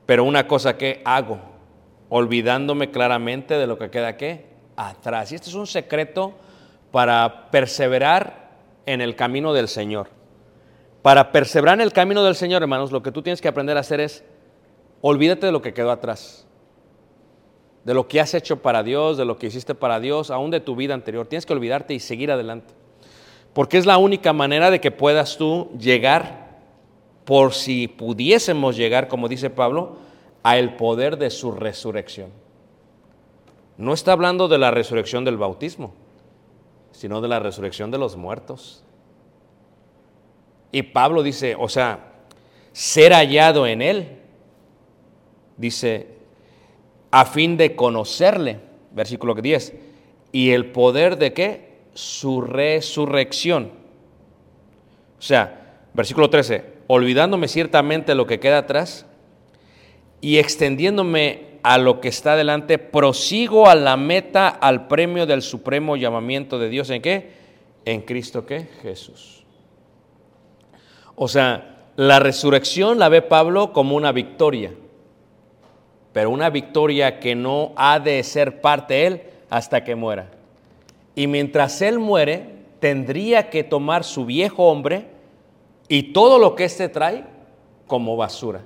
pero 0.06 0.24
una 0.24 0.48
cosa 0.48 0.78
que 0.78 1.02
hago, 1.06 1.40
olvidándome 2.10 2.92
claramente 2.92 3.56
de 3.56 3.68
lo 3.68 3.78
que 3.78 3.90
queda 3.90 4.10
aquí 4.10 4.42
atrás. 4.76 5.32
Y 5.32 5.36
este 5.36 5.50
es 5.50 5.56
un 5.56 5.68
secreto 5.68 6.34
para 6.94 7.50
perseverar 7.50 8.52
en 8.86 9.02
el 9.02 9.16
camino 9.16 9.52
del 9.52 9.68
Señor. 9.68 10.10
Para 11.02 11.32
perseverar 11.32 11.80
en 11.80 11.82
el 11.82 11.92
camino 11.92 12.24
del 12.24 12.36
Señor, 12.36 12.62
hermanos, 12.62 12.92
lo 12.92 13.02
que 13.02 13.12
tú 13.12 13.24
tienes 13.24 13.42
que 13.42 13.48
aprender 13.48 13.78
a 13.78 13.80
hacer 13.80 14.00
es 14.00 14.24
olvídate 15.02 15.48
de 15.48 15.52
lo 15.52 15.64
que 15.64 15.74
quedó 15.74 15.90
atrás, 15.90 16.46
de 17.84 17.96
lo 17.96 18.08
que 18.08 18.22
has 18.22 18.36
hecho 18.36 18.62
para 18.62 18.84
Dios, 18.84 19.18
de 19.18 19.26
lo 19.26 19.40
que 19.40 19.48
hiciste 19.48 19.74
para 19.74 20.00
Dios, 20.00 20.30
aún 20.30 20.52
de 20.52 20.60
tu 20.60 20.76
vida 20.76 20.94
anterior. 20.94 21.26
Tienes 21.26 21.48
que 21.48 21.54
olvidarte 21.54 21.96
y 21.96 22.00
seguir 22.00 22.32
adelante. 22.32 22.76
Porque 23.54 23.80
es 23.80 23.88
la 23.88 23.98
única 23.98 24.32
manera 24.32 24.70
de 24.70 24.80
que 24.80 24.92
puedas 24.92 25.36
tú 25.36 25.72
llegar, 25.80 26.60
por 27.26 27.56
si 27.56 27.88
pudiésemos 27.88 28.78
llegar, 28.78 29.08
como 29.08 29.28
dice 29.28 29.50
Pablo, 29.50 29.98
a 30.44 30.60
el 30.60 30.76
poder 30.76 31.18
de 31.18 31.32
su 31.32 31.54
resurrección. 31.54 32.30
No 33.80 33.94
está 33.94 34.12
hablando 34.12 34.48
de 34.48 34.60
la 34.60 34.70
resurrección 34.70 35.26
del 35.26 35.38
bautismo, 35.38 36.03
sino 36.94 37.20
de 37.20 37.28
la 37.28 37.40
resurrección 37.40 37.92
de 37.92 37.98
los 37.98 38.16
muertos. 38.16 38.84
Y 40.72 40.84
Pablo 40.84 41.22
dice, 41.22 41.56
o 41.60 41.68
sea, 41.68 42.14
ser 42.72 43.12
hallado 43.12 43.68
en 43.68 43.82
él, 43.82 44.20
dice, 45.58 46.08
a 47.12 47.26
fin 47.26 47.58
de 47.58 47.76
conocerle, 47.76 48.60
versículo 48.92 49.36
10, 49.36 49.74
y 50.32 50.52
el 50.52 50.72
poder 50.72 51.18
de 51.18 51.34
qué? 51.34 51.74
Su 51.94 52.42
resurrección. 52.42 53.72
O 55.20 55.22
sea, 55.22 55.86
versículo 55.94 56.30
13, 56.30 56.74
olvidándome 56.88 57.48
ciertamente 57.48 58.16
lo 58.16 58.26
que 58.26 58.40
queda 58.40 58.60
atrás 58.60 59.06
y 60.22 60.38
extendiéndome 60.38 61.53
a 61.64 61.78
lo 61.78 62.02
que 62.02 62.10
está 62.10 62.36
delante, 62.36 62.78
prosigo 62.78 63.70
a 63.70 63.76
la 63.76 63.96
meta, 63.96 64.50
al 64.50 64.88
premio 64.88 65.26
del 65.26 65.42
supremo 65.42 65.96
llamamiento 65.96 66.60
de 66.60 66.70
Dios. 66.70 66.90
¿En 66.90 67.02
qué? 67.02 67.32
En 67.86 68.02
Cristo 68.02 68.46
qué? 68.46 68.68
Jesús. 68.82 69.44
O 71.16 71.28
sea, 71.28 71.86
la 71.96 72.20
resurrección 72.20 73.00
la 73.00 73.08
ve 73.08 73.22
Pablo 73.22 73.72
como 73.72 73.96
una 73.96 74.12
victoria, 74.12 74.74
pero 76.12 76.30
una 76.30 76.50
victoria 76.50 77.20
que 77.20 77.34
no 77.34 77.72
ha 77.78 78.00
de 78.00 78.22
ser 78.24 78.62
parte 78.62 79.08
él 79.08 79.22
hasta 79.50 79.84
que 79.84 79.96
muera. 79.96 80.32
Y 81.16 81.28
mientras 81.28 81.82
él 81.82 82.00
muere, 82.00 82.64
tendría 82.80 83.50
que 83.50 83.64
tomar 83.64 84.04
su 84.04 84.26
viejo 84.26 84.64
hombre 84.66 85.08
y 85.88 86.14
todo 86.14 86.40
lo 86.40 86.56
que 86.56 86.66
éste 86.66 86.90
trae 86.90 87.24
como 87.88 88.18
basura. 88.18 88.62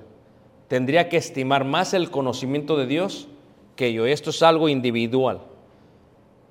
Tendría 0.68 1.08
que 1.08 1.16
estimar 1.16 1.64
más 1.64 1.94
el 1.94 2.10
conocimiento 2.10 2.76
de 2.76 2.86
Dios 2.86 3.28
que 3.74 3.92
yo. 3.92 4.06
Esto 4.06 4.30
es 4.30 4.42
algo 4.42 4.68
individual. 4.68 5.40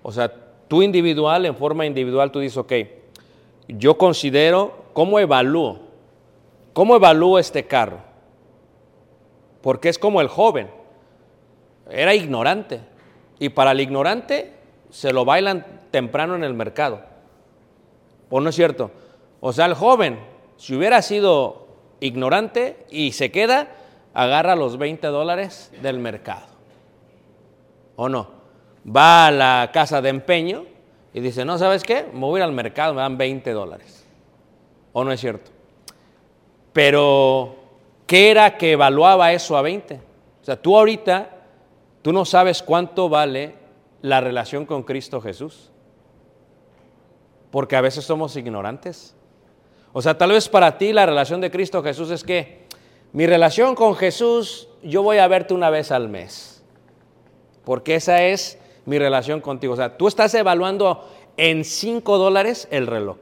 O 0.01 0.11
sea, 0.11 0.34
tú 0.68 0.82
individual, 0.82 1.45
en 1.45 1.55
forma 1.55 1.86
individual, 1.86 2.32
tú 2.32 2.39
dices, 2.39 2.57
ok, 2.57 2.74
yo 3.68 3.97
considero, 3.97 4.86
¿cómo 4.93 5.20
evalúo? 5.20 5.80
¿Cómo 6.74 6.95
evalúo 6.95 7.38
este 7.38 7.65
carro? 7.65 7.99
Porque 9.61 9.89
es 9.89 9.99
como 9.99 10.22
el 10.22 10.28
joven. 10.28 10.70
Era 11.89 12.15
ignorante. 12.15 12.82
Y 13.39 13.49
para 13.49 13.72
el 13.72 13.82
ignorante 13.82 14.53
se 14.89 15.13
lo 15.13 15.26
bailan 15.26 15.65
temprano 15.91 16.36
en 16.36 16.43
el 16.43 16.53
mercado. 16.53 17.01
¿O 18.30 18.39
no 18.39 18.49
es 18.49 18.55
cierto? 18.55 18.91
O 19.39 19.53
sea, 19.53 19.65
el 19.65 19.74
joven, 19.74 20.20
si 20.57 20.76
hubiera 20.76 21.01
sido 21.01 21.68
ignorante 21.99 22.86
y 22.89 23.11
se 23.11 23.32
queda, 23.32 23.70
agarra 24.18 24.55
los 24.55 24.80
20 24.80 25.05
dólares 25.07 25.72
del 25.80 25.99
mercado. 25.99 26.47
¿O 27.95 28.09
no? 28.09 28.28
Va 28.84 29.28
a 29.28 29.32
la 29.32 29.70
casa 29.72 30.01
de 30.01 30.09
empeño 30.09 30.65
y 31.13 31.20
dice, 31.20 31.45
no, 31.45 31.59
¿sabes 31.59 31.84
qué? 31.84 32.07
Me 32.11 32.22
voy 32.22 32.41
a 32.41 32.43
ir 32.43 32.49
al 32.49 32.51
mercado, 32.51 32.95
me 32.95 33.01
dan 33.01 33.15
20 33.15 33.51
dólares. 33.51 34.07
¿O 34.91 35.03
no 35.03 35.11
es 35.11 35.20
cierto? 35.20 35.51
Pero, 36.74 37.57
¿qué 38.07 38.32
era 38.32 38.57
que 38.57 38.72
evaluaba 38.72 39.34
eso 39.34 39.55
a 39.55 39.61
20? 39.61 39.93
O 40.41 40.43
sea, 40.43 40.59
tú 40.59 40.76
ahorita, 40.76 41.30
tú 42.01 42.11
no 42.11 42.26
sabes 42.26 42.63
cuánto 42.63 43.09
vale 43.09 43.53
la 44.01 44.20
relación 44.20 44.65
con 44.65 44.82
Cristo 44.82 45.22
Jesús. 45.22 45.70
Porque 47.51 47.76
a 47.76 47.82
veces 47.82 48.03
somos 48.03 48.36
ignorantes. 48.36 49.15
O 49.93 50.01
sea, 50.01 50.18
tal 50.18 50.32
vez 50.32 50.49
para 50.49 50.80
ti 50.80 50.91
la 50.91 51.05
relación 51.05 51.39
de 51.39 51.51
Cristo 51.51 51.84
Jesús 51.84 52.09
es 52.09 52.24
que 52.24 52.66
mi 53.13 53.25
relación 53.25 53.75
con 53.75 53.95
Jesús, 53.95 54.67
yo 54.83 55.03
voy 55.03 55.17
a 55.17 55.27
verte 55.27 55.53
una 55.53 55.69
vez 55.69 55.91
al 55.91 56.09
mes. 56.09 56.63
Porque 57.63 57.95
esa 57.95 58.23
es 58.23 58.59
mi 58.85 58.97
relación 58.99 59.41
contigo. 59.41 59.73
O 59.73 59.77
sea, 59.77 59.97
tú 59.97 60.07
estás 60.07 60.33
evaluando 60.33 61.07
en 61.35 61.63
5 61.63 62.17
dólares 62.17 62.67
el 62.71 62.87
reloj. 62.87 63.17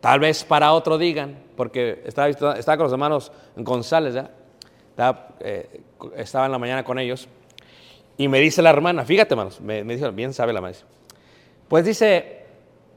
Tal 0.00 0.20
vez 0.20 0.44
para 0.44 0.72
otro 0.72 0.98
digan, 0.98 1.38
porque 1.56 2.02
estaba, 2.06 2.32
con 2.76 2.84
los 2.84 2.92
hermanos 2.92 3.32
González, 3.56 4.14
eh, 4.16 5.80
estaba, 6.16 6.46
en 6.46 6.52
la 6.52 6.58
mañana 6.58 6.84
con 6.84 6.98
ellos, 6.98 7.28
y 8.16 8.28
me 8.28 8.38
dice 8.38 8.62
la 8.62 8.70
hermana, 8.70 9.04
fíjate 9.04 9.34
hermanos, 9.34 9.60
me, 9.60 9.82
me 9.82 9.96
bien 10.12 10.32
sabe 10.32 10.52
la 10.52 10.60
maestra, 10.60 10.86
pues 11.68 11.84
dice, 11.84 12.44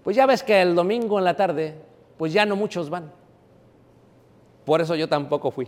pues 0.03 0.15
ya 0.15 0.27
ves 0.27 0.43
que 0.43 0.61
el 0.61 0.75
domingo 0.75 1.17
en 1.17 1.25
la 1.25 1.35
tarde, 1.35 1.75
pues 2.17 2.33
ya 2.33 2.45
no 2.45 2.55
muchos 2.55 2.89
van. 2.89 3.11
Por 4.65 4.81
eso 4.81 4.95
yo 4.95 5.07
tampoco 5.07 5.51
fui. 5.51 5.67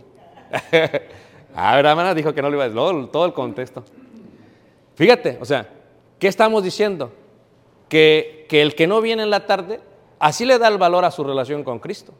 a 1.54 1.76
ver, 1.76 1.86
hermana 1.86 2.14
dijo 2.14 2.32
que 2.32 2.42
no 2.42 2.48
le 2.48 2.56
iba 2.56 2.64
a 2.64 2.68
decir, 2.68 3.10
todo 3.10 3.26
el 3.26 3.32
contexto. 3.32 3.84
Fíjate, 4.94 5.38
o 5.40 5.44
sea, 5.44 5.68
¿qué 6.18 6.28
estamos 6.28 6.62
diciendo? 6.62 7.12
Que, 7.88 8.46
que 8.48 8.62
el 8.62 8.74
que 8.74 8.86
no 8.86 9.00
viene 9.00 9.22
en 9.22 9.30
la 9.30 9.46
tarde 9.46 9.80
Así 10.24 10.46
le 10.46 10.58
da 10.58 10.68
el 10.68 10.78
valor 10.78 11.04
a 11.04 11.10
su 11.10 11.22
relación 11.22 11.64
con 11.64 11.78
Cristo. 11.78 12.12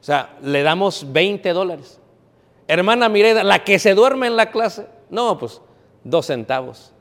O 0.00 0.04
sea, 0.04 0.36
le 0.42 0.62
damos 0.62 1.10
20 1.12 1.50
dólares. 1.54 1.98
Hermana 2.68 3.08
Mireda, 3.08 3.42
la 3.42 3.64
que 3.64 3.78
se 3.78 3.94
duerme 3.94 4.26
en 4.26 4.36
la 4.36 4.50
clase, 4.50 4.86
no, 5.08 5.38
pues 5.38 5.62
dos 6.04 6.26
centavos. 6.26 6.92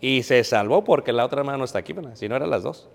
Y 0.00 0.22
se 0.22 0.42
salvó 0.44 0.82
porque 0.82 1.12
la 1.12 1.26
otra 1.26 1.40
hermana 1.40 1.58
no 1.58 1.64
está 1.64 1.80
aquí, 1.80 1.94
si 2.14 2.26
no 2.26 2.36
eran 2.36 2.48
las 2.48 2.62
dos. 2.62 2.88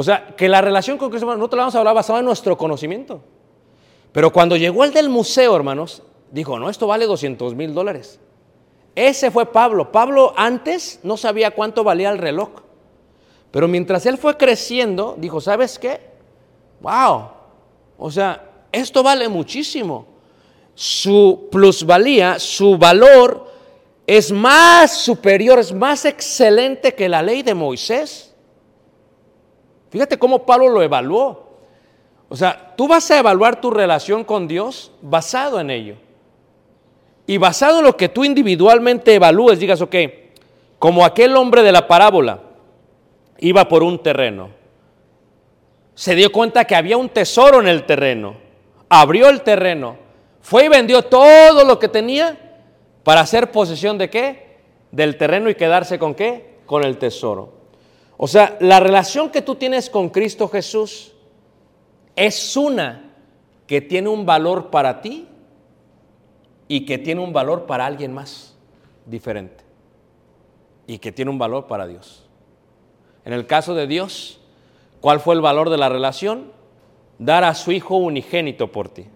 O 0.00 0.04
sea, 0.04 0.28
que 0.36 0.48
la 0.48 0.60
relación 0.60 0.96
con 0.96 1.10
Cristo, 1.10 1.36
no 1.36 1.50
te 1.50 1.56
la 1.56 1.62
vamos 1.62 1.74
a 1.74 1.78
hablar 1.78 1.92
basada 1.92 2.20
en 2.20 2.24
nuestro 2.24 2.56
conocimiento. 2.56 3.20
Pero 4.12 4.32
cuando 4.32 4.56
llegó 4.56 4.84
el 4.84 4.92
del 4.92 5.08
museo, 5.08 5.56
hermanos, 5.56 6.04
dijo, 6.30 6.56
no, 6.56 6.70
esto 6.70 6.86
vale 6.86 7.04
200 7.04 7.56
mil 7.56 7.74
dólares. 7.74 8.20
Ese 8.94 9.32
fue 9.32 9.46
Pablo. 9.46 9.90
Pablo 9.90 10.34
antes 10.36 11.00
no 11.02 11.16
sabía 11.16 11.50
cuánto 11.50 11.82
valía 11.82 12.10
el 12.10 12.18
reloj. 12.18 12.50
Pero 13.50 13.66
mientras 13.66 14.06
él 14.06 14.18
fue 14.18 14.36
creciendo, 14.36 15.16
dijo, 15.18 15.40
¿sabes 15.40 15.80
qué? 15.80 15.98
¡Wow! 16.80 17.30
O 17.98 18.08
sea, 18.12 18.68
esto 18.70 19.02
vale 19.02 19.28
muchísimo. 19.28 20.06
Su 20.76 21.48
plusvalía, 21.50 22.38
su 22.38 22.78
valor 22.78 23.50
es 24.06 24.30
más 24.30 24.96
superior, 24.96 25.58
es 25.58 25.72
más 25.72 26.04
excelente 26.04 26.94
que 26.94 27.08
la 27.08 27.20
ley 27.20 27.42
de 27.42 27.54
Moisés. 27.54 28.27
Fíjate 29.90 30.18
cómo 30.18 30.44
Pablo 30.44 30.68
lo 30.68 30.82
evaluó. 30.82 31.48
O 32.28 32.36
sea, 32.36 32.74
tú 32.76 32.86
vas 32.86 33.10
a 33.10 33.18
evaluar 33.18 33.60
tu 33.60 33.70
relación 33.70 34.24
con 34.24 34.46
Dios 34.46 34.92
basado 35.00 35.60
en 35.60 35.70
ello. 35.70 35.96
Y 37.26 37.38
basado 37.38 37.78
en 37.78 37.84
lo 37.84 37.96
que 37.96 38.08
tú 38.08 38.24
individualmente 38.24 39.14
evalúes, 39.14 39.58
digas, 39.58 39.80
ok, 39.80 39.94
como 40.78 41.04
aquel 41.04 41.36
hombre 41.36 41.62
de 41.62 41.72
la 41.72 41.86
parábola, 41.86 42.40
iba 43.38 43.68
por 43.68 43.82
un 43.82 44.02
terreno. 44.02 44.50
Se 45.94 46.14
dio 46.14 46.30
cuenta 46.30 46.64
que 46.64 46.76
había 46.76 46.96
un 46.96 47.08
tesoro 47.08 47.60
en 47.60 47.68
el 47.68 47.84
terreno. 47.84 48.36
Abrió 48.88 49.28
el 49.28 49.42
terreno. 49.42 49.96
Fue 50.40 50.66
y 50.66 50.68
vendió 50.68 51.02
todo 51.02 51.64
lo 51.64 51.78
que 51.78 51.88
tenía 51.88 52.38
para 53.02 53.20
hacer 53.22 53.50
posesión 53.50 53.98
de 53.98 54.08
qué? 54.08 54.58
Del 54.92 55.16
terreno 55.16 55.50
y 55.50 55.54
quedarse 55.54 55.98
con 55.98 56.14
qué? 56.14 56.58
Con 56.66 56.84
el 56.84 56.98
tesoro. 56.98 57.57
O 58.20 58.26
sea, 58.26 58.58
la 58.60 58.80
relación 58.80 59.30
que 59.30 59.42
tú 59.42 59.54
tienes 59.54 59.88
con 59.88 60.10
Cristo 60.10 60.48
Jesús 60.48 61.12
es 62.16 62.56
una 62.56 63.14
que 63.68 63.80
tiene 63.80 64.08
un 64.08 64.26
valor 64.26 64.70
para 64.70 65.00
ti 65.00 65.28
y 66.66 66.84
que 66.84 66.98
tiene 66.98 67.20
un 67.20 67.32
valor 67.32 67.64
para 67.66 67.86
alguien 67.86 68.12
más 68.12 68.56
diferente. 69.06 69.62
Y 70.88 70.98
que 70.98 71.12
tiene 71.12 71.30
un 71.30 71.38
valor 71.38 71.68
para 71.68 71.86
Dios. 71.86 72.26
En 73.24 73.32
el 73.32 73.46
caso 73.46 73.74
de 73.76 73.86
Dios, 73.86 74.40
¿cuál 75.00 75.20
fue 75.20 75.36
el 75.36 75.40
valor 75.40 75.70
de 75.70 75.76
la 75.76 75.88
relación? 75.88 76.50
Dar 77.20 77.44
a 77.44 77.54
su 77.54 77.70
Hijo 77.70 77.96
unigénito 77.96 78.72
por 78.72 78.88
ti. 78.88 79.06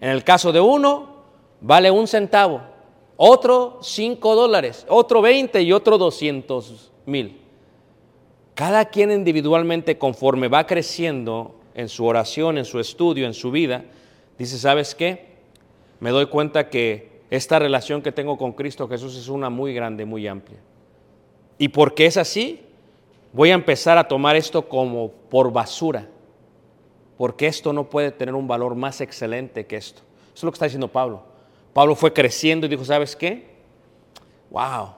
En 0.00 0.08
el 0.08 0.24
caso 0.24 0.50
de 0.50 0.60
uno, 0.60 1.08
vale 1.60 1.90
un 1.90 2.08
centavo, 2.08 2.62
otro 3.18 3.80
cinco 3.82 4.34
dólares, 4.34 4.86
otro 4.88 5.20
veinte 5.20 5.60
y 5.60 5.72
otro 5.72 5.98
doscientos 5.98 6.90
mil. 7.04 7.41
Cada 8.54 8.86
quien 8.86 9.10
individualmente, 9.10 9.98
conforme 9.98 10.48
va 10.48 10.66
creciendo 10.66 11.54
en 11.74 11.88
su 11.88 12.04
oración, 12.04 12.58
en 12.58 12.64
su 12.64 12.80
estudio, 12.80 13.26
en 13.26 13.34
su 13.34 13.50
vida, 13.50 13.84
dice, 14.38 14.58
¿sabes 14.58 14.94
qué? 14.94 15.32
Me 16.00 16.10
doy 16.10 16.26
cuenta 16.26 16.68
que 16.68 17.22
esta 17.30 17.58
relación 17.58 18.02
que 18.02 18.12
tengo 18.12 18.36
con 18.36 18.52
Cristo 18.52 18.88
Jesús 18.88 19.16
es 19.16 19.28
una 19.28 19.48
muy 19.48 19.72
grande, 19.72 20.04
muy 20.04 20.26
amplia. 20.26 20.58
¿Y 21.58 21.68
por 21.68 21.94
qué 21.94 22.06
es 22.06 22.16
así? 22.16 22.60
voy 23.32 23.50
a 23.50 23.54
empezar 23.54 23.98
a 23.98 24.06
tomar 24.06 24.36
esto 24.36 24.68
como 24.68 25.10
por 25.10 25.52
basura, 25.52 26.06
porque 27.16 27.46
esto 27.46 27.72
no 27.72 27.88
puede 27.88 28.10
tener 28.10 28.34
un 28.34 28.46
valor 28.46 28.74
más 28.74 29.00
excelente 29.00 29.66
que 29.66 29.76
esto. 29.76 30.02
Eso 30.26 30.34
es 30.34 30.42
lo 30.44 30.50
que 30.50 30.56
está 30.56 30.66
diciendo 30.66 30.88
Pablo. 30.88 31.22
Pablo 31.72 31.94
fue 31.94 32.12
creciendo 32.12 32.66
y 32.66 32.68
dijo, 32.68 32.84
¿sabes 32.84 33.16
qué? 33.16 33.46
Wow. 34.50 34.90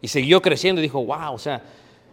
Y 0.00 0.08
siguió 0.08 0.40
creciendo 0.40 0.80
y 0.80 0.82
dijo, 0.82 1.04
wow. 1.04 1.34
O 1.34 1.38
sea, 1.38 1.62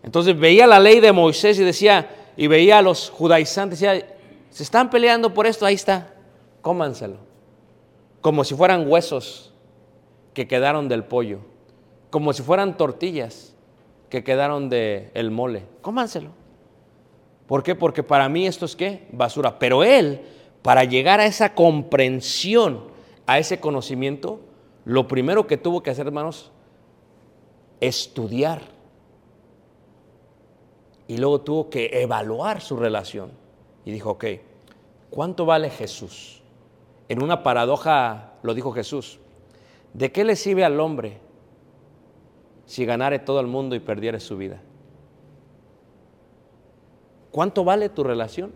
entonces 0.05 0.39
veía 0.39 0.67
la 0.67 0.79
ley 0.79 0.99
de 0.99 1.11
Moisés 1.11 1.57
y 1.57 1.63
decía, 1.63 2.07
y 2.37 2.45
veía 2.45 2.77
a 2.77 2.81
los 2.83 3.09
judaizantes, 3.09 3.79
decía, 3.79 4.07
se 4.51 4.61
están 4.61 4.91
peleando 4.91 5.33
por 5.33 5.47
esto, 5.47 5.65
ahí 5.65 5.73
está, 5.73 6.13
cómanselo. 6.61 7.17
Como 8.21 8.43
si 8.43 8.53
fueran 8.53 8.87
huesos 8.87 9.51
que 10.35 10.47
quedaron 10.47 10.87
del 10.89 11.05
pollo, 11.05 11.39
como 12.11 12.33
si 12.33 12.43
fueran 12.43 12.77
tortillas 12.77 13.55
que 14.09 14.23
quedaron 14.23 14.69
de 14.69 15.09
el 15.15 15.31
mole. 15.31 15.63
Cómanselo. 15.81 16.29
¿Por 17.47 17.63
qué? 17.63 17.73
Porque 17.73 18.03
para 18.03 18.29
mí 18.29 18.45
esto 18.45 18.65
es 18.65 18.75
qué? 18.75 19.07
Basura. 19.11 19.57
Pero 19.57 19.83
él, 19.83 20.21
para 20.61 20.83
llegar 20.83 21.19
a 21.19 21.25
esa 21.25 21.55
comprensión, 21.55 22.83
a 23.25 23.39
ese 23.39 23.59
conocimiento, 23.59 24.39
lo 24.85 25.07
primero 25.07 25.47
que 25.47 25.57
tuvo 25.57 25.81
que 25.81 25.89
hacer, 25.89 26.05
hermanos, 26.05 26.51
estudiar. 27.81 28.74
Y 31.07 31.17
luego 31.17 31.41
tuvo 31.41 31.69
que 31.69 31.89
evaluar 32.01 32.61
su 32.61 32.77
relación. 32.77 33.31
Y 33.85 33.91
dijo, 33.91 34.11
ok, 34.11 34.25
¿cuánto 35.09 35.45
vale 35.45 35.69
Jesús? 35.69 36.41
En 37.07 37.21
una 37.21 37.43
paradoja 37.43 38.33
lo 38.41 38.53
dijo 38.53 38.71
Jesús. 38.71 39.19
¿De 39.93 40.11
qué 40.11 40.23
le 40.23 40.35
sirve 40.35 40.65
al 40.65 40.79
hombre 40.79 41.19
si 42.65 42.85
ganare 42.85 43.19
todo 43.19 43.39
el 43.39 43.47
mundo 43.47 43.75
y 43.75 43.79
perdiere 43.79 44.19
su 44.19 44.37
vida? 44.37 44.61
¿Cuánto 47.31 47.63
vale 47.63 47.89
tu 47.89 48.03
relación? 48.03 48.53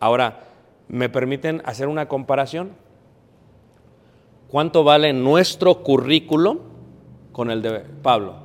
Ahora, 0.00 0.44
¿me 0.88 1.08
permiten 1.08 1.62
hacer 1.64 1.88
una 1.88 2.08
comparación? 2.08 2.72
¿Cuánto 4.48 4.84
vale 4.84 5.12
nuestro 5.12 5.82
currículo 5.82 6.60
con 7.32 7.50
el 7.50 7.60
de 7.60 7.80
Pablo? 7.80 8.43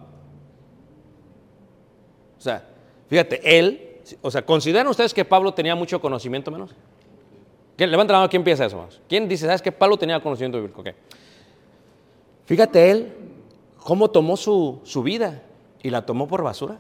O 2.40 2.42
sea, 2.42 2.64
fíjate, 3.08 3.60
él, 3.60 4.00
o 4.22 4.32
sea, 4.32 4.46
¿consideran 4.46 4.88
ustedes 4.88 5.14
que 5.14 5.26
Pablo 5.26 5.54
tenía 5.54 5.76
mucho 5.76 6.00
conocimiento 6.00 6.50
menos? 6.50 6.72
¿Quién, 7.76 7.92
levanta 7.92 8.14
la 8.14 8.20
mano, 8.20 8.30
¿quién 8.30 8.44
piensa 8.44 8.66
eso? 8.66 8.88
¿Quién 9.08 9.28
dice, 9.28 9.46
sabes 9.46 9.62
que 9.62 9.72
Pablo 9.72 9.98
tenía 9.98 10.20
conocimiento 10.22 10.58
bíblico? 10.58 10.82
Okay. 10.82 10.94
Fíjate, 12.46 12.90
él 12.90 13.14
cómo 13.78 14.10
tomó 14.10 14.38
su, 14.38 14.80
su 14.84 15.04
vida 15.04 15.44
y 15.82 15.90
la 15.90 16.06
tomó 16.06 16.28
por 16.28 16.44
basura. 16.44 16.78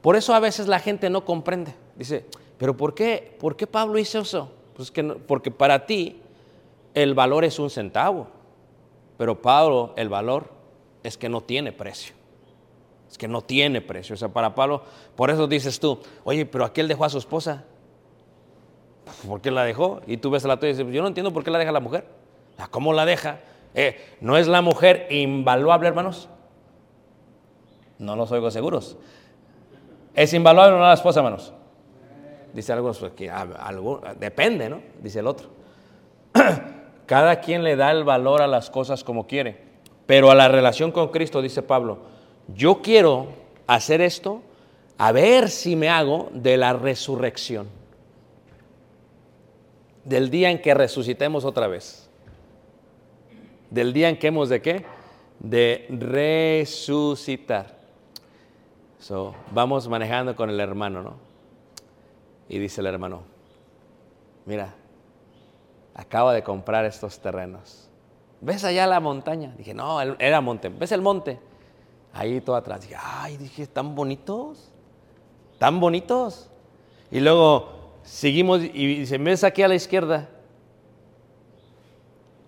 Por 0.00 0.16
eso 0.16 0.34
a 0.34 0.40
veces 0.40 0.68
la 0.68 0.78
gente 0.78 1.08
no 1.08 1.24
comprende. 1.24 1.74
Dice, 1.96 2.26
pero 2.58 2.76
¿por 2.76 2.94
qué, 2.94 3.36
¿por 3.40 3.56
qué 3.56 3.66
Pablo 3.66 3.98
hizo 3.98 4.20
eso? 4.20 4.50
Pues 4.74 4.90
que 4.90 5.02
porque 5.02 5.50
para 5.50 5.86
ti 5.86 6.20
el 6.94 7.14
valor 7.14 7.44
es 7.44 7.58
un 7.58 7.70
centavo, 7.70 8.26
pero 9.16 9.40
Pablo 9.40 9.94
el 9.96 10.08
valor 10.08 10.50
es 11.02 11.16
que 11.16 11.28
no 11.28 11.40
tiene 11.40 11.72
precio. 11.72 12.14
Es 13.14 13.18
que 13.18 13.28
no 13.28 13.42
tiene 13.42 13.80
precio. 13.80 14.14
O 14.14 14.16
sea, 14.16 14.30
para 14.30 14.56
Pablo, 14.56 14.82
por 15.14 15.30
eso 15.30 15.46
dices 15.46 15.78
tú, 15.78 16.00
oye, 16.24 16.46
pero 16.46 16.64
aquel 16.64 16.88
dejó 16.88 17.04
a 17.04 17.08
su 17.08 17.18
esposa. 17.18 17.62
¿Por 19.24 19.40
qué 19.40 19.52
la 19.52 19.62
dejó? 19.62 20.00
Y 20.08 20.16
tú 20.16 20.30
ves 20.30 20.44
a 20.44 20.48
la 20.48 20.56
tuya 20.56 20.70
y 20.70 20.72
dices, 20.72 20.92
yo 20.92 21.00
no 21.00 21.06
entiendo 21.06 21.32
por 21.32 21.44
qué 21.44 21.52
la 21.52 21.60
deja 21.60 21.70
la 21.70 21.78
mujer. 21.78 22.08
Ah, 22.58 22.66
¿Cómo 22.68 22.92
la 22.92 23.06
deja? 23.06 23.38
Eh, 23.72 24.16
¿No 24.20 24.36
es 24.36 24.48
la 24.48 24.62
mujer 24.62 25.06
invaluable, 25.10 25.86
hermanos? 25.86 26.28
No 28.00 28.16
los 28.16 28.32
oigo 28.32 28.50
seguros. 28.50 28.96
¿Es 30.16 30.34
invaluable 30.34 30.74
o 30.74 30.78
no 30.78 30.84
la 30.84 30.94
esposa, 30.94 31.20
hermanos? 31.20 31.52
Dice 32.52 32.72
algo, 32.72 32.92
pues, 32.92 33.12
que 33.12 33.30
depende, 34.18 34.68
¿no? 34.68 34.80
Dice 35.00 35.20
el 35.20 35.28
otro. 35.28 35.50
Cada 37.06 37.38
quien 37.38 37.62
le 37.62 37.76
da 37.76 37.92
el 37.92 38.02
valor 38.02 38.42
a 38.42 38.48
las 38.48 38.70
cosas 38.70 39.04
como 39.04 39.28
quiere. 39.28 39.62
Pero 40.06 40.32
a 40.32 40.34
la 40.34 40.48
relación 40.48 40.90
con 40.90 41.10
Cristo, 41.10 41.42
dice 41.42 41.62
Pablo, 41.62 42.12
yo 42.48 42.82
quiero 42.82 43.28
hacer 43.66 44.00
esto 44.00 44.42
a 44.98 45.12
ver 45.12 45.50
si 45.50 45.76
me 45.76 45.88
hago 45.88 46.30
de 46.32 46.56
la 46.56 46.72
resurrección. 46.72 47.68
Del 50.04 50.30
día 50.30 50.50
en 50.50 50.60
que 50.60 50.74
resucitemos 50.74 51.44
otra 51.44 51.66
vez. 51.66 52.08
Del 53.70 53.92
día 53.92 54.08
en 54.08 54.18
que 54.18 54.28
hemos 54.28 54.48
de 54.48 54.60
qué? 54.60 54.84
De 55.40 55.86
resucitar. 55.88 57.78
So, 59.00 59.34
vamos 59.50 59.88
manejando 59.88 60.36
con 60.36 60.50
el 60.50 60.60
hermano, 60.60 61.02
¿no? 61.02 61.14
Y 62.48 62.58
dice 62.58 62.80
el 62.80 62.86
hermano, 62.86 63.22
mira, 64.46 64.74
acaba 65.94 66.34
de 66.34 66.42
comprar 66.42 66.84
estos 66.84 67.18
terrenos. 67.18 67.88
¿Ves 68.40 68.64
allá 68.64 68.86
la 68.86 69.00
montaña? 69.00 69.54
Dije, 69.56 69.74
no, 69.74 70.00
era 70.00 70.40
monte. 70.40 70.68
¿Ves 70.68 70.92
el 70.92 71.00
monte? 71.00 71.38
Ahí 72.14 72.40
todo 72.40 72.54
atrás. 72.54 72.82
Dije, 72.82 72.96
ay, 72.98 73.36
dije, 73.36 73.66
tan 73.66 73.94
bonitos. 73.94 74.70
Tan 75.58 75.80
bonitos. 75.80 76.48
Y 77.10 77.20
luego 77.20 77.68
seguimos 78.04 78.62
y 78.62 79.00
dice, 79.00 79.18
¿ves 79.18 79.42
aquí 79.42 79.62
a 79.62 79.68
la 79.68 79.74
izquierda? 79.74 80.28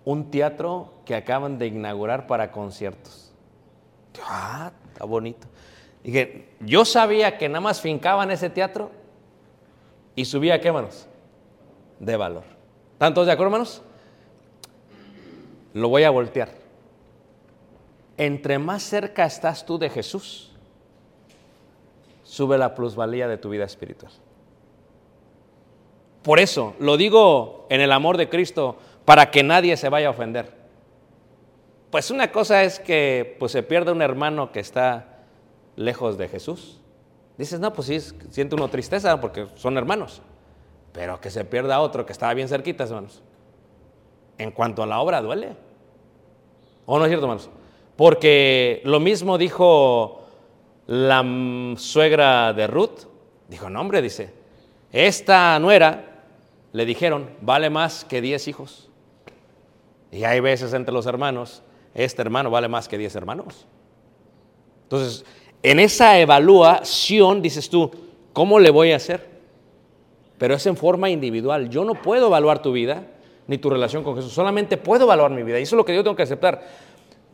Un 0.05 0.31
teatro 0.31 0.93
que 1.05 1.15
acaban 1.15 1.57
de 1.57 1.67
inaugurar 1.67 2.27
para 2.27 2.51
conciertos. 2.51 3.33
Ah, 4.25 4.71
está 4.93 5.03
bonito. 5.03 5.47
Dije, 6.01 6.49
yo 6.61 6.85
sabía 6.85 7.37
que 7.37 7.49
nada 7.49 7.59
más 7.59 7.81
fincaban 7.81 8.31
ese 8.31 8.49
teatro 8.49 8.91
y 10.15 10.23
subía, 10.23 10.61
¿qué 10.61 10.71
manos? 10.71 11.07
De 11.99 12.15
valor. 12.15 12.43
¿Están 12.93 13.13
todos 13.13 13.27
de 13.27 13.33
acuerdo, 13.33 13.49
hermanos? 13.49 13.81
Lo 15.73 15.89
voy 15.89 16.03
a 16.03 16.09
voltear. 16.09 16.49
Entre 18.17 18.57
más 18.57 18.83
cerca 18.83 19.25
estás 19.25 19.65
tú 19.65 19.77
de 19.77 19.89
Jesús, 19.89 20.51
sube 22.23 22.57
la 22.57 22.75
plusvalía 22.75 23.27
de 23.27 23.37
tu 23.37 23.49
vida 23.49 23.63
espiritual. 23.63 24.11
Por 26.23 26.39
eso, 26.39 26.75
lo 26.79 26.97
digo 26.97 27.67
en 27.69 27.79
el 27.79 27.91
amor 27.91 28.17
de 28.17 28.27
Cristo, 28.27 28.77
para 29.05 29.31
que 29.31 29.43
nadie 29.43 29.77
se 29.77 29.87
vaya 29.87 30.07
a 30.07 30.11
ofender. 30.11 30.51
Pues 31.89 32.11
una 32.11 32.31
cosa 32.31 32.63
es 32.63 32.79
que 32.79 33.37
pues, 33.39 33.53
se 33.53 33.63
pierde 33.63 33.91
un 33.91 34.01
hermano 34.01 34.51
que 34.51 34.59
está 34.59 35.23
lejos 35.77 36.17
de 36.17 36.27
Jesús. 36.27 36.81
Dices, 37.37 37.59
no, 37.59 37.71
pues 37.71 37.87
sí, 37.87 37.99
siente 38.31 38.55
uno 38.55 38.67
tristeza 38.67 39.21
porque 39.21 39.47
son 39.55 39.77
hermanos. 39.77 40.21
Pero 40.91 41.21
que 41.21 41.29
se 41.29 41.45
pierda 41.45 41.79
otro 41.79 42.05
que 42.05 42.11
estaba 42.11 42.33
bien 42.33 42.49
cerquita, 42.49 42.83
hermanos. 42.83 43.21
En 44.37 44.51
cuanto 44.51 44.83
a 44.83 44.85
la 44.85 44.99
obra, 44.99 45.21
duele. 45.21 45.55
¿O 46.85 46.97
no 46.97 47.05
es 47.05 47.09
cierto, 47.09 47.25
hermanos? 47.25 47.49
Porque 47.97 48.81
lo 48.85 48.99
mismo 48.99 49.37
dijo 49.37 50.21
la 50.85 51.25
suegra 51.77 52.53
de 52.53 52.67
Ruth. 52.67 53.07
Dijo, 53.49 53.69
no, 53.69 53.81
hombre, 53.81 54.01
dice, 54.01 54.31
esta 54.91 55.57
nuera, 55.59 56.23
le 56.71 56.85
dijeron, 56.85 57.29
vale 57.41 57.69
más 57.69 58.05
que 58.05 58.21
diez 58.21 58.47
hijos. 58.47 58.89
Y 60.11 60.23
hay 60.23 60.39
veces 60.39 60.73
entre 60.73 60.93
los 60.93 61.05
hermanos, 61.05 61.63
este 61.93 62.21
hermano 62.21 62.49
vale 62.49 62.67
más 62.67 62.87
que 62.87 62.97
diez 62.97 63.15
hermanos. 63.15 63.65
Entonces, 64.83 65.25
en 65.63 65.79
esa 65.79 66.19
evaluación 66.19 67.41
dices 67.41 67.69
tú, 67.69 67.91
¿cómo 68.31 68.59
le 68.59 68.69
voy 68.69 68.91
a 68.91 68.97
hacer? 68.97 69.27
Pero 70.37 70.53
es 70.53 70.65
en 70.67 70.77
forma 70.77 71.09
individual. 71.09 71.69
Yo 71.69 71.83
no 71.83 71.95
puedo 71.95 72.27
evaluar 72.27 72.61
tu 72.61 72.71
vida 72.71 73.07
ni 73.47 73.57
tu 73.57 73.69
relación 73.69 74.03
con 74.03 74.15
Jesús. 74.15 74.33
Solamente 74.33 74.77
puedo 74.77 75.05
evaluar 75.05 75.31
mi 75.31 75.41
vida. 75.41 75.59
Y 75.59 75.63
eso 75.63 75.75
es 75.75 75.77
lo 75.77 75.85
que 75.85 75.95
yo 75.95 76.03
tengo 76.03 76.15
que 76.15 76.23
aceptar. 76.23 76.63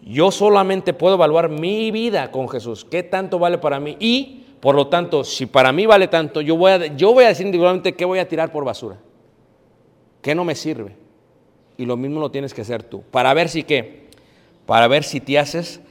Yo 0.05 0.31
solamente 0.31 0.93
puedo 0.93 1.15
evaluar 1.15 1.49
mi 1.49 1.91
vida 1.91 2.29
con 2.31 2.49
Jesús. 2.49 2.85
¿Qué 2.85 3.03
tanto 3.03 3.39
vale 3.39 3.57
para 3.57 3.79
mí? 3.79 3.95
Y, 3.99 4.45
por 4.59 4.75
lo 4.75 4.87
tanto, 4.87 5.23
si 5.23 5.45
para 5.45 5.71
mí 5.71 5.85
vale 5.85 6.07
tanto, 6.07 6.41
yo 6.41 6.57
voy 6.57 6.71
a, 6.71 6.87
yo 6.87 7.13
voy 7.13 7.23
a 7.23 7.29
decir 7.29 7.45
individualmente 7.45 7.95
qué 7.95 8.03
voy 8.03 8.19
a 8.19 8.27
tirar 8.27 8.51
por 8.51 8.65
basura. 8.65 8.97
¿Qué 10.21 10.35
no 10.35 10.43
me 10.43 10.55
sirve? 10.55 10.95
Y 11.77 11.85
lo 11.85 11.95
mismo 11.95 12.19
lo 12.19 12.31
tienes 12.31 12.53
que 12.53 12.61
hacer 12.61 12.83
tú. 12.83 13.01
Para 13.11 13.33
ver 13.33 13.47
si 13.47 13.63
qué. 13.63 14.09
Para 14.65 14.87
ver 14.87 15.03
si 15.03 15.21
te 15.21 15.39
haces 15.39 15.81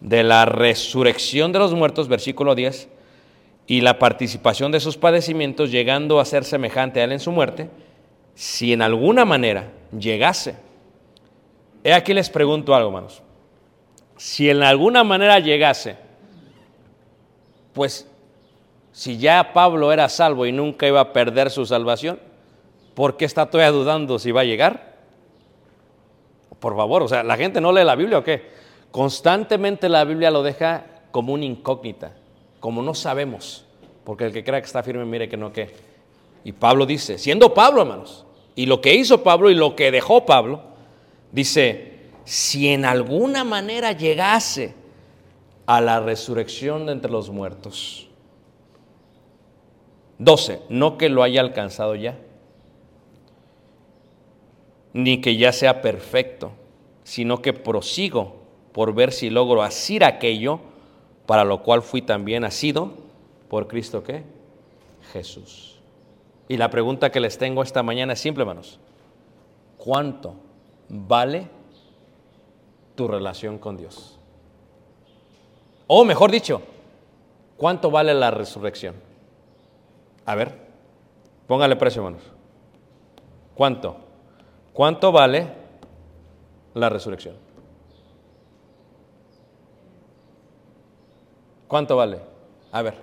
de 0.00 0.22
la 0.22 0.44
resurrección 0.44 1.52
de 1.52 1.58
los 1.58 1.74
muertos, 1.74 2.08
versículo 2.08 2.54
10, 2.54 2.88
y 3.66 3.80
la 3.80 3.98
participación 3.98 4.70
de 4.70 4.80
sus 4.80 4.96
padecimientos, 4.96 5.72
llegando 5.72 6.20
a 6.20 6.24
ser 6.24 6.44
semejante 6.44 7.00
a 7.00 7.04
él 7.04 7.12
en 7.12 7.20
su 7.20 7.32
muerte, 7.32 7.68
si 8.34 8.72
en 8.72 8.82
alguna 8.82 9.24
manera 9.24 9.72
llegase. 9.96 10.56
He 11.82 11.92
aquí 11.92 12.14
les 12.14 12.30
pregunto 12.30 12.74
algo, 12.74 12.88
hermanos. 12.88 13.22
Si 14.16 14.48
en 14.48 14.62
alguna 14.62 15.04
manera 15.04 15.38
llegase, 15.38 15.96
pues 17.72 18.08
si 18.92 19.18
ya 19.18 19.52
Pablo 19.52 19.92
era 19.92 20.08
salvo 20.08 20.46
y 20.46 20.52
nunca 20.52 20.86
iba 20.86 21.00
a 21.00 21.12
perder 21.12 21.50
su 21.50 21.66
salvación, 21.66 22.18
¿por 22.94 23.18
qué 23.18 23.26
está 23.26 23.50
todavía 23.50 23.70
dudando 23.70 24.18
si 24.18 24.32
va 24.32 24.40
a 24.40 24.44
llegar? 24.44 24.96
Por 26.58 26.74
favor, 26.74 27.02
o 27.02 27.08
sea, 27.08 27.22
¿la 27.22 27.36
gente 27.36 27.60
no 27.60 27.72
lee 27.72 27.84
la 27.84 27.94
Biblia 27.94 28.18
o 28.18 28.24
qué? 28.24 28.48
Constantemente 28.90 29.90
la 29.90 30.04
Biblia 30.04 30.30
lo 30.30 30.42
deja 30.42 30.86
como 31.10 31.34
una 31.34 31.44
incógnita, 31.44 32.12
como 32.58 32.80
no 32.80 32.94
sabemos, 32.94 33.66
porque 34.04 34.24
el 34.24 34.32
que 34.32 34.42
crea 34.42 34.60
que 34.60 34.66
está 34.66 34.82
firme, 34.82 35.04
mire 35.04 35.28
que 35.28 35.36
no 35.36 35.52
que. 35.52 35.74
Y 36.44 36.52
Pablo 36.52 36.86
dice, 36.86 37.18
siendo 37.18 37.52
Pablo, 37.52 37.82
hermanos, 37.82 38.24
y 38.54 38.64
lo 38.64 38.80
que 38.80 38.94
hizo 38.94 39.22
Pablo 39.22 39.50
y 39.50 39.54
lo 39.54 39.76
que 39.76 39.90
dejó 39.90 40.24
Pablo, 40.24 40.62
dice, 41.32 41.95
si 42.26 42.68
en 42.68 42.84
alguna 42.84 43.44
manera 43.44 43.92
llegase 43.92 44.74
a 45.64 45.80
la 45.80 46.00
resurrección 46.00 46.86
de 46.86 46.92
entre 46.92 47.10
los 47.10 47.30
muertos. 47.30 48.08
12. 50.18 50.62
No 50.68 50.98
que 50.98 51.08
lo 51.08 51.22
haya 51.22 51.40
alcanzado 51.40 51.94
ya, 51.94 52.18
ni 54.92 55.20
que 55.20 55.36
ya 55.36 55.52
sea 55.52 55.82
perfecto, 55.82 56.50
sino 57.04 57.42
que 57.42 57.52
prosigo 57.52 58.42
por 58.72 58.92
ver 58.92 59.12
si 59.12 59.30
logro 59.30 59.62
asir 59.62 60.04
aquello 60.04 60.58
para 61.26 61.44
lo 61.44 61.62
cual 61.62 61.82
fui 61.82 62.02
también 62.02 62.44
asido 62.44 62.92
por 63.48 63.68
Cristo 63.68 64.02
qué? 64.02 64.24
Jesús. 65.12 65.78
Y 66.48 66.56
la 66.56 66.70
pregunta 66.70 67.10
que 67.10 67.20
les 67.20 67.38
tengo 67.38 67.62
esta 67.62 67.84
mañana 67.84 68.14
es 68.14 68.20
simple, 68.20 68.42
hermanos. 68.42 68.80
¿Cuánto 69.76 70.34
vale 70.88 71.55
tu 72.96 73.06
relación 73.06 73.58
con 73.58 73.76
Dios? 73.76 74.18
O 75.86 76.04
mejor 76.04 76.30
dicho, 76.30 76.62
¿cuánto 77.56 77.90
vale 77.90 78.14
la 78.14 78.30
resurrección? 78.30 78.96
A 80.24 80.34
ver, 80.34 80.58
póngale 81.46 81.76
precio, 81.76 82.02
hermanos. 82.02 82.22
¿Cuánto? 83.54 83.96
¿Cuánto 84.72 85.12
vale 85.12 85.46
la 86.74 86.88
resurrección? 86.88 87.36
¿Cuánto 91.68 91.96
vale? 91.96 92.20
A 92.72 92.82
ver, 92.82 92.94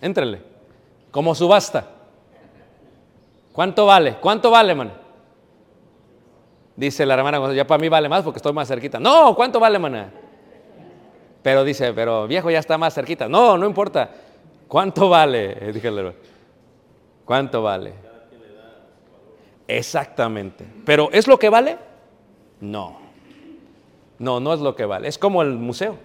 éntrele. 0.00 0.42
Como 1.10 1.34
subasta. 1.34 1.86
¿Cuánto 3.52 3.86
vale? 3.86 4.16
¿Cuánto 4.20 4.50
vale, 4.50 4.74
man? 4.74 5.07
Dice 6.78 7.04
la 7.04 7.14
hermana, 7.14 7.52
ya 7.54 7.66
para 7.66 7.80
mí 7.80 7.88
vale 7.88 8.08
más 8.08 8.22
porque 8.22 8.36
estoy 8.36 8.52
más 8.52 8.68
cerquita. 8.68 9.00
No, 9.00 9.34
¿cuánto 9.34 9.58
vale, 9.58 9.80
mana? 9.80 10.12
Pero 11.42 11.64
dice, 11.64 11.92
pero 11.92 12.28
viejo 12.28 12.52
ya 12.52 12.60
está 12.60 12.78
más 12.78 12.94
cerquita. 12.94 13.28
No, 13.28 13.58
no 13.58 13.66
importa. 13.66 14.08
¿Cuánto 14.68 15.08
vale? 15.08 15.72
Dije, 15.74 15.90
¿cuánto 17.24 17.62
vale? 17.64 17.94
Exactamente. 19.66 20.64
¿Pero 20.84 21.08
es 21.10 21.26
lo 21.26 21.36
que 21.36 21.48
vale? 21.48 21.78
No. 22.60 23.00
No, 24.20 24.38
no 24.38 24.54
es 24.54 24.60
lo 24.60 24.76
que 24.76 24.84
vale. 24.84 25.08
Es 25.08 25.18
como 25.18 25.42
el 25.42 25.54
museo. 25.54 25.96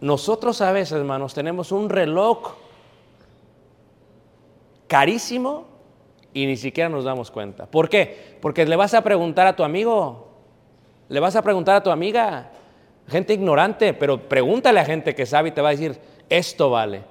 Nosotros 0.00 0.60
a 0.60 0.70
veces, 0.70 0.92
hermanos, 0.92 1.34
tenemos 1.34 1.72
un 1.72 1.88
reloj 1.88 2.54
carísimo 4.86 5.69
y 6.32 6.46
ni 6.46 6.56
siquiera 6.56 6.88
nos 6.88 7.04
damos 7.04 7.30
cuenta. 7.30 7.66
¿Por 7.66 7.88
qué? 7.88 8.36
Porque 8.40 8.66
le 8.66 8.76
vas 8.76 8.94
a 8.94 9.02
preguntar 9.02 9.46
a 9.46 9.56
tu 9.56 9.64
amigo, 9.64 10.28
le 11.08 11.20
vas 11.20 11.36
a 11.36 11.42
preguntar 11.42 11.76
a 11.76 11.82
tu 11.82 11.90
amiga, 11.90 12.50
Gente 13.10 13.34
ignorante, 13.34 13.92
pero 13.92 14.28
pregúntale 14.28 14.78
a 14.78 14.84
gente 14.84 15.16
que 15.16 15.26
sabe 15.26 15.48
y 15.48 15.52
te 15.52 15.60
va 15.60 15.70
a 15.70 15.72
decir, 15.72 15.98
esto 16.28 16.70
vale. 16.70 17.02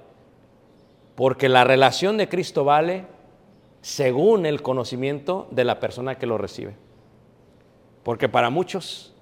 Porque 1.15 1.49
la 1.49 1.65
relación 1.65 2.15
de 2.15 2.29
Cristo 2.29 2.63
vale 2.63 3.05
según 3.81 4.45
el 4.45 4.61
conocimiento 4.61 5.49
de 5.51 5.65
la 5.65 5.81
persona 5.81 6.17
que 6.17 6.25
lo 6.25 6.37
recibe. 6.37 6.77
Porque 8.03 8.29
para 8.29 8.49
muchos 8.49 9.13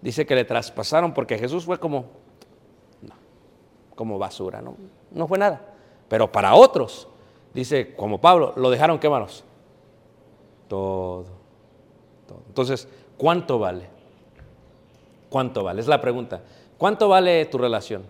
dice 0.00 0.24
que 0.24 0.34
le 0.34 0.46
traspasaron 0.46 1.12
porque 1.12 1.36
Jesús 1.36 1.66
fue 1.66 1.78
como, 1.78 2.06
no, 3.02 3.14
como 3.94 4.18
basura, 4.18 4.62
¿no? 4.62 4.76
No 5.10 5.28
fue 5.28 5.36
nada. 5.36 5.60
Pero 6.08 6.32
para 6.32 6.54
otros, 6.54 7.08
dice 7.54 7.94
como 7.94 8.20
Pablo, 8.20 8.52
lo 8.56 8.70
dejaron 8.70 8.98
qué 8.98 9.08
manos? 9.08 9.44
Todo, 10.68 11.24
todo. 12.26 12.42
Entonces, 12.46 12.88
¿cuánto 13.16 13.58
vale? 13.58 13.86
¿Cuánto 15.28 15.64
vale? 15.64 15.80
Es 15.80 15.86
la 15.88 16.00
pregunta. 16.00 16.42
¿Cuánto 16.78 17.08
vale 17.08 17.44
tu 17.46 17.58
relación? 17.58 18.04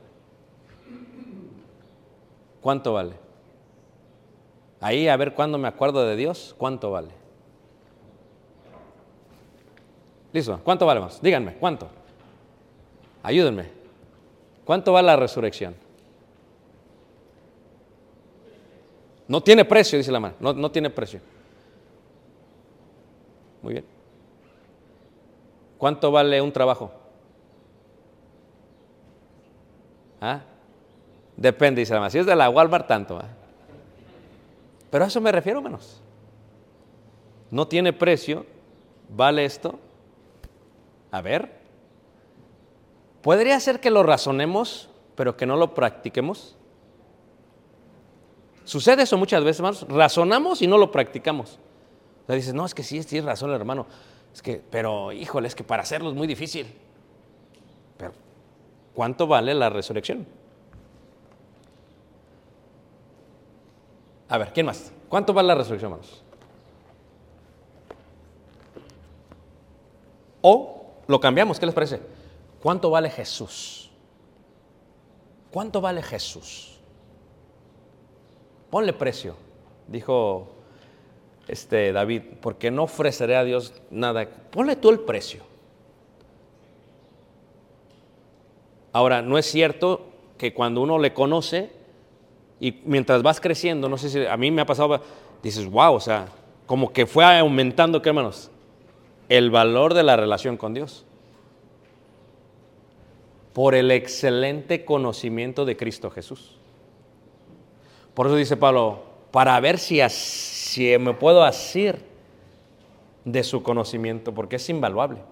¿Cuánto 2.61 2.93
vale? 2.93 3.15
Ahí 4.81 5.09
a 5.09 5.17
ver 5.17 5.35
cuándo 5.35 5.59
me 5.59 5.69
acuerdo 5.69 6.05
de 6.07 6.17
Dios, 6.17 6.55
¿cuánto 6.57 6.91
vale? 6.91 7.09
Listo, 10.33 10.61
¿cuánto 10.63 10.87
vale 10.87 11.01
más? 11.01 11.21
Díganme, 11.21 11.55
¿cuánto? 11.55 11.89
Ayúdenme. 13.23 13.69
¿Cuánto 14.65 14.93
vale 14.93 15.07
la 15.07 15.17
resurrección? 15.17 15.75
No 19.31 19.41
tiene 19.41 19.65
precio, 19.65 19.97
dice 19.97 20.11
la 20.11 20.19
mano. 20.19 20.35
No, 20.41 20.53
no 20.53 20.73
tiene 20.73 20.91
precio. 20.91 21.21
Muy 23.63 23.75
bien. 23.75 23.85
¿Cuánto 25.79 26.11
vale 26.11 26.43
un 26.43 26.51
trabajo? 26.51 26.91
¿Ah? 30.21 30.41
Depende, 31.37 31.81
dice 31.81 31.95
la 31.95 32.01
mano. 32.01 32.11
Si 32.11 32.19
es 32.19 32.27
de 32.27 32.35
la 32.35 32.51
Walmart, 32.51 32.89
tanto. 32.89 33.19
¿ah? 33.19 33.29
Pero 34.91 35.05
a 35.05 35.07
eso 35.07 35.21
me 35.21 35.31
refiero, 35.31 35.63
menos. 35.63 36.03
No 37.53 37.69
tiene 37.69 37.93
precio. 37.93 38.45
¿Vale 39.11 39.45
esto? 39.45 39.79
A 41.13 41.21
ver. 41.21 41.53
¿Podría 43.23 43.61
ser 43.61 43.79
que 43.79 43.91
lo 43.91 44.03
razonemos, 44.03 44.91
pero 45.15 45.37
que 45.37 45.47
no 45.47 45.57
lo 45.57 45.73
practiquemos? 45.73 46.57
Sucede 48.71 49.03
eso 49.03 49.19
muchas 49.19 49.43
veces, 49.43 49.59
hermanos. 49.59 49.85
Razonamos 49.89 50.63
y 50.63 50.69
no 50.69 50.79
lo 50.79 50.93
practicamos. 50.93 51.59
O 52.23 52.27
sea, 52.27 52.37
dices, 52.37 52.55
no, 52.55 52.65
es 52.65 52.73
que 52.73 52.85
sí, 52.85 53.03
tienes 53.03 53.25
razón, 53.25 53.51
hermano. 53.51 53.85
Es 54.33 54.41
que, 54.43 54.63
pero, 54.71 55.11
híjole, 55.11 55.49
es 55.49 55.57
que 55.57 55.65
para 55.65 55.83
hacerlo 55.83 56.09
es 56.09 56.15
muy 56.15 56.29
difícil. 56.29 56.73
Pero, 57.99 58.13
¿cuánto 58.95 59.27
vale 59.27 59.55
la 59.55 59.71
resurrección? 59.71 60.25
A 64.29 64.39
ver, 64.39 64.53
¿quién 64.53 64.67
más? 64.67 64.93
¿Cuánto 65.09 65.33
vale 65.33 65.49
la 65.49 65.57
resurrección, 65.57 65.91
hermanos? 65.91 66.23
O 70.43 70.93
lo 71.09 71.19
cambiamos, 71.19 71.59
¿qué 71.59 71.67
les 71.67 71.75
parece? 71.75 72.01
¿Cuánto 72.63 72.89
vale 72.89 73.11
Jesús? 73.11 73.91
¿Cuánto 75.51 75.81
vale 75.81 76.03
Jesús? 76.03 76.80
Ponle 78.71 78.93
precio, 78.93 79.35
dijo 79.89 80.49
este 81.49 81.93
David, 81.93 82.23
porque 82.41 82.71
no 82.71 82.85
ofreceré 82.85 83.37
a 83.37 83.43
Dios 83.43 83.75
nada. 83.91 84.29
Ponle 84.51 84.77
tú 84.77 84.91
el 84.91 85.01
precio. 85.01 85.43
Ahora, 88.93 89.23
no 89.23 89.37
es 89.39 89.47
cierto 89.47 90.07
que 90.39 90.55
cuando 90.55 90.81
uno 90.81 90.99
le 90.99 91.13
conoce 91.13 91.71
y 92.61 92.81
mientras 92.85 93.23
vas 93.23 93.41
creciendo, 93.41 93.89
no 93.89 93.99
sé 93.99 94.09
si 94.09 94.25
a 94.25 94.37
mí 94.37 94.51
me 94.51 94.63
ha 94.63 94.67
pasado, 94.67 95.01
dices, 95.43 95.69
wow, 95.69 95.95
o 95.95 96.01
sea, 96.01 96.29
como 96.67 96.93
que 96.93 97.07
fue 97.07 97.25
aumentando, 97.25 98.03
¿qué 98.03 98.11
hermanos? 98.11 98.51
El 99.29 99.51
valor 99.51 99.95
de 99.95 100.05
la 100.05 100.17
relación 100.17 100.57
con 100.57 100.75
Dios. 100.75 101.05
Por 103.53 103.75
el 103.75 103.91
excelente 103.91 104.85
conocimiento 104.85 105.65
de 105.65 105.77
Cristo 105.77 106.11
Jesús. 106.11 106.60
Por 108.21 108.27
eso 108.27 108.37
dice 108.37 108.55
Pablo, 108.55 108.99
para 109.31 109.59
ver 109.61 109.79
si, 109.79 109.99
si 110.11 110.99
me 110.99 111.15
puedo 111.15 111.43
asir 111.43 112.05
de 113.25 113.43
su 113.43 113.63
conocimiento, 113.63 114.35
porque 114.35 114.57
es 114.57 114.69
invaluable. 114.69 115.23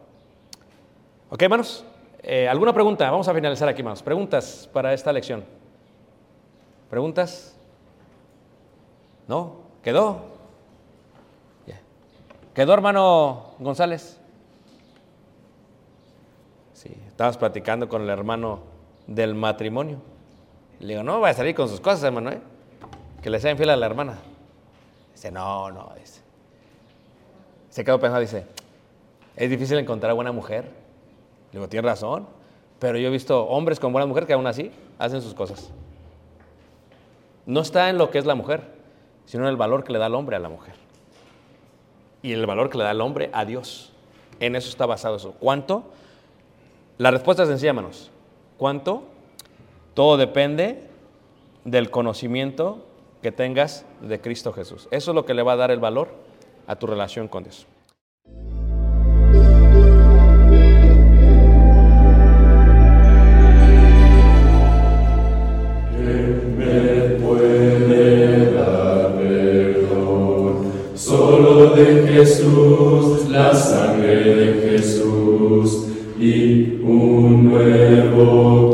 ¿Ok, 1.29 1.43
hermanos? 1.43 1.85
Eh, 2.23 2.49
¿Alguna 2.49 2.73
pregunta? 2.73 3.11
Vamos 3.11 3.29
a 3.29 3.35
finalizar 3.35 3.69
aquí, 3.69 3.83
hermanos. 3.83 4.03
Preguntas 4.03 4.71
para 4.73 4.95
esta 4.95 5.13
lección. 5.13 5.45
¿Preguntas? 6.89 7.55
¿No? 9.27 9.57
¿Quedó? 9.83 10.23
¿Quedó, 12.55 12.73
hermano 12.73 13.51
González? 13.59 14.19
Sí, 16.73 16.97
estabas 17.07 17.37
platicando 17.37 17.87
con 17.87 18.01
el 18.01 18.09
hermano 18.09 18.61
del 19.07 19.35
matrimonio. 19.35 19.99
Le 20.81 20.95
digo, 20.95 21.03
no, 21.03 21.21
va 21.21 21.29
a 21.29 21.35
salir 21.35 21.55
con 21.55 21.69
sus 21.69 21.81
cosas, 21.83 22.03
hermano, 22.05 22.31
¿eh? 22.31 22.41
Que 23.29 23.33
le 23.33 23.41
sea 23.41 23.51
infiel 23.51 23.69
a 23.69 23.77
la 23.77 23.85
hermana. 23.85 24.17
Dice, 25.13 25.31
no, 25.31 25.71
no, 25.71 25.93
dice. 26.01 26.23
Se 27.69 27.85
quedó 27.85 28.01
pensando, 28.01 28.23
dice, 28.23 28.47
es 29.37 29.51
difícil 29.51 29.77
encontrar 29.77 30.15
buena 30.15 30.33
mujer. 30.33 30.65
Le 31.53 31.59
digo, 31.59 31.69
tienes 31.69 31.85
razón, 31.85 32.27
pero 32.79 32.97
yo 32.97 33.09
he 33.09 33.11
visto 33.11 33.45
hombres 33.45 33.81
con 33.81 33.93
buenas 33.93 34.09
mujeres 34.09 34.27
que 34.27 34.33
aún 34.33 34.47
así 34.47 34.73
hacen 34.99 35.21
sus 35.21 35.35
cosas. 35.35 35.71
No 37.45 37.61
está 37.61 37.91
en 37.91 37.99
lo 37.99 38.11
que 38.11 38.17
es 38.17 38.25
la 38.25 38.35
mujer, 38.35 38.63
sino 39.27 39.43
en 39.43 39.51
el 39.51 39.59
valor 39.59 39.85
que 39.85 39.93
le 39.93 39.99
da 39.99 40.07
el 40.07 40.15
hombre 40.15 40.35
a 40.35 40.39
la 40.39 40.49
mujer. 40.49 40.73
Y 42.23 42.33
el 42.33 42.47
valor 42.47 42.71
que 42.71 42.79
le 42.79 42.85
da 42.85 42.93
el 42.93 43.01
hombre 43.03 43.29
a 43.35 43.45
Dios. 43.45 43.93
En 44.41 44.57
eso 44.57 44.71
está 44.71 44.87
basado 44.87 45.17
eso. 45.17 45.33
¿Cuánto? 45.33 45.85
La 46.97 47.11
respuesta 47.11 47.43
es 47.43 47.51
sencilla, 47.51 47.73
hermanos. 47.73 48.11
¿Cuánto? 48.57 49.03
Todo 49.93 50.17
depende 50.17 50.89
del 51.67 51.91
conocimiento 51.91 52.87
que 53.23 53.33
tengas 53.33 53.85
de 54.01 54.21
Cristo 54.21 54.53
Jesús. 54.53 54.89
Eso 54.91 55.11
es 55.11 55.15
lo 55.15 55.25
que 55.25 55.35
le 55.35 55.43
va 55.43 55.53
a 55.53 55.57
dar 55.57 55.71
el 55.71 55.81
valor 55.81 56.09
a 56.67 56.77
tu 56.77 56.87
relación 56.87 57.29
con 57.29 57.45
Dios. 57.45 57.67
Jesús, 72.19 73.29
la 73.31 73.55
sangre 73.55 74.35
de 74.35 74.71
Jesús 74.71 75.87
y 76.19 76.81
un 76.83 77.45
nuevo 77.45 78.68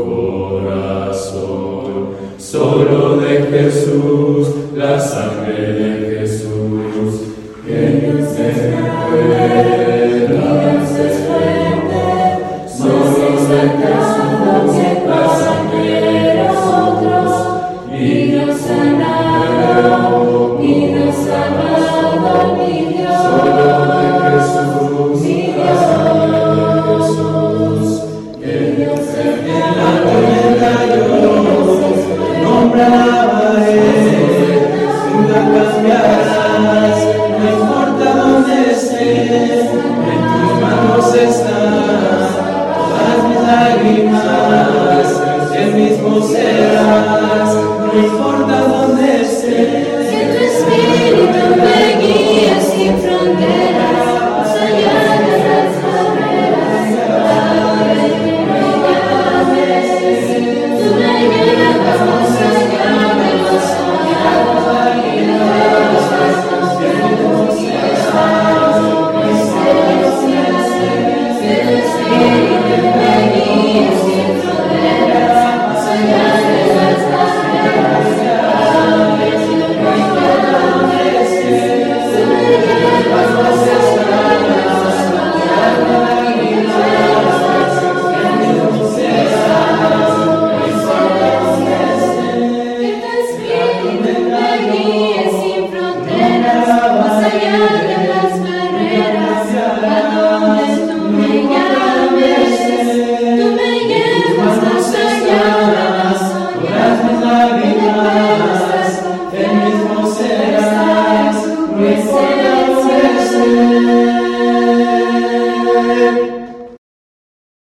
de 3.17 3.47
Jesús, 3.51 4.47
la 4.75 4.99
sangre 4.99 5.73
de 5.73 6.19
Jesús. 6.19 7.21
Que 7.65 8.11
Dios 8.11 8.39
es 8.39 8.57
Solo 12.77 13.05
de 13.49 13.59
Jesús, 13.59 14.04